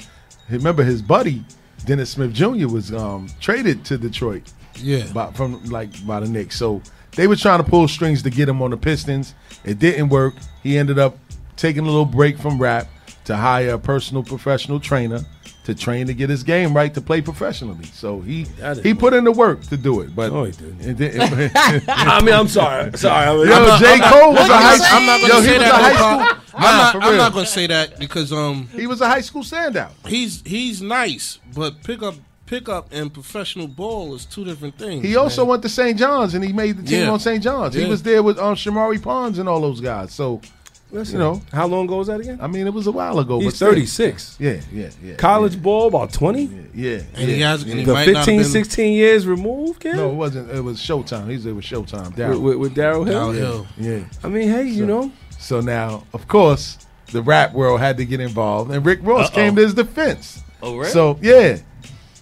[0.49, 1.43] remember his buddy
[1.85, 2.67] Dennis Smith Jr.
[2.67, 4.53] was um, traded to Detroit.
[4.79, 5.11] Yeah.
[5.13, 6.55] by, from like by the Knicks.
[6.57, 6.81] So
[7.15, 9.33] they were trying to pull strings to get him on the Pistons.
[9.65, 10.35] It didn't work.
[10.63, 11.17] He ended up
[11.55, 12.87] taking a little break from rap
[13.25, 15.19] to hire a personal professional trainer
[15.65, 17.83] to train to get his game right to play professionally.
[17.85, 20.15] So he That is he put in the work to do it.
[20.15, 20.79] But No, he didn't.
[20.81, 21.51] it didn't-
[21.89, 22.91] I mean, I'm sorry.
[22.97, 23.27] Sorry.
[23.27, 23.91] I mean, Yo, I'm not- J.
[23.93, 25.71] I'm not- Cole was I'm a not high gonna- I'm not gonna he say that.
[25.71, 26.95] a high school- I'm Nah, not.
[26.95, 27.17] I'm real.
[27.17, 29.91] not gonna say that because um he was a high school standout.
[30.07, 32.15] he's he's nice, but pickup
[32.47, 35.05] pickup and professional ball is two different things.
[35.05, 35.49] He also man.
[35.49, 35.97] went to St.
[35.99, 37.09] John's and he made the team Yeah.
[37.11, 37.43] on St.
[37.43, 37.75] John's.
[37.75, 40.11] He was there with um, Shamari Pons and all those guys.
[40.13, 40.41] So,
[40.89, 42.39] Listen, you know, how long ago was that again?
[42.41, 43.39] I mean, it was a while ago.
[43.39, 43.67] He's but still.
[43.71, 44.37] 36.
[44.39, 45.15] Yeah, yeah, yeah.
[45.15, 46.43] College ball about 20.
[46.73, 47.49] Yeah, And he yeah.
[47.51, 49.97] has- and he the might not have 15, been- 16 years removed, kid.
[49.97, 50.49] No, it wasn't.
[50.49, 51.29] It was Showtime.
[51.29, 52.15] He's there with Showtime.
[52.15, 53.33] with, with, with Daryl Hill.
[53.33, 53.67] Daryl Hill.
[53.77, 53.99] Yeah.
[54.23, 56.77] I mean, hey, you know, So now, of course,
[57.11, 60.41] the rap world had to get involved, and Rick Ross came to his defense.
[60.63, 60.89] Oh, really?
[60.89, 61.57] So yeah,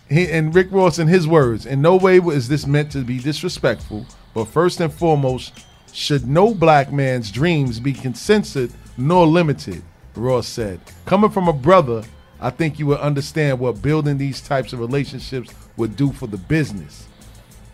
[0.09, 3.19] he, and Rick Ross, in his words, in no way is this meant to be
[3.19, 9.81] disrespectful, but first and foremost, should no black man's dreams be consensured nor limited.
[10.15, 12.03] Ross said, "Coming from a brother,
[12.39, 16.37] I think you would understand what building these types of relationships would do for the
[16.37, 17.05] business."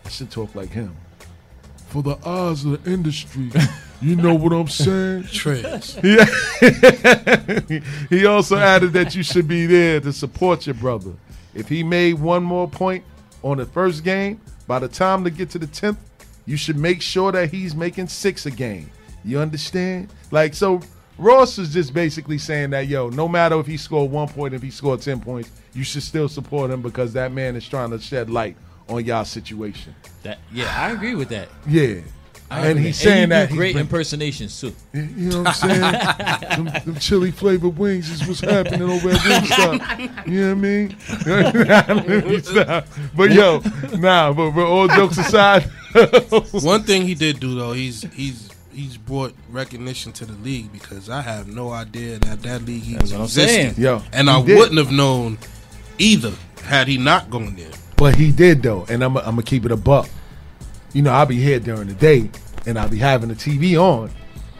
[0.05, 0.95] I should talk like him.
[1.87, 3.51] For the eyes of the industry,
[4.01, 5.23] you know what I'm saying?
[5.23, 5.99] Trez.
[6.01, 6.25] Yeah.
[8.09, 11.11] he also added that you should be there to support your brother.
[11.53, 13.03] If he made one more point
[13.43, 15.97] on the first game, by the time to get to the 10th,
[16.45, 18.89] you should make sure that he's making six a game.
[19.23, 20.09] You understand?
[20.31, 20.81] Like, so
[21.17, 24.61] Ross is just basically saying that, yo, no matter if he scored one point, if
[24.61, 27.99] he scored 10 points, you should still support him because that man is trying to
[27.99, 28.55] shed light
[28.89, 29.93] on y'all situation.
[30.23, 31.49] That, yeah, I agree with that.
[31.67, 32.01] Yeah.
[32.51, 34.73] I And he's saying you that do he's great been- impersonations too.
[34.93, 36.65] You know what I'm saying?
[36.65, 40.27] them, them chili flavored wings is what's happening over at Wingstop.
[40.27, 40.89] You know what I mean?
[41.69, 42.85] Wingstop.
[43.15, 43.59] but yo,
[43.97, 45.63] nah, but, but all jokes aside,
[46.63, 51.09] One thing he did do though, he's he's he's brought recognition to the league because
[51.09, 53.49] I have no idea that that league even That's what I'm existed.
[53.49, 53.73] saying.
[53.77, 54.57] Yo, and I did.
[54.57, 55.37] wouldn't have known
[55.97, 56.33] either
[56.63, 57.71] had he not gone there.
[57.97, 60.09] but he did though, and I'm I'm gonna keep it a buck.
[60.93, 62.29] You know, I'll be here during the day,
[62.65, 64.11] and I'll be having the TV on,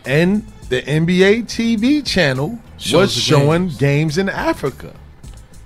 [0.06, 3.78] and the NBA TV channel Shows was showing games.
[3.78, 4.18] games.
[4.18, 4.94] in Africa.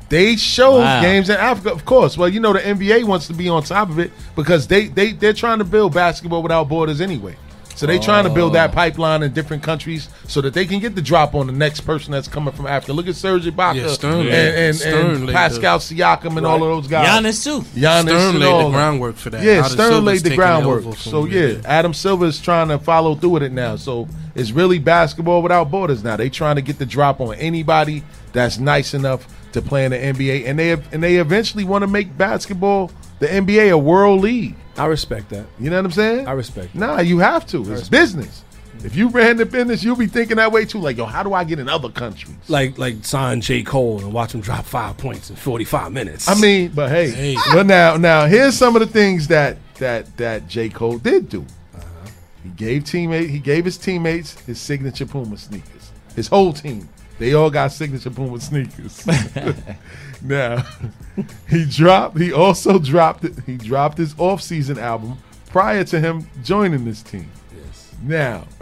[0.10, 1.02] They showed Wow.
[1.02, 2.18] games in Africa, of course.
[2.18, 5.12] Well, you know the NBA wants to be on top of it because they they
[5.14, 7.36] they're trying to build basketball without borders anyway.
[7.76, 8.74] So they trying to build that oh.
[8.74, 12.14] pipeline in different countries so that they can get the drop on the next person
[12.14, 12.94] that's coming from Africa.
[12.94, 16.56] Look at Serge Ibaka Yeah, Stern and, and, Stern and laid Pascal Siakam and all
[16.56, 17.08] of those guys.
[17.08, 17.62] Giannis too.
[17.78, 19.44] Giannis Stern and laid all the groundwork for that.
[19.44, 20.96] Yeah, Adam Stern Silver's laid the groundwork.
[20.96, 21.50] So there.
[21.50, 23.76] yeah, Adam Silver is trying to follow through with it now.
[23.76, 26.16] So it's really basketball without borders now.
[26.16, 29.98] They trying to get the drop on anybody that's nice enough to play in the
[29.98, 34.56] NBA, and they and they eventually want to make basketball the NBA a world league.
[34.78, 35.46] I respect that.
[35.60, 36.28] You know what I'm saying?
[36.28, 36.80] I respect that.
[36.80, 37.72] Nah, you have to.
[37.74, 38.44] It's business.
[38.84, 40.80] If you ran the business, you'll be thinking that way too.
[40.80, 42.36] Like, yo, how do I get in other countries?
[42.50, 46.28] Like like sign J Cole and watch him drop five points in 45 minutes.
[46.28, 47.36] I mean, but hey, Hey.
[47.54, 51.46] but now, now here's some of the things that that that J Cole did do.
[51.74, 52.08] Uh-huh.
[52.44, 55.92] He gave teammate, he gave his teammates his signature Puma sneakers.
[56.16, 56.88] His whole team,
[57.18, 59.06] they all got signature Puma sneakers.
[60.28, 60.66] now,
[61.50, 62.18] he dropped.
[62.20, 63.34] He also dropped it.
[63.46, 67.30] He dropped his off-season album prior to him joining this team.
[67.56, 67.94] Yes.
[68.04, 68.48] Now,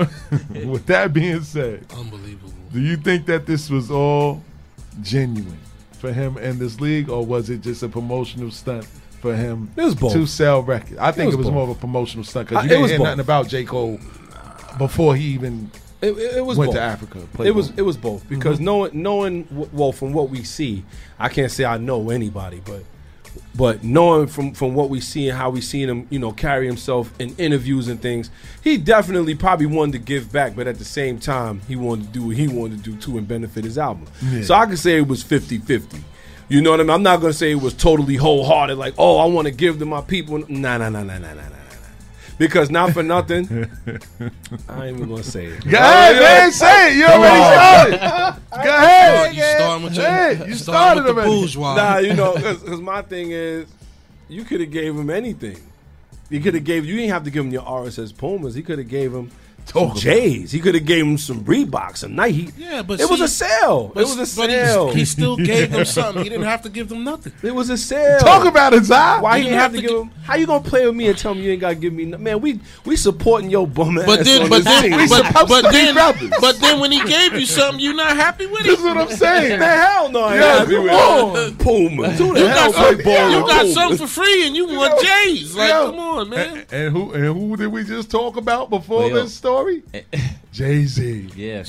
[0.66, 2.54] with that being said, Unbelievable.
[2.72, 4.44] do you think that this was all
[5.02, 5.60] genuine
[5.94, 8.86] for him and this league, or was it just a promotional stunt
[9.22, 10.14] for him It was both.
[10.14, 10.98] to sell records?
[11.00, 12.90] I think was it was, more of a promotional stunt because uh, you it didn't
[12.90, 13.06] hear both.
[13.06, 13.64] nothing about J.
[13.66, 14.00] Cole
[14.78, 15.72] before he even
[16.04, 16.76] It, it, was went both.
[16.76, 17.28] to Africa.
[17.46, 18.66] It was it was both because mm-hmm.
[18.66, 20.84] knowing knowing well from what we see,
[21.18, 22.84] I can't say I know anybody, but
[23.56, 26.68] but knowing from from what we see and how we seen him, you know, carry
[26.68, 28.30] himself in interviews and things,
[28.64, 32.12] he definitely probably wanted to give back, but at the same time, he wanted to
[32.12, 34.08] do what he wanted to do too and benefit his album.
[34.22, 34.44] Yeah.
[34.44, 36.02] So I could say it was 50-50.
[36.50, 36.90] You know what I mean?
[36.90, 39.86] I'm not gonna say it was totally wholehearted, like, oh, I want to give to
[39.86, 40.40] my people.
[40.50, 41.63] Nah, nah, nah, nah, nah, nah, nah.
[42.38, 43.48] Because not for nothing,
[44.68, 45.64] I ain't even gonna say it.
[45.66, 46.52] Go ahead, oh, man.
[46.52, 46.98] Say it.
[46.98, 48.40] You already started.
[48.52, 49.36] Go ahead.
[49.36, 51.40] You starting with your, Hey, you starting started with the already.
[51.42, 51.76] bourgeois.
[51.76, 53.68] Nah, you know, because my thing is,
[54.30, 55.58] you could have gave him anything.
[56.30, 56.86] You could have gave.
[56.86, 58.56] You didn't have to give him your RSS Pumas.
[58.56, 60.52] He could have gave him some Talk J's.
[60.52, 62.50] He could have gave him some Reeboks, some Nike.
[62.58, 63.92] Yeah, but it was a sale.
[63.96, 64.94] It was a but he- sale.
[64.94, 66.24] he, still gave them something.
[66.24, 67.34] He didn't have to give them nothing.
[67.42, 68.20] It was a sale.
[68.20, 69.20] Talk about it, Zai.
[69.22, 70.12] Why You you didn't have have to to give him?
[70.24, 72.06] How you gonna play with me and tell me you ain't gotta give me?
[72.06, 74.06] Man, we we supporting your bum ass.
[74.06, 75.10] But then, on but this then, team.
[75.10, 76.30] but, supposed but then, brothers.
[76.40, 78.68] but then, when he gave you something, you're not happy with it.
[78.68, 78.80] it.
[78.80, 79.60] is what I'm saying.
[79.60, 81.38] the hell no, I ain't Yo, happy come with on.
[81.54, 81.60] it.
[81.60, 82.10] Puma.
[82.12, 83.74] Who the You hell got, play some, ball you got Puma?
[83.74, 85.56] something for free, and you want J's.
[85.56, 85.92] Like, Yo.
[85.92, 86.58] come on, man.
[86.58, 89.53] And, and who and who did we just talk about before this story?
[89.54, 89.84] Story?
[90.52, 91.30] Jay Z.
[91.36, 91.64] Yeah.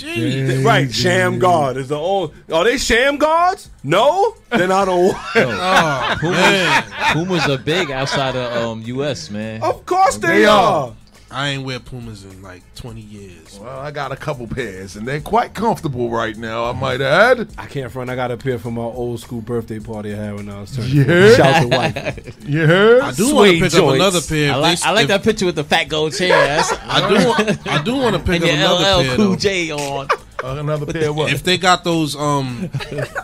[0.66, 2.32] Right, sham guard is the only.
[2.52, 3.70] Are they sham guards?
[3.82, 5.06] No, then I don't.
[5.06, 9.30] want Oh, Pumas, Pumas are big outside of um U.S.
[9.30, 9.62] Man.
[9.62, 10.88] Of course they, They are.
[10.88, 10.94] are.
[11.34, 13.58] I ain't wear Pumas in like 20 years.
[13.60, 16.64] Well, I got a couple pairs, and they're quite comfortable right now.
[16.66, 17.48] I might add.
[17.58, 18.08] I can't front.
[18.08, 20.74] I got a pair from my old school birthday party I had when I was
[20.76, 20.94] turning.
[20.96, 21.04] Yeah.
[21.04, 21.10] 40.
[21.12, 21.36] heard?
[21.36, 22.36] Shout to wife.
[22.48, 23.00] You heard?
[23.02, 24.52] I do want to Suede pick up another pair.
[24.52, 26.60] I like I like if- that picture with the fat gold chair.
[26.82, 27.66] I do want.
[27.66, 29.16] I do want to pick and up your another LL pair.
[29.16, 29.36] Cool though.
[29.36, 30.08] J on.
[30.44, 31.32] Uh, another pair of what?
[31.32, 32.68] If they got those um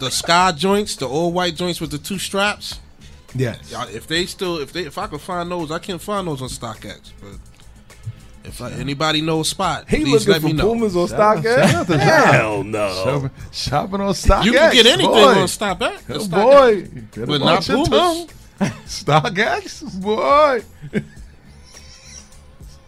[0.01, 2.81] the sky joints, the old white joints with the two straps.
[3.35, 3.71] yes.
[3.71, 6.41] yeah, If they still, if they, if I could find those, I can't find those
[6.43, 7.13] on StockX.
[7.21, 7.33] But
[8.45, 10.73] if I, anybody knows spot, He please looking let for me know.
[10.73, 11.45] Pumas on Shout out- StockX?
[11.71, 12.95] shout out to Hell no.
[13.05, 14.45] Shopping, shopping on StockX.
[14.45, 15.25] You can get anything boy.
[15.29, 16.01] on StockX.
[16.09, 16.31] Oh, StockX.
[16.31, 17.91] boy, Better but watch not your Pumas.
[17.91, 18.29] tongue.
[18.87, 20.63] StockX, boy.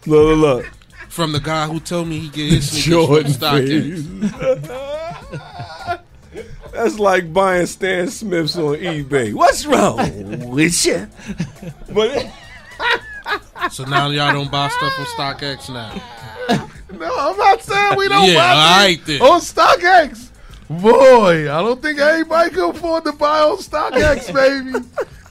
[0.05, 0.65] Look, look, look.
[1.07, 3.41] From the guy who told me he get his sneakers Jordan from
[4.61, 5.99] StockX.
[6.73, 9.33] That's like buying Stan Smiths on eBay.
[9.33, 11.07] What's wrong with you?
[11.93, 12.27] But
[13.71, 16.01] So now y'all don't buy stuff from StockX now.
[16.93, 19.21] No, I'm not saying we don't Yeah, buy all things right then.
[19.23, 20.29] on StockX.
[20.69, 24.85] Boy, I don't think anybody can afford to buy on StockX, baby.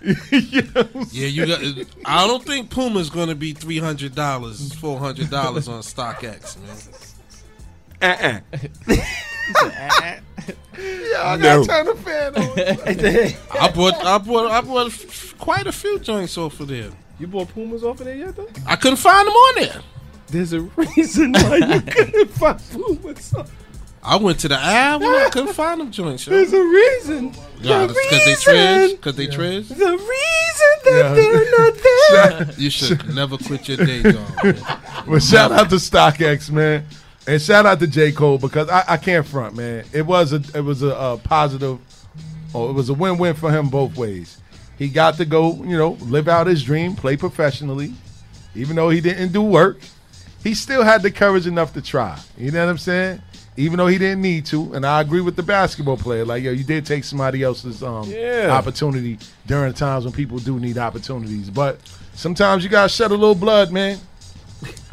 [0.51, 1.87] You know Yeah, you got.
[2.05, 6.57] I don't think Puma's gonna be three hundred dollars, four hundred dollars on StockX,
[8.01, 8.41] man.
[8.51, 8.99] uh-uh.
[10.79, 11.65] Yeah, I No.
[11.65, 13.61] gotta turn the fan on.
[13.63, 14.93] I bought, I bought, I bought
[15.39, 16.91] quite a few joints off of there.
[17.23, 18.49] You bought Pumas off of there yet, though?
[18.67, 19.81] I couldn't find them on there.
[20.27, 23.33] There's a reason why you couldn't find Pumas.
[24.03, 25.05] I went to the aisle.
[25.05, 26.27] I couldn't find them joints.
[26.27, 26.33] Yo.
[26.33, 27.33] There's a reason.
[27.61, 28.55] Yeah, the because they reason.
[28.55, 28.91] triz.
[28.97, 29.69] Because they triz.
[29.69, 31.15] The reason that Yeah.
[31.15, 32.55] they're not there.
[32.61, 34.29] You should never quit your day job.
[34.43, 34.57] man.
[35.07, 36.85] Well, shout out to StockX, man,
[37.29, 39.85] and shout out to J Cole because I, I can't front, man.
[39.93, 41.79] It was a it was a, a positive,
[42.53, 44.39] or it was a win win for him both ways.
[44.83, 47.95] He got to go, you know, live out his dream, play professionally,
[48.57, 49.79] even though he didn't do work.
[50.43, 52.19] He still had the courage enough to try.
[52.37, 53.23] You know what I'm saying?
[53.57, 56.25] Even though he didn't need to, and I agree with the basketball player.
[56.25, 58.49] Like, yo, you did take somebody else's um, Yeah.
[58.51, 61.49] opportunity during times when people do need opportunities.
[61.49, 61.79] But
[62.15, 64.01] sometimes you gotta shed a little blood, man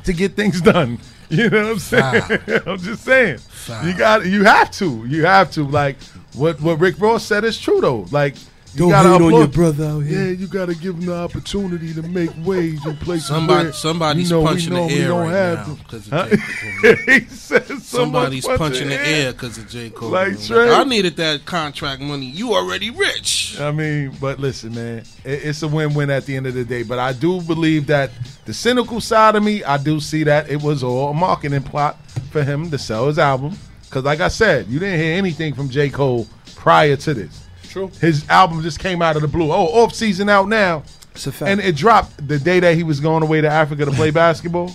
[0.03, 0.99] to get things done.
[1.31, 2.23] You know what I'm saying?
[2.65, 3.37] I'm just saying.
[3.85, 5.05] You got you have to.
[5.05, 5.63] You have to.
[5.63, 6.01] Like
[6.33, 8.07] what what Rick Ross said is true though.
[8.09, 8.33] Like
[8.73, 10.25] you Don't gotta hate on your brother out here.
[10.25, 14.29] Yeah, you gotta give him the opportunity to make waves in places Somebody- where somebody's
[14.29, 15.83] you know, punching we the air right have now to.
[15.85, 16.27] 'cause of Huh?
[16.29, 16.37] J.
[16.37, 19.89] Cole he said someone's Somebody's punching the air because of J.
[19.89, 20.09] Cole.
[20.09, 20.37] Like man.
[20.47, 20.71] Trey.
[20.73, 22.27] I needed that contract money.
[22.27, 23.59] You already rich.
[23.59, 26.83] I mean, but listen, man, it, it's a win-win at the end of the day.
[26.83, 28.11] But I do believe that
[28.45, 31.97] the cynical side of me, I do see that it was all a marketing plot
[32.31, 33.57] for him to sell his album.
[33.85, 35.89] Because, like I said, you didn't hear anything from J.
[35.89, 37.45] Cole prior to this.
[37.69, 37.91] True.
[38.01, 39.51] His album just came out of the blue.
[39.51, 40.83] Oh, off season out now,
[41.13, 41.49] It's a fact.
[41.51, 44.71] and it dropped the day that he was going away to Africa to play basketball.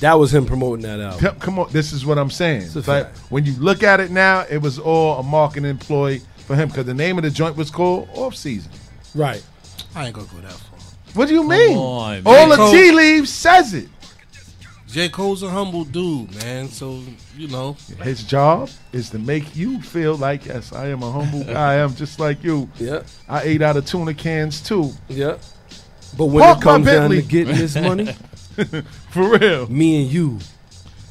[0.00, 1.20] that was him promoting that album.
[1.20, 2.62] Come- Come on, this is what I'm saying.
[2.74, 6.20] a It's like when you look at it now, it was all a marketing ploy
[6.46, 8.70] for him because the name of the joint was called Off Season.
[9.14, 9.44] Right.
[9.94, 10.78] I ain't gonna go that far.
[11.14, 11.76] What do you mean?
[11.76, 12.58] on, all man.
[12.58, 13.88] the tea leaves says it.
[14.88, 15.08] J.
[15.10, 16.68] Cole's a humble dude, man.
[16.68, 17.00] So
[17.36, 21.44] you know, His job is to make you feel like, yes, I am a humble
[21.52, 21.72] guy.
[21.72, 22.68] I am just like you.
[22.78, 23.02] Yeah.
[23.28, 24.92] I ate out of tuna cans too.
[25.08, 25.36] Yeah.
[26.16, 28.06] But when Park it comes down to getting this money,
[29.10, 29.68] For real.
[29.68, 30.38] me and you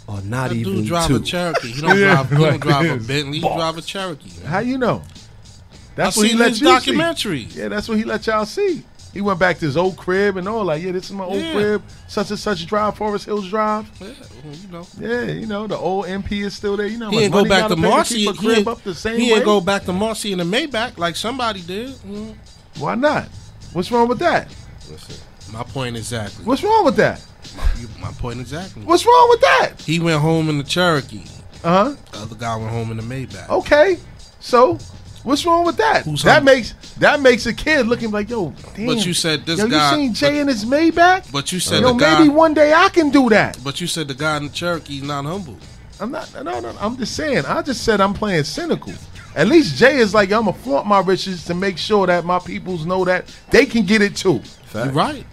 [0.09, 1.15] are not that even dude drive two.
[1.17, 1.67] a Cherokee.
[1.73, 2.29] He don't Yeah, drive.
[2.31, 3.07] He don't drive a this.
[3.07, 3.39] Bentley.
[3.39, 4.31] He drive a Cherokee.
[4.41, 4.45] man.
[4.51, 5.03] How you know?
[5.95, 7.45] That's I what he let his you documentary.
[7.47, 7.59] see.
[7.61, 8.83] Yeah, that's what he let y'all see.
[9.13, 11.41] He went back to his old crib and all like, yeah, this is my old
[11.41, 11.53] Yeah.
[11.53, 13.89] crib, such and such drive, Forest Hills Drive.
[13.99, 14.07] Yeah,
[14.43, 14.88] well, you know.
[14.99, 16.85] Yeah, you know, the old MP is still there.
[16.88, 18.25] You know, He ain't go back gotta Marcy.
[18.27, 19.38] a He crib ain't, up the same he way.
[19.38, 21.89] ain't go back to Marcy in the Maybach like somebody did.
[21.95, 22.35] Mm.
[22.77, 23.27] Why not?
[23.73, 24.47] What's wrong with that?
[25.51, 26.45] My point exactly.
[26.45, 27.21] What's wrong with that?
[27.79, 28.84] You- My point exactly.
[28.84, 29.81] What's wrong with that?
[29.81, 31.23] He went home in the Cherokee.
[31.63, 31.95] Uh huh.
[32.11, 33.49] The other guy went home in the Maybach.
[33.49, 33.97] Okay,
[34.39, 34.77] so
[35.27, 36.05] what's wrong with that?
[36.05, 36.53] Who's that humble?
[36.53, 38.53] makes that makes a kid looking like yo.
[38.75, 38.87] Damn.
[38.87, 41.31] But you said this yo, guy- You seen Jay in his Maybach?
[41.31, 42.19] But you said yo, the guy.
[42.19, 43.59] maybe one day I can do that.
[43.63, 45.57] But you said the guy in the Cherokee's not humble.
[45.99, 46.33] I'm not.
[46.43, 46.75] No, no.
[46.79, 47.45] I'm just saying.
[47.45, 48.93] I just said I'm playing cynical.
[49.35, 52.25] At least Jay is like, yo, I'm gonna flaunt my riches to make sure that
[52.25, 54.41] my peoples know that they can get it too.
[54.73, 55.25] You're right.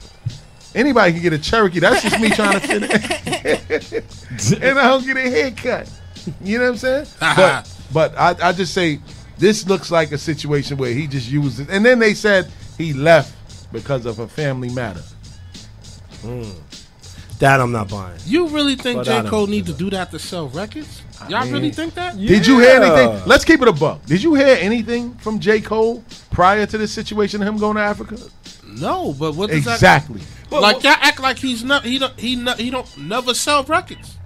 [0.74, 1.78] Anybody can get a Cherokee.
[1.78, 4.62] That's just me trying to fit in.
[4.62, 5.90] and I don't get a haircut.
[6.42, 7.06] You know what I'm saying?
[7.20, 9.00] but but I, I just say
[9.38, 11.68] this looks like a situation where he just used it.
[11.70, 13.32] And then they said he left
[13.72, 15.02] because of a family matter.
[16.22, 16.54] That
[17.38, 18.18] That I'm not buying.
[18.26, 19.22] You really think But I J.
[19.22, 21.02] don't Cole need to do that to sell records?
[21.28, 22.16] Y'all mean- really think that?
[22.16, 23.22] Did you hear anything?
[23.26, 24.04] Let's keep it a buck.
[24.06, 25.60] Did you hear anything from J.
[25.60, 28.16] Cole prior to this situation of him going to Africa?
[28.66, 30.20] No, but what does that- exactly?
[30.50, 31.84] like y'all act like he's not.
[31.84, 32.18] He don't.
[32.18, 32.58] He not.
[32.60, 34.16] He don't never sell records.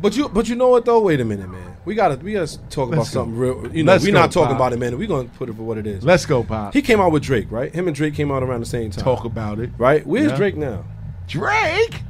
[0.00, 1.00] But you, but you know what though?
[1.00, 1.71] Wait a minute, man.
[1.84, 3.20] We gotta, we gotta talk about Let's go.
[3.22, 3.68] something real.
[3.74, 4.56] You know, Let's we're go, not talking Pop.
[4.56, 4.96] about it, man.
[4.96, 6.04] We're gonna put it for what it is.
[6.04, 6.72] Let's go, Pop.
[6.74, 7.74] He came out with Drake, right?
[7.74, 9.02] Him and Drake came out around the same time.
[9.04, 10.06] Talk about it, right?
[10.06, 10.36] Where's Yeah.
[10.36, 10.84] Drake now?
[11.26, 12.02] Drake.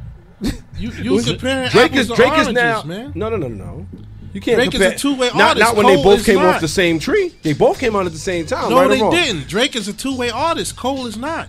[0.77, 2.83] You you comparing Drake is Drake oranges, is now.
[2.83, 3.13] man.
[3.15, 3.87] No, no, no, no.
[4.35, 4.93] You can't Drake is compare.
[4.93, 5.61] a two-way not, artist.
[5.67, 6.55] Not when Cole they both came not.
[6.57, 7.33] off the same tree.
[7.43, 8.71] They both came out at the same time.
[8.71, 9.47] No, right they didn't.
[9.47, 10.77] Drake is a two way artist.
[10.77, 11.49] Cole is not.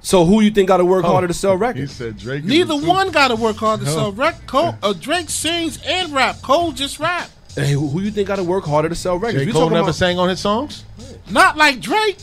[0.00, 1.12] So who you think got to work Oh.
[1.12, 1.92] harder to sell records?
[1.92, 2.42] He said Drake.
[2.44, 3.92] Neither one got to work hard to No.
[3.92, 4.46] sell rec.
[4.46, 6.42] Cole, uh, Drake sings and rap.
[6.42, 7.28] Cole just rap.
[7.54, 9.42] Hey, who, who you think got to work harder to sell records?
[9.42, 9.46] J.
[9.46, 10.84] We Cole talking never about- sang on his songs.
[11.30, 12.16] Not like Drake.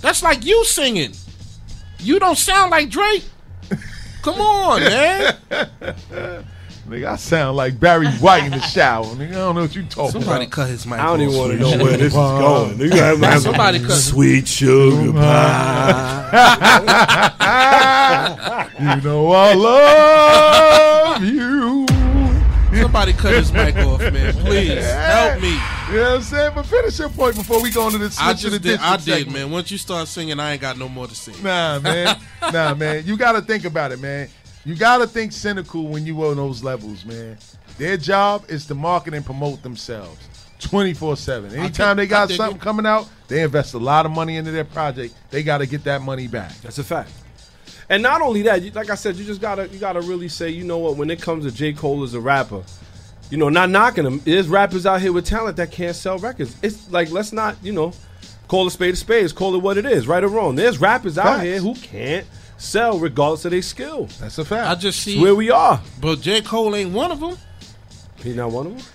[0.00, 1.12] That's like you singing.
[1.98, 3.24] You don't sound like Drake.
[4.22, 5.34] Come on, man.
[6.88, 9.04] Nigga, I sound like Barry White in the shower.
[9.06, 10.52] Nigga, I don't know what you talking Somebody about.
[10.52, 10.98] cut his mic.
[10.98, 12.78] I don't even want to know where this is going.
[12.80, 13.92] You gotta have Somebody cut.
[13.92, 16.28] sweet sugar pie.
[18.80, 21.71] you know I love you.
[22.80, 24.32] Somebody cut his mic off, man.
[24.44, 25.50] Please help me.
[25.50, 26.52] You know what I'm saying?
[26.54, 28.80] But finish your point before we go into the switch I of the just did.
[28.80, 29.34] I district did, segment.
[29.34, 29.50] man.
[29.50, 31.42] Once you start singing, I ain't got no more to sing.
[31.42, 32.18] Nah, man.
[32.52, 33.04] nah, man.
[33.06, 34.28] You got to think about it, man.
[34.64, 37.36] You got to think cynical when you on those levels, man.
[37.78, 40.18] Their job is to market and promote themselves
[40.60, 41.54] 24 7.
[41.54, 45.14] Anytime they got something coming out, they invest a lot of money into their project.
[45.30, 46.54] They got to get that money back.
[46.62, 47.10] That's a fact.
[47.88, 50.50] And not only that, you, like I said, you just gotta you gotta really say,
[50.50, 50.96] you know what?
[50.96, 51.72] When it comes to J.
[51.72, 52.62] Cole as a rapper,
[53.30, 54.20] you know, not knocking him.
[54.20, 56.56] There's rappers out here with talent that can't sell records.
[56.62, 57.92] It's like let's not, you know,
[58.48, 59.34] call a spade a spade.
[59.34, 60.54] Call it what it is, right or wrong.
[60.54, 61.44] There's rappers out Facts.
[61.44, 62.26] here who can't
[62.56, 64.06] sell regardless of their skill.
[64.20, 64.68] That's a fact.
[64.68, 65.80] I just see It's where we are.
[66.00, 66.40] But J.
[66.42, 67.36] Cole ain't one of them.
[68.16, 68.86] He not one of them.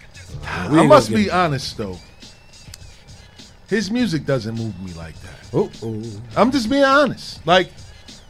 [0.45, 1.97] I must be honest, though.
[3.67, 5.49] His music doesn't move me like that.
[5.53, 5.69] Oh.
[6.35, 7.45] I'm just being honest.
[7.45, 7.69] Like,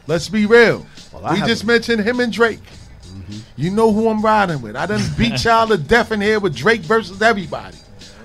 [0.08, 0.84] let's be real.
[1.12, 2.58] Well, we have just mentioned him and Drake.
[2.58, 3.38] Mm-hmm.
[3.56, 4.74] You know who I'm riding with.
[4.74, 7.76] I done beat y'all to death in here with Drake versus everybody.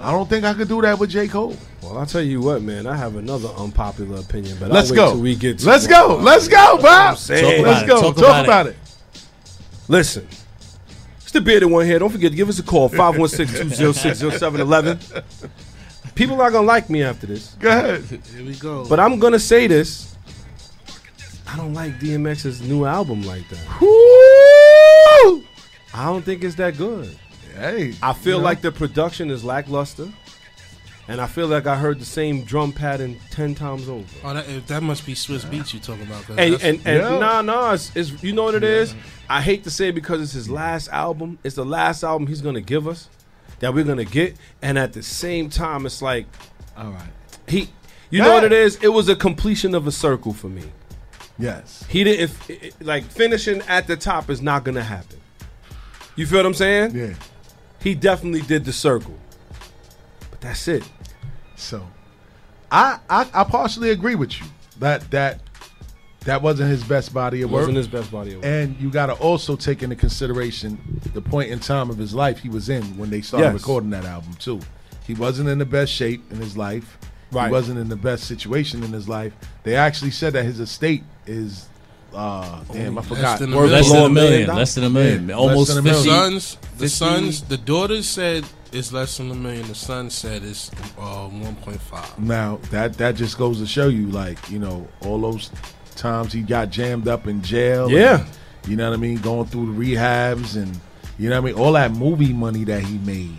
[0.01, 1.30] I don't think I could do that with J.
[1.30, 1.55] Cole.
[1.81, 2.85] Well, I'll tell you what, man.
[2.88, 5.11] I have another unpopular opinion, but Let's I'll wait go.
[5.11, 5.60] till we get.
[5.60, 6.18] To Let's go.
[6.18, 7.65] Let's go, That's what I'm Bob.
[7.65, 8.11] Let's go.
[8.14, 8.76] Talk, about, it.
[9.88, 10.27] Listen,
[11.22, 11.99] it's the bearded one here.
[11.99, 15.23] Don't forget to give us a call 516-206-0711.
[16.15, 18.03] People are gonna like me after this, Go ahead.
[18.03, 18.85] Here we go.
[18.88, 20.12] but I'm gonna say this.
[21.53, 23.81] I don't like DMX's new album like that.
[23.81, 25.43] Woo!
[25.93, 27.15] I don't think it's that good.
[27.55, 28.43] Hey, I feel you know.
[28.45, 30.11] like the production is lackluster,
[31.07, 34.03] and I feel like I heard the same drum pattern ten times over.
[34.23, 36.27] Oh, that, that must be Swizz Beatz you're talking about.
[36.30, 37.19] And that's- and, and Yeah.
[37.19, 38.95] nah nah, it's, it's you know what it is.
[39.30, 41.38] I hate to say it because it's his last album.
[41.43, 43.09] It's the last album he's gonna give us
[43.59, 46.25] that we're gonna get, and at the same time, it's like,
[46.75, 47.09] all right.
[47.47, 47.69] He,
[48.09, 48.77] you Go know what it is?
[48.81, 50.63] It was a completion of a circle for me.
[51.39, 51.84] Yes.
[51.89, 55.19] He didn't if, like finishing at the top is not gonna happen.
[56.15, 56.95] You feel what I'm saying?
[56.95, 57.14] Yeah.
[57.81, 59.18] He definitely did the circle,
[60.30, 60.88] but that's it.
[61.55, 61.85] So,
[62.72, 64.45] I, I I partially agree with you
[64.80, 65.41] that that
[66.22, 67.61] that wasn't his best body of work.
[67.61, 68.45] Wasn't his best body of work.
[68.45, 72.39] And you got to also take into consideration the point in time of his life
[72.39, 73.53] he was in when they started Yes.
[73.55, 74.61] recording that album too.
[75.05, 76.97] He wasn't in the best shape in his life.
[77.31, 77.47] Right.
[77.47, 79.34] He wasn't in the best situation in his life.
[79.64, 81.67] They actually said that his estate is
[82.13, 83.39] uh damn, I Less forgot.
[83.39, 83.75] than a Worth million.
[83.85, 84.47] less than a million.
[84.55, 85.29] Less than a million.
[85.29, 86.09] Yeah, Almost less than a The 50.
[86.09, 86.87] sons, the 50.
[86.87, 89.67] sons, the daughters said it's less than a million.
[89.67, 90.69] The son said it's
[90.99, 92.17] uh, one point five.
[92.19, 95.49] Now that that just goes to show you, like you know, all those
[95.95, 97.89] times he got jammed up in jail.
[97.89, 98.19] Yeah.
[98.21, 98.29] and,
[98.67, 100.79] you know what I mean, going through the rehabs and
[101.19, 103.35] you know what I mean, all that movie money that he made,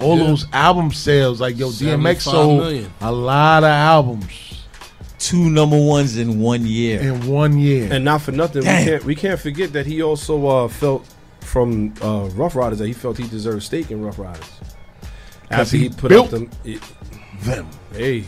[0.00, 0.24] all Yeah.
[0.26, 1.40] those album sales.
[1.40, 2.92] Like yo, DMX 75 sold million.
[3.00, 4.32] a lot of albums
[5.20, 6.98] Two number ones in one year.
[7.00, 7.92] in one year.
[7.92, 11.06] And not for nothing, we can't we can't forget that he also uh, felt
[11.42, 14.44] from uh, Ruff Ryders that he felt he deserved a stake in Ruff Ryders.
[15.50, 16.82] After he he, put built up them, it-
[17.42, 17.68] them.
[17.92, 18.24] Hey,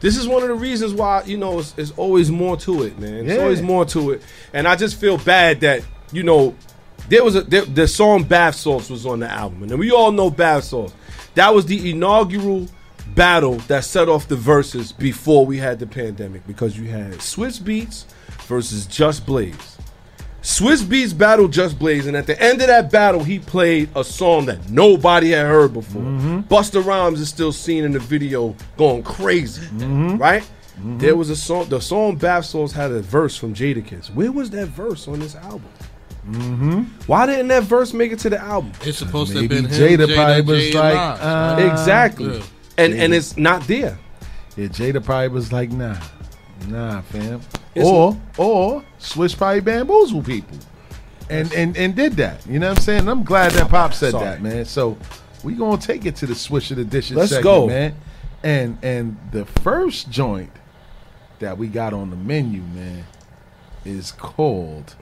[0.00, 2.98] this is one of the reasons why you know it's, it's always more to it,
[2.98, 3.26] man.
[3.26, 3.42] It's Yeah.
[3.42, 4.22] always more to it,
[4.52, 5.82] and I just feel bad that
[6.12, 6.54] you know
[7.08, 10.12] there was a there, the song "Bath Salts" was on the album, and we all
[10.12, 10.92] know Bath Salts.
[11.34, 12.66] That was the inaugural
[13.14, 17.60] battle that set off the verses before we had the pandemic because you had Swizz
[17.60, 18.04] Beatz
[18.46, 19.76] versus Just Blaze.
[20.42, 24.04] Swizz Beatz battled Just Blaze, and at the end of that battle, he played a
[24.04, 26.02] song that nobody had heard before.
[26.02, 29.66] Busta Rhymes is still seen in the video going crazy,
[30.16, 30.48] right?
[30.78, 31.68] There was a song.
[31.68, 34.14] The song Bath Salts had a verse from Jadakiss.
[34.14, 35.64] Where was that verse on this album?
[36.28, 36.82] Mm-hmm.
[37.06, 38.72] Why didn't that verse make it to the album?
[38.82, 42.36] It's supposed to have Maybe been him, Jada Jada, probably was Jay, like, uh, exactly,
[42.36, 42.42] Yeah.
[42.78, 43.98] And and it's not there.
[44.56, 45.96] Yeah, Jada probably was like, nah,
[46.68, 47.40] nah, fam.
[47.74, 50.56] It's- or or Swizz probably bamboozle people,
[51.28, 52.46] and and and did that.
[52.46, 53.08] You know what I'm saying?
[53.08, 54.24] I'm glad that Pop said Sorry.
[54.24, 54.64] that, man.
[54.64, 54.96] So
[55.44, 57.16] we gonna take it to the Swish of the dishes.
[57.16, 57.66] Let's segment, go.
[57.66, 57.94] man.
[58.42, 60.52] And and the first joint
[61.38, 63.04] that we got on the menu, man,
[63.84, 64.94] is called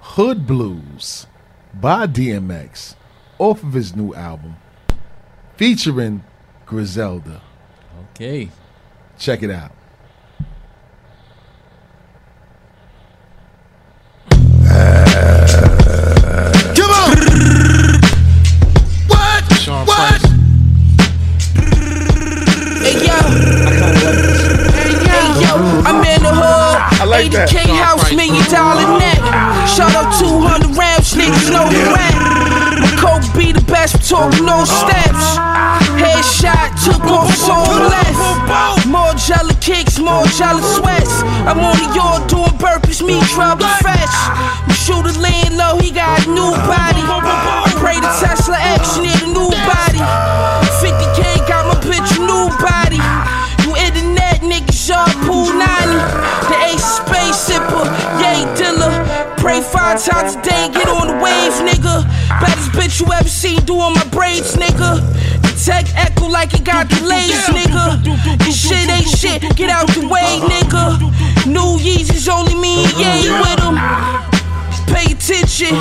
[0.00, 1.26] Hood Blues
[1.74, 2.94] by DMX
[3.38, 4.56] off of his new album,
[5.56, 6.24] featuring
[6.68, 7.40] Griselda.
[8.10, 8.50] Okay.
[9.18, 9.72] Check it out.
[16.76, 17.16] Come on!
[19.08, 19.52] What?
[19.54, 20.20] Sean what?
[22.84, 23.16] Hey yo,
[24.76, 24.92] hey
[25.40, 27.00] yo, I'm in the hood.
[27.00, 27.48] I like that.
[27.48, 29.16] 80k house, million dollar net.
[29.70, 32.17] Shout out 200 rams, niggas know the rap.
[32.98, 35.38] Coke be the best, talking no steps.
[36.02, 37.54] Headshot, took off so
[37.86, 38.86] left.
[38.86, 41.22] More jelly kicks, more jelly sweats.
[41.46, 44.16] I'm on the yard doing burpees, me trouble fresh.
[44.66, 47.06] My shooter laying low, he got a new body.
[47.78, 50.02] Pray the Tesla X need a new body.
[50.82, 52.98] 50k got my bitch a new body.
[53.62, 55.62] You internet niggas, y'all pool 90.
[56.50, 57.86] The ace space sipper,
[58.18, 58.38] yay.
[59.38, 62.02] Pray five times a day, get on the wave, nigga.
[62.42, 65.02] Baddest bitch you ever seen doing my braids, nigga.
[65.42, 67.98] The tech echo like it got delays, nigga.
[68.38, 71.02] This shit ain't shit, get out the way, nigga.
[71.46, 73.76] New Yeezys only me and Ye with 'em.
[74.94, 75.74] Pay attention.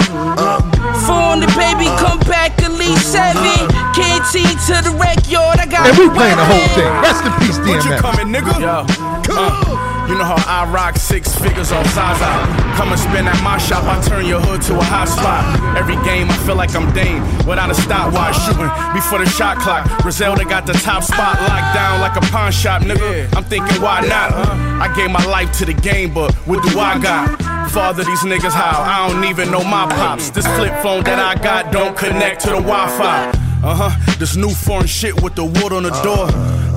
[1.06, 3.70] Phone the baby, come back at least seven.
[3.94, 6.92] Canteen to the rec yard, I got And we playing the whole thing.
[7.06, 8.86] Rest in peace, What you coming, nigga?
[9.30, 9.77] Uh,
[10.08, 12.32] you know how I rock six figures on Zaza.
[12.76, 15.44] Come and spin at my shop, I turn your hood to a hot spot.
[15.78, 18.36] Every game, I feel like I'm Dane without a stopwatch.
[18.46, 19.86] Shooting before the shot clock.
[20.02, 23.36] Griselda got the top spot locked down like a pawn shop, nigga.
[23.36, 24.32] I'm thinking, why not?
[24.80, 27.72] I gave my life to the game, but what do I got?
[27.72, 28.82] Father these niggas how?
[28.82, 30.30] I don't even know my pops.
[30.30, 33.32] This flip phone that I got don't connect to the Wi-Fi.
[33.64, 34.16] Uh huh.
[34.20, 36.28] This new foreign shit with the wood on the door.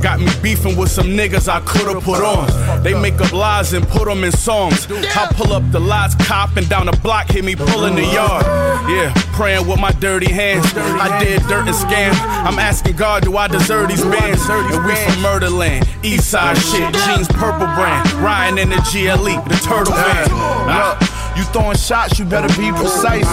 [0.03, 2.83] Got me beefing with some niggas I could've put on.
[2.83, 4.87] They make up lies and put them in songs.
[4.91, 8.45] I pull up the lights, cop, and down the block, hit me pulling the yard.
[8.89, 10.65] Yeah, praying with my dirty hands.
[10.75, 12.13] I did dirt and scam.
[12.47, 14.41] I'm asking God, do I deserve these bands?
[14.49, 18.11] And we from Murderland, East Side shit, jeans purple brand.
[18.13, 20.29] Ryan in the GLE, the turtle van.
[20.67, 21.10] Look,
[21.41, 23.25] you throwing shots, you better be precise.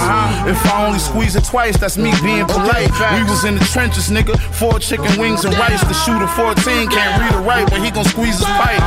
[0.47, 2.87] If I only squeeze it twice, that's me being polite.
[3.19, 4.39] We was in the trenches, nigga.
[4.55, 5.83] Four chicken wings and rice.
[5.83, 8.79] The shooter 14 can't read or write, but he gon' squeeze his pipe.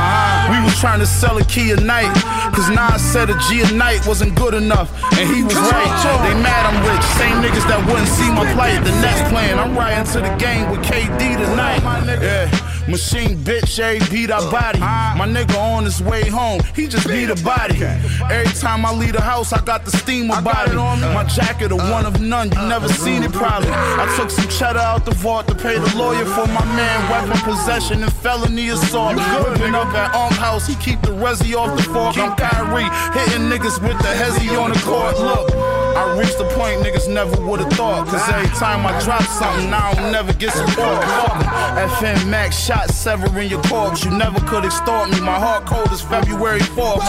[0.49, 2.11] We was trying to sell a key a night.
[2.55, 4.89] Cause Nas said a G a night wasn't good enough.
[5.13, 5.93] And he was right.
[6.25, 7.05] They mad I'm rich.
[7.21, 8.83] Same niggas that wouldn't see my plight.
[8.83, 11.81] The next playing, I'm riding to the game with KD tonight.
[12.21, 12.70] Yeah.
[12.87, 14.79] Machine bitch, every beat I body.
[14.79, 17.81] My nigga on his way home, he just beat a body.
[17.83, 20.73] Every time I leave the house, I got the steamer body.
[20.73, 23.69] My jacket, a one of none, you never seen it probably.
[23.71, 27.39] I took some cheddar out the vault to pay the lawyer for my man, weapon
[27.43, 29.15] possession and felony assault.
[29.15, 32.17] Whipping up at Unk House, he keep the resi off the fork.
[32.17, 32.83] I'm Kyrie,
[33.17, 35.17] hitting niggas with the hezzy on the court.
[35.17, 35.80] Look.
[35.95, 38.07] I reached the point niggas never would've thought.
[38.07, 41.01] Cause every time I drop something, I don't never get support.
[41.77, 44.03] FM Max shot severing your corpse.
[44.05, 45.19] You never could extort me.
[45.19, 47.03] My heart cold is February 4th.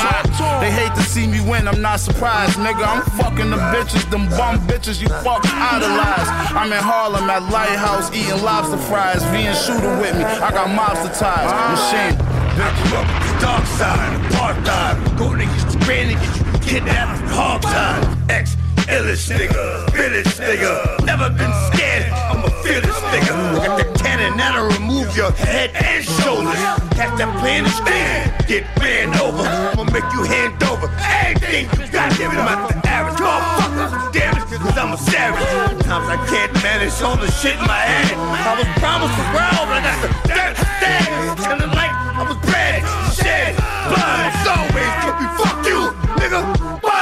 [0.60, 2.58] They hate to see me win, I'm not surprised.
[2.58, 6.28] Nigga, I'm fucking the bitches, them bum bitches you fuck idolize.
[6.54, 9.22] I'm in Harlem at Lighthouse eating lobster fries.
[9.24, 10.24] V and shooter with me.
[10.24, 11.50] I got mobster ties.
[11.72, 12.32] Machine.
[12.52, 15.18] Bitch, dark side, apartheid.
[15.18, 18.18] Go niggas, ran niggas, you kidnapped, hog time.
[18.28, 18.56] Ex,
[18.88, 21.04] illest nigga, village nigga.
[21.04, 23.66] Never been scared, I'm a fearless nigga.
[23.66, 26.58] Got the cannon that'll remove your head and shoulders.
[26.96, 29.44] Catch that plan and stand, get ran over.
[29.44, 32.10] I'ma make you hand over everything you got.
[32.16, 34.12] Give it about the average motherfucker.
[34.12, 35.46] Damn it, cause I'm a savage.
[35.68, 38.16] Sometimes I can't manage all the shit in my head.
[38.16, 41.04] I was promised the world, but I got the dirt instead.
[41.44, 42.80] Telling like I was bred,
[43.14, 43.56] shed,
[43.88, 44.32] blood.
[44.32, 45.80] It's always be fuck you,
[46.18, 46.40] nigga.
[46.80, 47.01] Blood.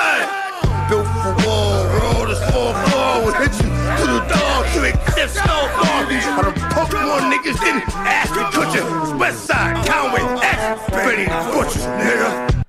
[5.20, 6.00] To accept snowball.
[6.00, 9.18] I done poked more niggas than Ashton Kutcher.
[9.18, 12.64] West Side, Conway, X, Benny Butchers, nigga.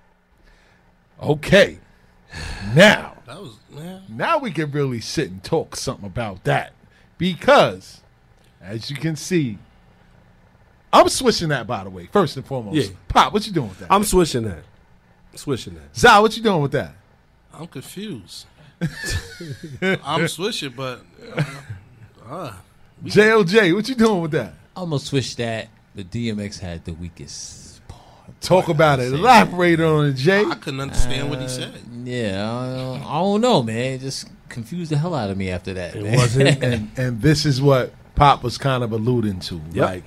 [1.21, 1.79] Okay.
[2.75, 3.15] Now,
[4.09, 6.73] now we can really sit and talk something about that
[7.17, 8.01] because,
[8.61, 9.57] as you can see,
[10.93, 11.67] I'm switching that.
[11.67, 12.95] By the way, first and foremost, Yeah.
[13.07, 13.91] Pop, what you doing with that?
[13.91, 14.63] I'm switching that.
[15.35, 15.95] Switching that.
[15.95, 16.93] Zal, what you doing with that?
[17.53, 18.45] I'm confused.
[19.81, 21.01] I'm swishing, but
[21.35, 21.43] uh,
[22.31, 22.53] uh,
[23.03, 24.53] JLJ, what you doing with that?
[24.75, 25.67] I'm gonna switch that.
[25.95, 27.81] The DMX had the weakest.
[28.39, 29.11] Talk about it.
[29.11, 30.43] Elaborate on it, Jay.
[30.45, 31.73] I couldn't understand what he said.
[32.03, 33.93] Yeah, I don't, I don't know, man.
[33.93, 35.95] It just confused the hell out of me after that.
[35.95, 36.03] It
[36.37, 36.57] man.
[36.63, 39.61] and and this is what Pop was kind of alluding to.
[39.73, 39.85] Yep.
[39.85, 40.03] Like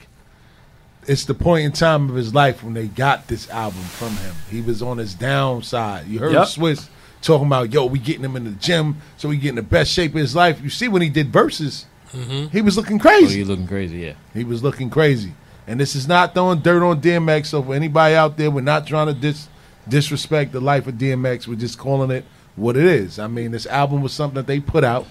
[1.07, 4.35] it's the point in time of his life when they got this album from him.
[4.51, 6.07] He was on his downside.
[6.07, 6.47] You heard Yep.
[6.49, 6.89] Swizz
[7.21, 9.91] talking about, yo, we getting him in the gym so he get in the best
[9.91, 10.61] shape of his life.
[10.63, 12.51] You see when he did verses, Mhm.
[12.51, 13.39] he was looking Oh, crazy.
[13.41, 13.99] you looking crazy?
[13.99, 14.13] Yeah.
[14.33, 15.35] He was looking crazy.
[15.67, 17.47] And this is not throwing dirt on DMX.
[17.47, 19.49] So for anybody out there, we're not trying to dis-
[19.89, 21.49] disrespect the life of DMX.
[21.49, 22.25] We're just calling it
[22.57, 23.19] what it is.
[23.19, 25.07] I mean, this album was something that they put out.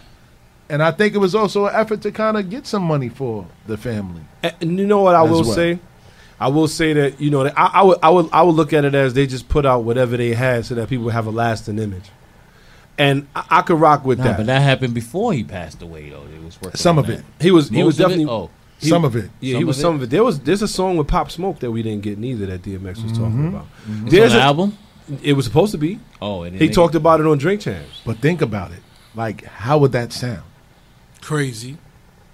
[0.70, 3.46] And I think it was also an effort to kind of get some money for
[3.68, 4.22] the family.
[4.42, 5.54] And, and you know what I will well.
[5.54, 5.80] say?
[6.40, 8.84] I will say that you know I, I would I would I would look at
[8.84, 11.80] it as they just put out whatever they had so that people have a lasting
[11.80, 12.10] image,
[12.98, 14.38] and I, I could rock with Nah, that.
[14.38, 16.24] but that happened before he passed away, though.
[16.34, 17.20] It was working Some of that.
[17.20, 17.26] it.
[17.42, 18.10] He was he was Most it?
[18.10, 18.50] definitely Oh,
[18.80, 19.30] he- Some of it.
[19.40, 20.10] Yeah, Some he was of some of it.
[20.10, 23.02] There was there's a song with Pop Smoke that we didn't get neither that DMX
[23.04, 23.48] was talking Mhm.
[23.50, 23.66] about.
[23.90, 24.10] Mhm.
[24.10, 24.78] There's It's on the album?
[25.22, 26.00] It was supposed to be.
[26.22, 28.02] Oh, it he make talked about it on Drink Champs.
[28.06, 28.80] But think about it.
[29.16, 30.44] Like, how would that sound?
[31.22, 31.78] Crazy.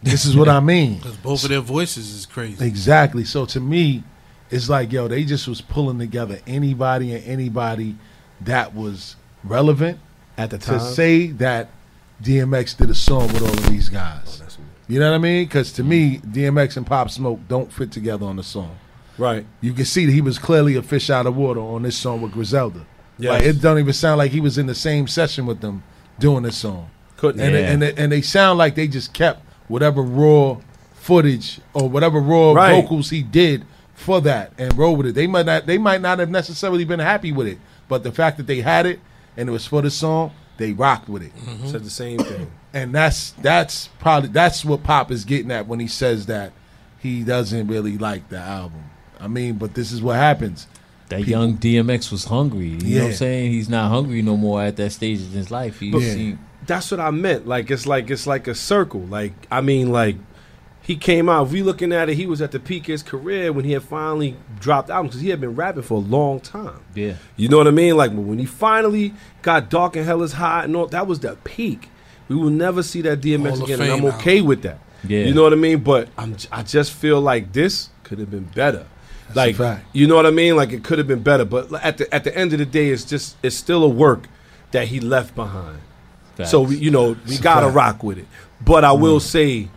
[0.01, 0.97] This is what I mean.
[1.01, 2.63] Because both of their voices is crazy.
[2.65, 3.23] Exactly.
[3.25, 4.03] So to me,
[4.49, 7.95] it's like, yo, they just was pulling together anybody and anybody
[8.41, 9.99] that was relevant
[10.39, 11.69] at the to say that
[12.23, 14.41] DMX did a song with all of these guys.
[14.41, 15.45] Oh, you know what I mean?
[15.45, 18.77] Because to me, DMX and Pop Smoke don't fit together on the song.
[19.17, 19.45] Right.
[19.61, 22.21] You can see that he was clearly a fish out of water on this song
[22.21, 22.85] with Griselda.
[23.17, 23.31] Yes.
[23.31, 25.83] Like it don't even sound like he was in the same session with them
[26.19, 26.89] doing this song.
[27.17, 27.41] Couldn't.
[27.41, 27.59] And Yeah.
[27.59, 30.57] it, and it, and they sound like they just kept whatever raw
[30.93, 32.81] footage or whatever raw Right.
[32.81, 35.15] vocals he did for that and roll with it.
[35.15, 37.59] They might not they might not have necessarily been happy with it,
[37.89, 38.99] but the fact that they had it
[39.39, 41.35] and it was for the song, they rocked with it.
[41.35, 41.67] Mm-hmm.
[41.67, 42.51] Said the same thing.
[42.71, 46.51] And that's that's probably that's what Pop is getting at when he says that
[46.99, 48.83] he doesn't really like the album.
[49.19, 50.67] I mean, but this is what happens.
[51.07, 52.67] That young DMX was hungry.
[52.67, 53.51] You know what I'm saying?
[53.53, 55.79] He's not hungry no more at that stage in his life.
[55.79, 56.37] He, But he-
[56.67, 57.47] that's what I meant.
[57.47, 59.01] Like it's like it's like a circle.
[59.01, 60.17] Like I mean, like
[60.89, 61.49] he came out.
[61.49, 63.83] We looking at it, he was at the peak of his career when he had
[63.83, 66.79] finally dropped albums because he had been rapping for a long time.
[66.95, 67.13] Yeah.
[67.37, 67.95] You know what I mean?
[67.95, 69.13] Like when he finally
[69.43, 71.89] got Dark and Hell is Hot and all that was the peak.
[72.27, 74.79] We will never see that DMX Hall again, and I'm Fame okay with that.
[75.07, 75.25] Yeah.
[75.25, 75.79] You know what I mean?
[75.83, 78.87] But I'm I just feel like this could have been better.
[79.29, 79.85] a like fact.
[79.93, 80.55] you know what I mean?
[80.55, 81.45] Like it could have been better.
[81.45, 84.27] But at the at the end of the day, it's just it's still a work
[84.71, 85.81] that he left behind.
[86.35, 86.49] Facts.
[86.49, 87.75] So we, you know we It's a gotta fact.
[87.75, 88.25] rock with it.
[88.59, 89.21] But I will Mm.
[89.35, 89.67] say,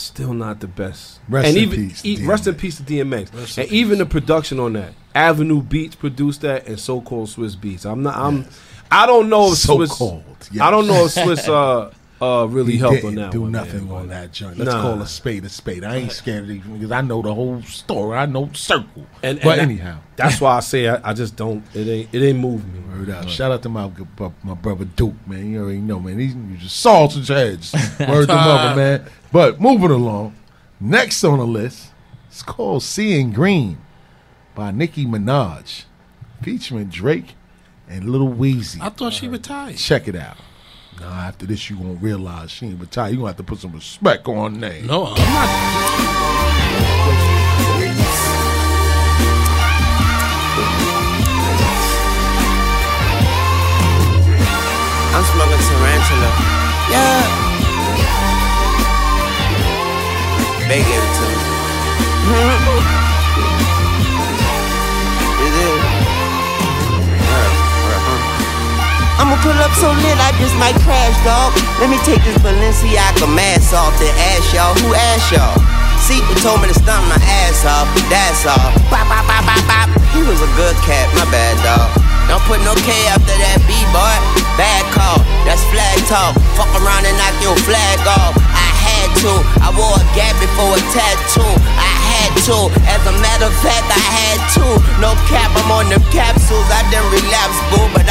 [0.00, 1.20] still not the best.
[1.28, 3.34] Rest and in even peace, e- rest in peace to DMX.
[3.34, 7.56] Rest and even the production on that, Avenue Beats produced that, and So Called Swizz
[7.56, 7.84] Beatz.
[7.84, 8.16] I'm not.
[8.16, 8.46] I'm.
[8.90, 9.90] I don't know if So Swizz.
[9.90, 10.24] Called,
[10.60, 11.90] I don't know if Swizz uh
[12.22, 13.32] uh really He helped didn't on that.
[13.32, 13.96] do one, nothing man.
[13.96, 14.56] on that joint.
[14.58, 14.82] Let's Nah.
[14.82, 15.84] call a spade a spade.
[15.84, 18.16] I ain't scared of these because I know the whole story.
[18.16, 19.06] I know circle.
[19.22, 21.64] And, but and anyhow, that's why I say I, I just don't.
[21.74, 22.08] It ain't.
[22.14, 22.80] It ain't moved me.
[22.80, 23.28] Word up.
[23.28, 25.50] Shout out to my my, my brother Duke, man.
[25.50, 26.18] You already know, man.
[26.18, 27.72] He's you just sausage heads.
[28.00, 29.04] Word to mother, man.
[29.32, 30.36] But moving along,
[30.80, 31.90] next on the list,
[32.28, 33.78] it's called Seeing Green
[34.54, 35.84] by Nicki Minaj,
[36.42, 37.34] featuring Drake
[37.88, 38.80] and Little Weezy.
[38.80, 39.76] I thought she retired.
[39.76, 40.36] Check it out.
[41.00, 43.10] Now after this, you gonna realize she ain't retired.
[43.10, 44.86] You gonna have to put some respect on her name.
[44.86, 45.14] No, uh-uh.
[45.16, 46.24] I'm not.
[55.14, 56.30] I'm smoking tarantula.
[56.90, 57.22] Yeah.
[60.68, 61.24] They gave it to
[62.98, 63.03] me.
[69.14, 71.54] I'ma pull up so lit, I just might crash, dog.
[71.78, 74.74] Let me take this Balenciaga mask off the ass, y'all.
[74.82, 75.54] Who asked y'all?
[76.02, 77.16] Sequel told me to stump my
[77.46, 77.86] ass off.
[78.10, 78.74] That's all.
[78.90, 79.88] Bop, bop, bop, bop, bop.
[80.10, 81.88] He was a good cat, my bad, dog.
[82.26, 84.16] Don't put no K after that B, boy.
[84.56, 86.34] Bad call, that's flag talk.
[86.56, 88.34] Fuck around and knock your flag off.
[88.40, 89.32] I had to.
[89.60, 91.52] I wore a gap before a tattoo.
[91.76, 92.56] I had to.
[92.88, 94.66] As a matter of fact, I had to.
[95.00, 96.68] No cap, I'm on them capsules.
[96.72, 97.84] I didn't relapse, boo.
[97.92, 98.03] But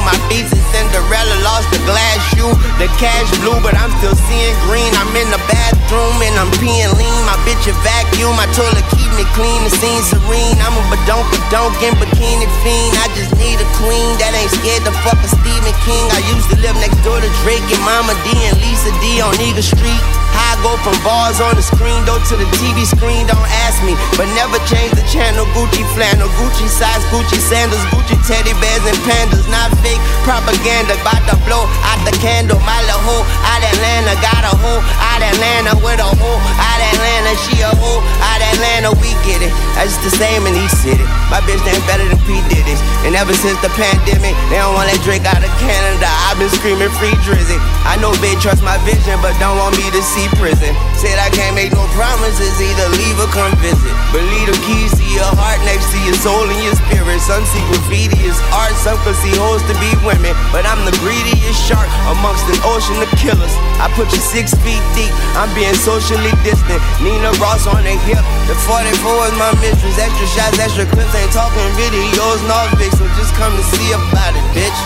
[0.00, 2.48] on my beats since Cinderella lost the glass shoe.
[2.80, 4.88] The cash blue, but I'm still seeing green.
[4.96, 7.20] I'm in the bathroom and I'm peeing lean.
[7.28, 8.32] My bitch a vacuum.
[8.36, 9.60] my toilet keep me clean.
[9.68, 10.56] The scene serene.
[10.64, 12.96] I'm a badonk badonk in bikini fiend.
[12.96, 16.06] I just need a queen that ain't scared to fuck a Stephen King.
[16.16, 19.36] I used to live next door to Drake and Mama D and Lisa D on
[19.36, 20.19] Eagle Street.
[20.40, 23.92] I go from bars on the screen door to the TV screen, don't ask me.
[24.16, 25.44] But never change the channel.
[25.52, 29.44] Gucci flannel, Gucci size, Gucci sandals, Gucci teddy bears and pandas.
[29.52, 30.96] Not fake propaganda.
[31.00, 32.56] About to blow out the candle.
[32.64, 37.32] My little hoe out Atlanta, got a hoe out Atlanta with a hoe out Atlanta.
[37.44, 39.52] She a hoe out Atlanta, we get it.
[39.76, 41.04] That's just the same in each city.
[41.28, 42.40] My bitch ain't better than P.
[42.48, 42.80] Diddy's.
[43.04, 46.08] And ever since the pandemic, they don't want that Drake out of Canada.
[46.28, 47.58] I've been screaming free Drizzy.
[47.84, 50.72] I know they trust my vision, but don't want me to see prison.
[50.98, 53.92] Said I can't make no promises, either leave or come visit.
[54.12, 57.18] But leave the keys to your heart next to your soul and your spirit.
[57.24, 60.36] Some see graffiti as art, some can see hoes to be women.
[60.54, 63.54] But I'm the greediest shark amongst an ocean of killers.
[63.80, 66.80] I put you six feet deep, I'm being socially distant.
[67.00, 69.96] Nina Ross on the hip, the 44 is my mistress.
[69.96, 74.36] Extra shots, extra clips, ain't talking videos, no big, so just come to see about
[74.36, 74.80] it, bitch.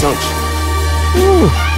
[0.00, 1.69] Don't you?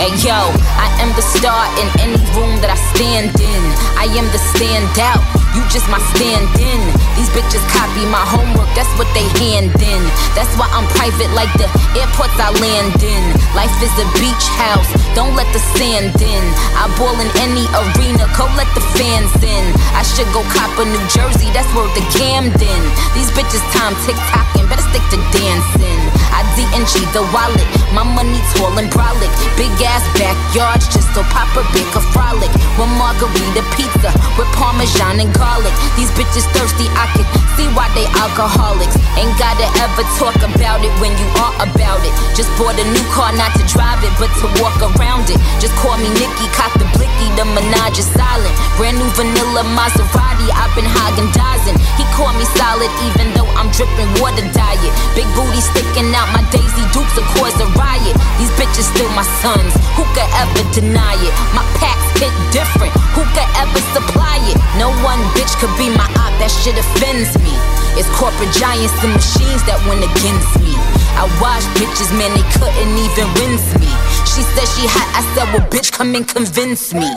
[0.00, 0.34] Hey yo,
[0.80, 3.62] I am the star in any room that I stand in.
[4.00, 5.20] I am the standout,
[5.52, 6.80] you just my stand in.
[7.14, 10.02] These bitches copy my homework, that's what they hand in.
[10.32, 13.22] That's why I'm private like the airports I land in.
[13.52, 16.44] Life is a beach house, don't let the sand in.
[16.74, 19.64] I ball in any arena, go let the fans in.
[19.92, 22.82] I should go cop a New Jersey, that's where the Camden.
[23.14, 26.01] These bitches time tick tocking, better stick to dancing.
[26.32, 29.30] I D&G the wallet, my money tall and brolic.
[29.60, 32.50] Big ass backyards, just so Papa Big a frolic.
[32.80, 34.10] One margarita pizza
[34.40, 35.72] with parmesan and garlic.
[35.94, 37.26] These bitches thirsty, I can
[37.56, 38.96] see why they alcoholics.
[39.20, 42.14] Ain't gotta ever talk about it when you are about it.
[42.32, 45.38] Just bought a new car, not to drive it, but to walk around it.
[45.60, 48.54] Just call me Nicki, cop the blicky, the menage is silent.
[48.76, 51.76] Brand new vanilla Maserati, I've been Hagen dazing.
[52.00, 54.92] He called me solid, even though I'm dripping water diet.
[55.14, 58.14] Big booty sticking out, my Daisy Dukes will cause a riot.
[58.38, 61.32] These bitches still my sons, who could ever deny it?
[61.56, 64.56] My packs hit different, who could ever supply it?
[64.78, 67.54] No one bitch could be my op, that shit offends me.
[67.98, 70.72] It's corporate giants and machines that went against me.
[71.18, 73.90] I watched bitches, man, they couldn't even rinse me.
[74.24, 77.10] She said she hot, I said, well, bitch, come and convince me.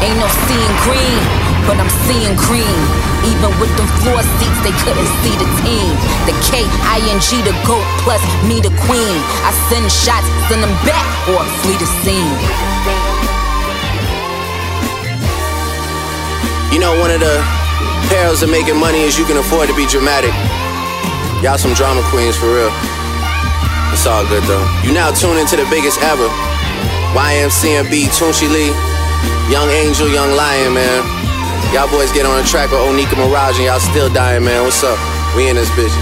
[0.00, 1.20] Ain't no seeing green,
[1.68, 3.15] but I'm seeing green.
[3.26, 5.90] Even with them floor seats, they couldn't see the team.
[6.30, 9.16] The K I N G, the GOAT, plus me, the queen.
[9.42, 12.36] I send shots, send them back, or flee the scene.
[16.70, 17.42] You know, one of the
[18.08, 20.30] perils of making money is you can afford to be dramatic.
[21.42, 22.70] Y'all some drama queens for real.
[23.92, 24.62] It's all good though.
[24.84, 26.28] You now tune into the biggest ever.
[27.16, 28.70] YMCMB, Tunechi Lee,
[29.50, 31.15] Young Angel, Young Lion, man.
[31.74, 34.62] Y'all boys get on the track with Onika Maraj and y'all still dying, man.
[34.62, 34.98] What's up?
[35.36, 35.92] We in this bitch.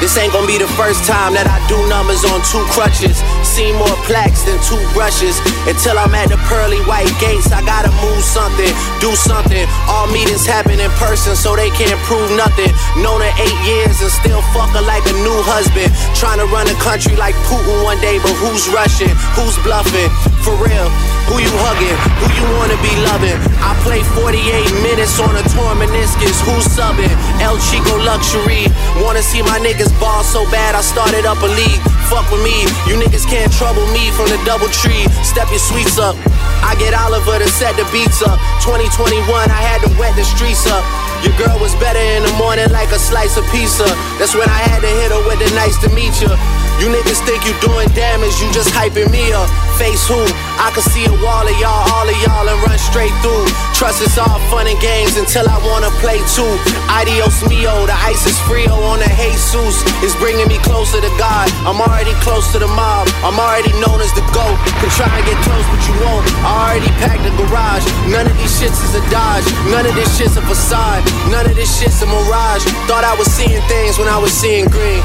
[0.00, 3.22] This ain't gonna be the first time that I do numbers on two crutches.
[3.46, 5.38] See more plaques than two brushes.
[5.68, 9.66] Until I'm at the pearly white gates, I gotta move something, do something.
[9.86, 12.70] All meetings happen in person, so they can't prove nothing.
[12.98, 15.90] Known her eight years and still fuck her like a new husband.
[16.16, 19.12] Trying to run a country like Putin one day, but who's rushing?
[19.36, 20.08] Who's bluffing?
[20.42, 20.88] For real,
[21.30, 21.98] who you hugging?
[22.18, 23.38] Who you wanna be loving?
[23.62, 24.42] I play 48
[24.82, 26.38] minutes on a torn meniscus.
[26.42, 27.12] Who's subbing?
[27.38, 28.66] El Chico Luxury.
[28.98, 31.82] Wanna see my niggas ball so bad, I started up a league.
[32.10, 35.04] Fuck with me, you niggas can't trouble me from the double tree.
[35.20, 36.16] Step your sweets up.
[36.64, 38.40] I get Oliver to set the beats up.
[38.64, 40.80] 2021, I had to wet the streets up.
[41.20, 43.84] Your girl was better in the morning like a slice of pizza.
[44.16, 46.32] That's when I had to hit her with the nice to meet you.
[46.80, 49.46] You niggas think you doing damage, you just hyping me up.
[49.76, 50.18] Face who?
[50.58, 53.46] I can see a wall of y'all, all of y'all, and run straight through.
[53.82, 56.54] Trust it's all fun and games until I wanna play too.
[56.86, 61.50] Adios mio, the ice is frio on the Jesus is bringing me closer to God.
[61.66, 63.10] I'm already close to the mob.
[63.26, 64.54] I'm already known as the GOAT.
[64.78, 66.22] Can try and get close, but you won't.
[66.46, 67.82] I already packed the garage.
[68.06, 69.50] None of these shits is a dodge.
[69.74, 71.02] None of this shit's a facade.
[71.34, 72.62] None of this shit's a mirage.
[72.86, 75.02] Thought I was seeing things when I was seeing green.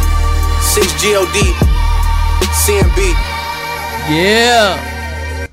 [0.62, 1.50] 6 GOD.
[2.62, 3.00] CMB.
[4.14, 5.50] Yeah.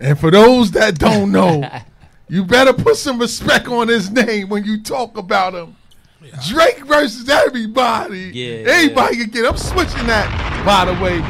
[0.00, 1.62] And for those that don't know,
[2.28, 5.76] you better put some respect on his name when you talk about him.
[6.48, 8.30] Drake versus everybody.
[8.34, 9.44] Yeah, Everybody can get.
[9.46, 10.64] I'm switching that.
[10.66, 11.20] By the way,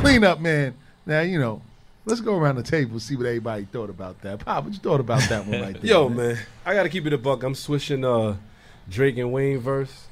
[0.00, 0.74] clean up, man.
[1.04, 1.62] Now you know.
[2.08, 4.38] Let's go around the table see what everybody thought about that.
[4.38, 5.90] Pop, what you thought about that one right there?
[5.90, 7.42] Yo, man, I gotta keep it a buck.
[7.42, 8.36] I'm switching uh
[8.88, 10.04] Drake and Wayne verse.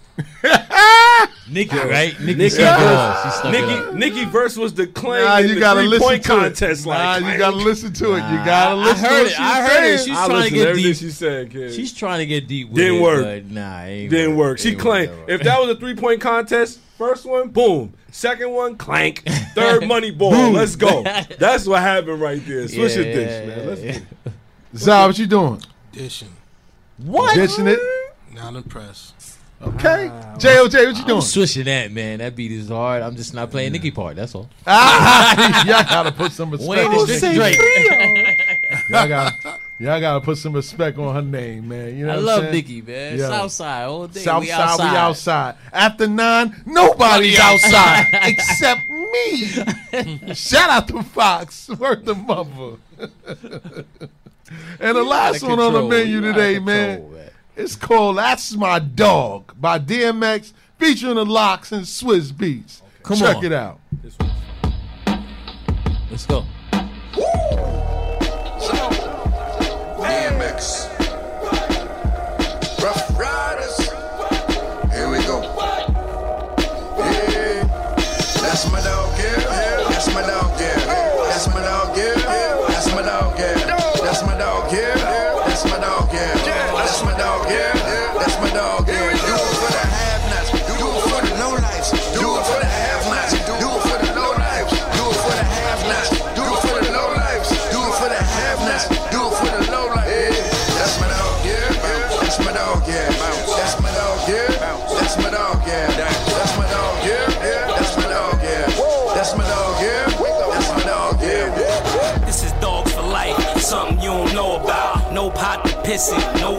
[1.50, 2.18] Nicki, right?
[2.20, 3.24] Nicki, Nicki, stuck it verse, up.
[3.24, 3.94] She stuck it up.
[3.94, 6.32] Nicki, Nicki verse was the claim Nah, in you the gotta three listen point to
[6.46, 6.86] it.
[6.86, 8.16] Like, Nah, you gotta listen to it.
[8.16, 9.28] You gotta I listen to heard what it.
[9.30, 10.00] she's I heard it.
[10.00, 10.98] She's I trying to get everything deep.
[11.00, 11.74] she said, kid.
[11.74, 13.22] She's trying to get deep with Didn't it, work.
[13.24, 14.58] but nah, it ain't Didn't work.
[14.58, 15.28] She Ain't claimed work.
[15.28, 17.94] if that was a three point contest, first one, boom.
[18.10, 19.24] Second one, clank.
[19.54, 20.50] Third, money ball.
[20.52, 21.02] Let's go.
[21.38, 22.66] That's what happened right there.
[22.68, 23.66] Switch your Yeah, dish, man.
[23.66, 23.98] Let's yeah.
[24.76, 25.60] Zah, what you doing?
[25.92, 26.28] Dishing.
[26.98, 27.34] What?
[27.34, 27.78] Dishing it?
[28.32, 29.13] Not impressed.
[29.66, 30.10] Okay.
[30.38, 31.20] JOJ, what you I'm doing?
[31.22, 32.18] switching that, man.
[32.18, 33.02] That beat is hard.
[33.02, 34.16] I'm just not playing Nicki part.
[34.16, 34.48] That's all.
[34.66, 36.68] Ah, y'all gotta put some respect.
[36.68, 37.20] Wayne on is.
[37.20, 37.58] Drake.
[38.90, 41.96] Y'all gotta, y'all gotta put some respect on her name, man.
[41.96, 42.52] You know I what love saying?
[42.54, 43.18] Nicki, man.
[43.18, 43.28] Yeah.
[43.28, 44.20] Southside all day.
[44.20, 44.90] Southside, we outside.
[44.90, 45.54] we outside.
[45.72, 50.34] After nine, nobody's outside except me.
[50.34, 52.76] Shout out to Fox, worth the mother.
[54.80, 57.23] and the last one of on the menu You out of today, control, man, man.
[57.56, 62.82] It's called "That's My Dog" by DMX, featuring the LOX and Swizz Beatz.
[63.02, 63.44] Come Check on.
[63.44, 63.80] it out.
[66.10, 66.44] Let's go.
[67.12, 67.83] DMX.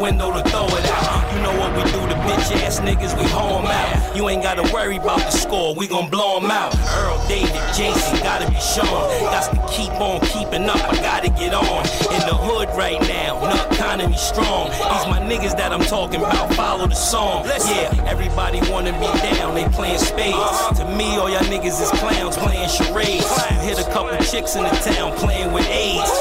[0.06, 1.34] Window to throw it out.
[1.34, 4.16] You know what we do to bitch ass niggas, we hoe 'em out.
[4.16, 6.76] You ain't gotta worry about the score, we gon' blow 'em out.
[7.00, 9.06] Earl, David, Jason, gotta be shown.
[9.34, 11.82] Got to keep on keeping up, I gotta get on.
[12.16, 14.70] In the hood right now, no economy strong.
[14.70, 17.44] These my niggas that I'm talking about, follow the song.
[17.46, 20.38] Yeah, everybody wanna be down, they playing spades.
[20.38, 20.76] Uh-huh.
[20.80, 23.32] To me, all y'all niggas is clowns playing charades.
[23.50, 26.12] You hit a couple chicks in the town playing with AIDS.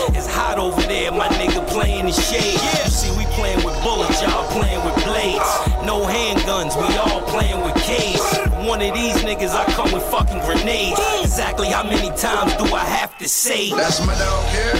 [1.84, 2.56] Playing in shade.
[2.56, 5.44] You see, we playing with bullets, y'all playing with blades.
[5.44, 5.84] Uh.
[5.84, 8.24] No handguns, we all playing with K's.
[8.64, 10.98] One of these niggas, I come with fucking grenades.
[11.20, 13.70] Exactly how many times do I have to say?
[13.70, 14.72] That's my dog, yeah.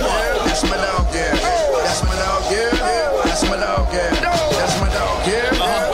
[0.48, 1.36] That's my dog, yeah.
[1.84, 2.72] That's my dog, yeah.
[3.36, 4.24] That's my dog, yeah.
[4.24, 4.54] Uh-huh.
[4.56, 5.50] That's my dog, yeah.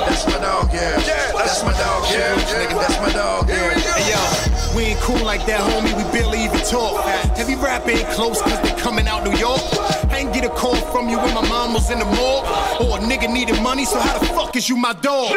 [0.06, 0.94] That's my dog, yeah.
[1.34, 2.36] That's my dog, yeah.
[2.78, 3.74] That's my dog, yeah.
[3.98, 5.90] Hey yo, we ain't cool like that, homie.
[5.96, 7.02] We barely even talk.
[7.36, 9.60] Heavy rap ain't close cause they coming out New York.
[11.88, 12.44] When my mom was in the mall.
[12.80, 15.32] Or a nigga needed money, so how the fuck is you my dog?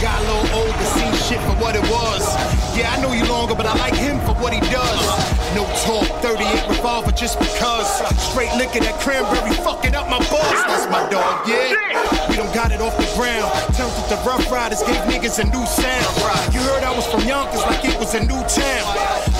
[0.00, 2.22] Got a little old to see shit for what it was.
[2.76, 5.04] Yeah, I know you longer, but I like him for what he does.
[5.54, 7.88] No talk, 38 revolver just because.
[8.30, 10.58] Straight liquor, that cranberry fucking up my buzz.
[10.66, 12.28] That's my dog, yeah.
[12.28, 13.52] We don't got it off the ground.
[13.76, 16.54] Turned with the Ruff Ryders, gave niggas a new sound.
[16.54, 18.84] You heard I was from Yonkers like it was a new town.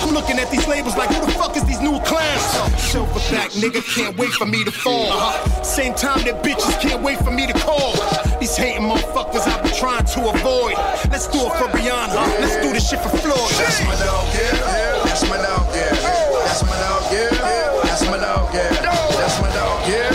[0.03, 2.45] I'm looking at these labels like who the fuck is these new clowns?
[2.77, 5.33] Silverback nigga can't wait for me to fall.
[5.63, 7.95] Same time that bitches can't wait for me to call.
[8.39, 10.75] These hating motherfuckers I've been trying to avoid.
[11.09, 12.39] Let's do it for Rihanna.
[12.43, 13.51] Let's do this shit for Floyd.
[13.57, 15.03] That's my dog, yeah.
[15.07, 15.95] That's my dog, yeah.
[16.43, 17.31] That's my dog, yeah.
[17.87, 18.69] That's my dog, yeah.
[19.15, 20.11] That's my dog, yeah.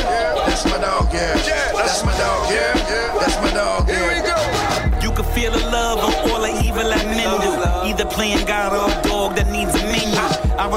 [0.46, 1.34] That's my dog, yeah.
[1.74, 2.74] That's my dog, yeah.
[3.18, 5.02] That's my dog, yeah.
[5.02, 7.50] You can feel the love of all the evil that men do.
[7.88, 8.97] Either playing God or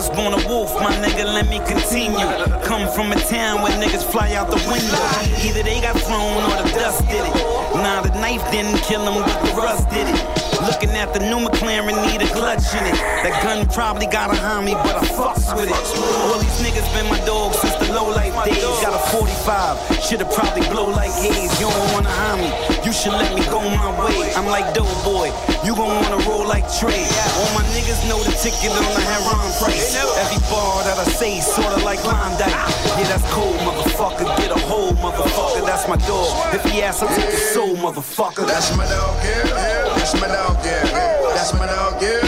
[0.02, 2.26] was born a wolf, my nigga, let me continue.
[2.65, 4.98] Come from a town where niggas fly out the window.
[5.45, 7.36] Either they got thrown or the dust did it.
[7.78, 10.18] Nah, the knife didn't kill him, but the rust did it.
[10.65, 12.98] Looking at the new McLaren, need a clutch in it.
[13.22, 15.86] That gun probably got behind me, but I fucks with it.
[16.26, 18.57] All these niggas been my dog since the low life days.
[18.82, 21.53] Got a 45, should've probably blow like haze.
[21.61, 22.49] You don't wanna harm me,
[22.92, 24.36] you should let me go my way.
[24.36, 25.32] I'm like dope boy,
[25.64, 27.08] you gon' wanna roll like Trey.
[27.40, 29.96] All my niggas know the ticket on the Heron price.
[29.96, 32.52] Every bar that I say, sorta like Klondike.
[33.00, 34.28] Yeah, that's cold, motherfucker.
[34.36, 35.66] Get a hold, motherfucker.
[35.66, 36.54] That's my dog.
[36.54, 38.46] If he asks, I'll take his soul, motherfucker.
[38.46, 39.96] That's my dog, yeah.
[39.96, 40.84] That's my dog, yeah.
[41.32, 42.20] That's my dog, yeah.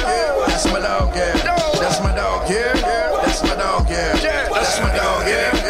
[0.47, 1.33] That's my dog, yeah.
[1.75, 2.71] That's my dog, yeah.
[3.19, 4.15] That's my dog, yeah.
[4.47, 5.62] That's my dog, yeah.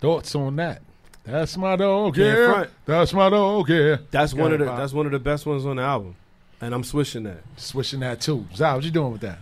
[0.00, 0.82] Thoughts on that?
[1.24, 2.14] That's my dog.
[2.14, 3.68] Can't Yeah, that's my dog.
[3.68, 6.14] Yeah, That's one of the that's one of the best ones on the album,
[6.60, 7.42] and I'm swishing that.
[7.56, 8.46] Swishing that too.
[8.54, 9.38] Zah, what you doing with that?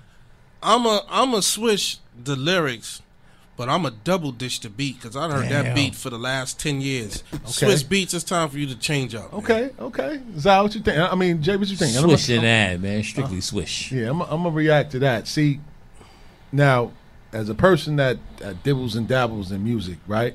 [0.62, 3.02] I'm a I'm a switch the lyrics,
[3.58, 5.64] but I'm a double dish the beat because I heard Damn.
[5.64, 7.22] that beat for the last ten years.
[7.44, 8.14] Switch beats.
[8.14, 9.34] It's time for you to change up.
[9.34, 10.22] Okay, okay.
[10.38, 10.96] Zah, what you think?
[10.96, 11.94] I mean, Jay, what you think?
[11.96, 13.02] I'm Swish a- and add, man.
[13.02, 13.92] Strictly uh, swish.
[13.92, 15.28] Yeah, I'm, I'm gonna react to that.
[15.28, 15.60] See,
[16.50, 16.92] now,
[17.30, 20.34] as a person that, that dibbles and dabbles in music, right?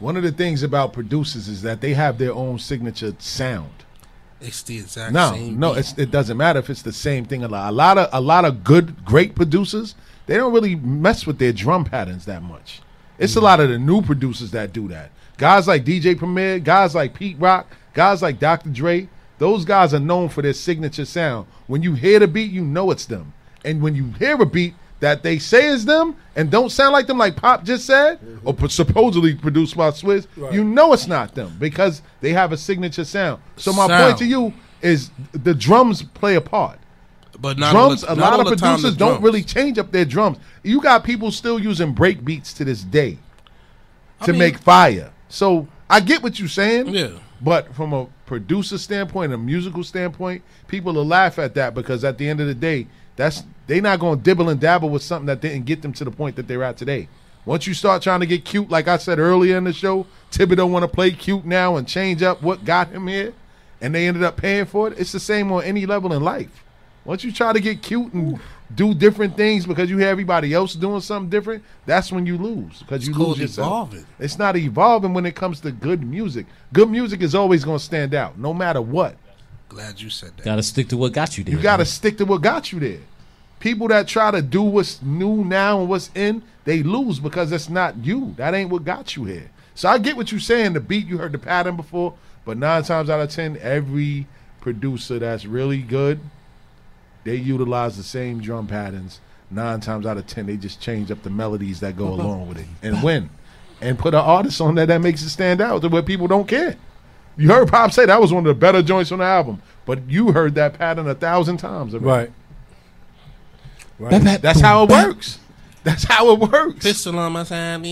[0.00, 3.70] One of the things about producers is that they have their own signature sound.
[4.40, 5.58] It's the exact No, same.
[5.60, 7.44] no, no, it doesn't matter if it's the same thing.
[7.44, 9.94] A lot, a lot of a lot of good, great producers,
[10.26, 12.80] they don't really mess with their drum patterns that much.
[13.18, 15.10] It's a lot of the new producers that do that.
[15.36, 18.70] Guys like DJ Premier, guys like Pete Rock, guys like Dr.
[18.70, 19.08] Dre,
[19.38, 21.46] those guys are known for their signature sound.
[21.66, 23.34] When you hear the beat, you know it's them.
[23.62, 27.06] And when you hear a beat that they say is them and don't sound like
[27.06, 28.66] them, like Pop just said, or mm-hmm.
[28.66, 30.52] supposedly produced by Swizz, Right.
[30.52, 33.42] you know it's not them because they have a signature sound.
[33.56, 34.04] So my Sound.
[34.04, 34.52] point to you
[34.82, 36.78] is the drums play a part.
[37.38, 40.38] But not all drums, the- a lot of producers don't really change up their drums.
[40.62, 43.18] You got people still using break beats to this day
[44.24, 45.10] to mean- make fire.
[45.28, 46.88] So I get what you're saying.
[46.88, 47.08] Yeah.
[47.40, 52.18] But from a producer standpoint, a musical standpoint, people will laugh at that because at
[52.18, 52.86] the end of the day,
[53.16, 56.04] that's they not going to dibble and dabble with something that didn't get them to
[56.04, 57.08] the point that they're at today.
[57.44, 60.68] Once you start trying to get cute, like I said earlier in the show, Thibodeau
[60.68, 63.32] want to play cute now and change up what got him here,
[63.80, 64.98] and they ended up paying for it.
[64.98, 66.64] It's the same on any level in life.
[67.04, 68.40] Once you try to get cute and
[68.74, 72.80] do different things because you have everybody else doing something different, that's when you lose
[72.80, 73.68] because you lose yourself.
[73.68, 74.06] evolving.
[74.18, 76.46] It's not evolving when it comes to good music.
[76.72, 79.14] Good music is always going to stand out, no matter what.
[79.68, 80.44] Glad you said that.
[80.44, 81.54] Got to stick to what got you there.
[81.54, 82.98] You got to stick to what got you there.
[83.60, 87.68] People that try to do what's new now and what's in, they lose because it's
[87.68, 88.34] not you.
[88.36, 89.50] That ain't what got you here.
[89.74, 90.72] So I get what you're saying.
[90.72, 92.14] The beat, you heard the pattern before,
[92.44, 94.26] but nine times out of ten, every
[94.60, 96.20] producer that's really good,
[97.24, 99.20] they utilize the same drum patterns.
[99.50, 102.58] Nine times out of ten, they just change up the melodies that go along with
[102.58, 103.30] it and win,
[103.80, 106.48] and put an artist on there that makes it stand out to where people don't
[106.48, 106.76] care.
[107.36, 110.08] You heard Pop say that was one of the better joints on the album, but
[110.08, 111.94] you heard that pattern a thousand times.
[111.94, 112.06] already.
[112.06, 112.32] Right.
[114.00, 114.40] Right.
[114.42, 115.38] That's how it works.
[115.84, 116.82] That's how it works.
[116.84, 117.82] Pistol on my side.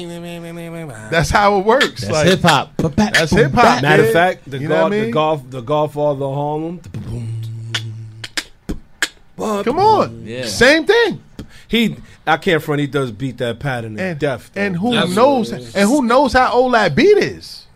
[1.11, 2.01] That's how it works.
[2.03, 2.77] That's Like, hip hop.
[2.77, 3.83] That's hip hop.
[3.83, 5.11] Matter of fact, the You know golf, what I the mean?
[5.11, 6.81] golf, the Godfather of Harlem.
[9.37, 10.27] Come on.
[10.27, 10.47] Yeah.
[10.47, 11.23] Same thing.
[11.69, 12.81] He, I can't front.
[12.81, 14.51] He does beat that pattern And death.
[14.55, 14.61] though.
[14.63, 17.67] and who That's- knows and who knows how old that beat is?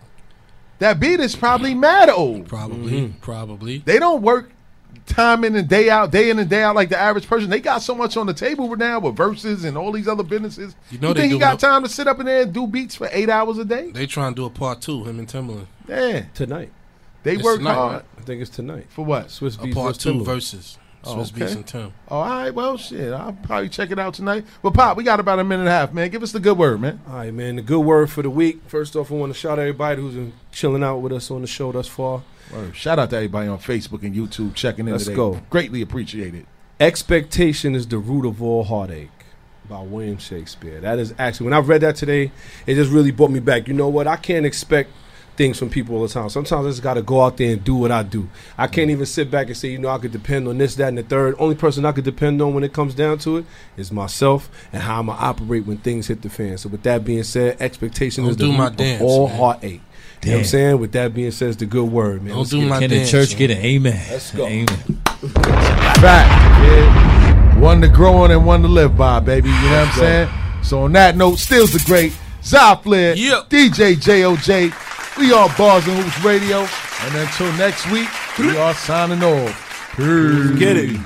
[0.78, 2.48] That beat is probably mad old.
[2.48, 3.18] Probably, Mm-hmm.
[3.20, 3.78] probably.
[3.78, 4.50] They don't work
[5.06, 7.50] time in and day out, day in and day out like the average person.
[7.50, 10.22] They got so much on the table right now with verses and all these other
[10.22, 10.74] businesses.
[10.90, 12.52] You know you they think he got it- time to sit up in there and
[12.52, 13.90] do beats for eight hours a day?
[13.90, 15.04] They trying to do a part two.
[15.04, 15.66] Him and Timbaland.
[15.88, 16.70] Yeah, tonight.
[17.22, 18.04] they It's work tonight, hard right?
[18.18, 18.86] I think it's tonight.
[18.90, 19.26] for what?
[19.28, 20.26] Swizz A beats part two Timberland.
[20.26, 21.92] versus Oh, Swizz Beatz and Tim.
[22.08, 24.44] Oh, all right, well, shit, I'll probably check it out tonight.
[24.62, 26.08] But Pop, we got about a minute and a half, man.
[26.10, 27.00] Give us the good word, man.
[27.08, 27.56] All right, man.
[27.56, 28.60] The good word for the week.
[28.68, 31.40] First off, I want to shout out everybody who's been chilling out with us on
[31.40, 32.22] the show thus far.
[32.52, 32.77] Word.
[32.77, 35.16] Shout out to everybody on Facebook and YouTube checking in Let's today.
[35.16, 35.40] go.
[35.51, 36.47] Greatly appreciate it.
[36.81, 39.10] Expectation is the root of all heartache
[39.69, 40.81] by William Shakespeare.
[40.81, 42.32] That is actually, when I read that today,
[42.66, 43.69] it just really brought me back.
[43.69, 44.06] You know what?
[44.06, 44.90] I can't expect
[45.36, 46.28] things from people all the time.
[46.28, 48.28] Sometimes I just got to go out there and do what I do.
[48.59, 50.89] I can't even sit back and say, you know, I could depend on this, that,
[50.89, 51.36] and the third.
[51.39, 53.47] Only person I could depend on when it comes down to it
[53.77, 56.59] is myself and how I'm going to operate when things hit the fan.
[56.59, 59.28] So, with that being said, expectation Don't is the do my root dance, of all
[59.28, 59.39] man.
[59.39, 59.81] heartache.
[60.22, 60.78] You know what I'm saying?
[60.78, 62.28] With that being said, it's the good word, man.
[62.30, 62.80] Don't Let's do get my it.
[62.80, 64.06] Can the dance, church get an amen?
[64.10, 64.46] Let's go.
[64.46, 64.66] Amen.
[65.98, 67.60] Fact, kid.
[67.60, 69.48] One to grow on and one to live by, baby.
[69.48, 70.28] You know what I'm saying?
[70.62, 72.12] So on that note, still's the great
[72.42, 73.50] Zy Flair, Yep.
[73.50, 75.18] DJ JOJ.
[75.18, 76.58] We are Bars and Hoops Radio.
[77.02, 78.08] And until next week,
[78.38, 79.94] we are signing off.
[79.96, 80.58] Peace.
[80.58, 81.00] Get it.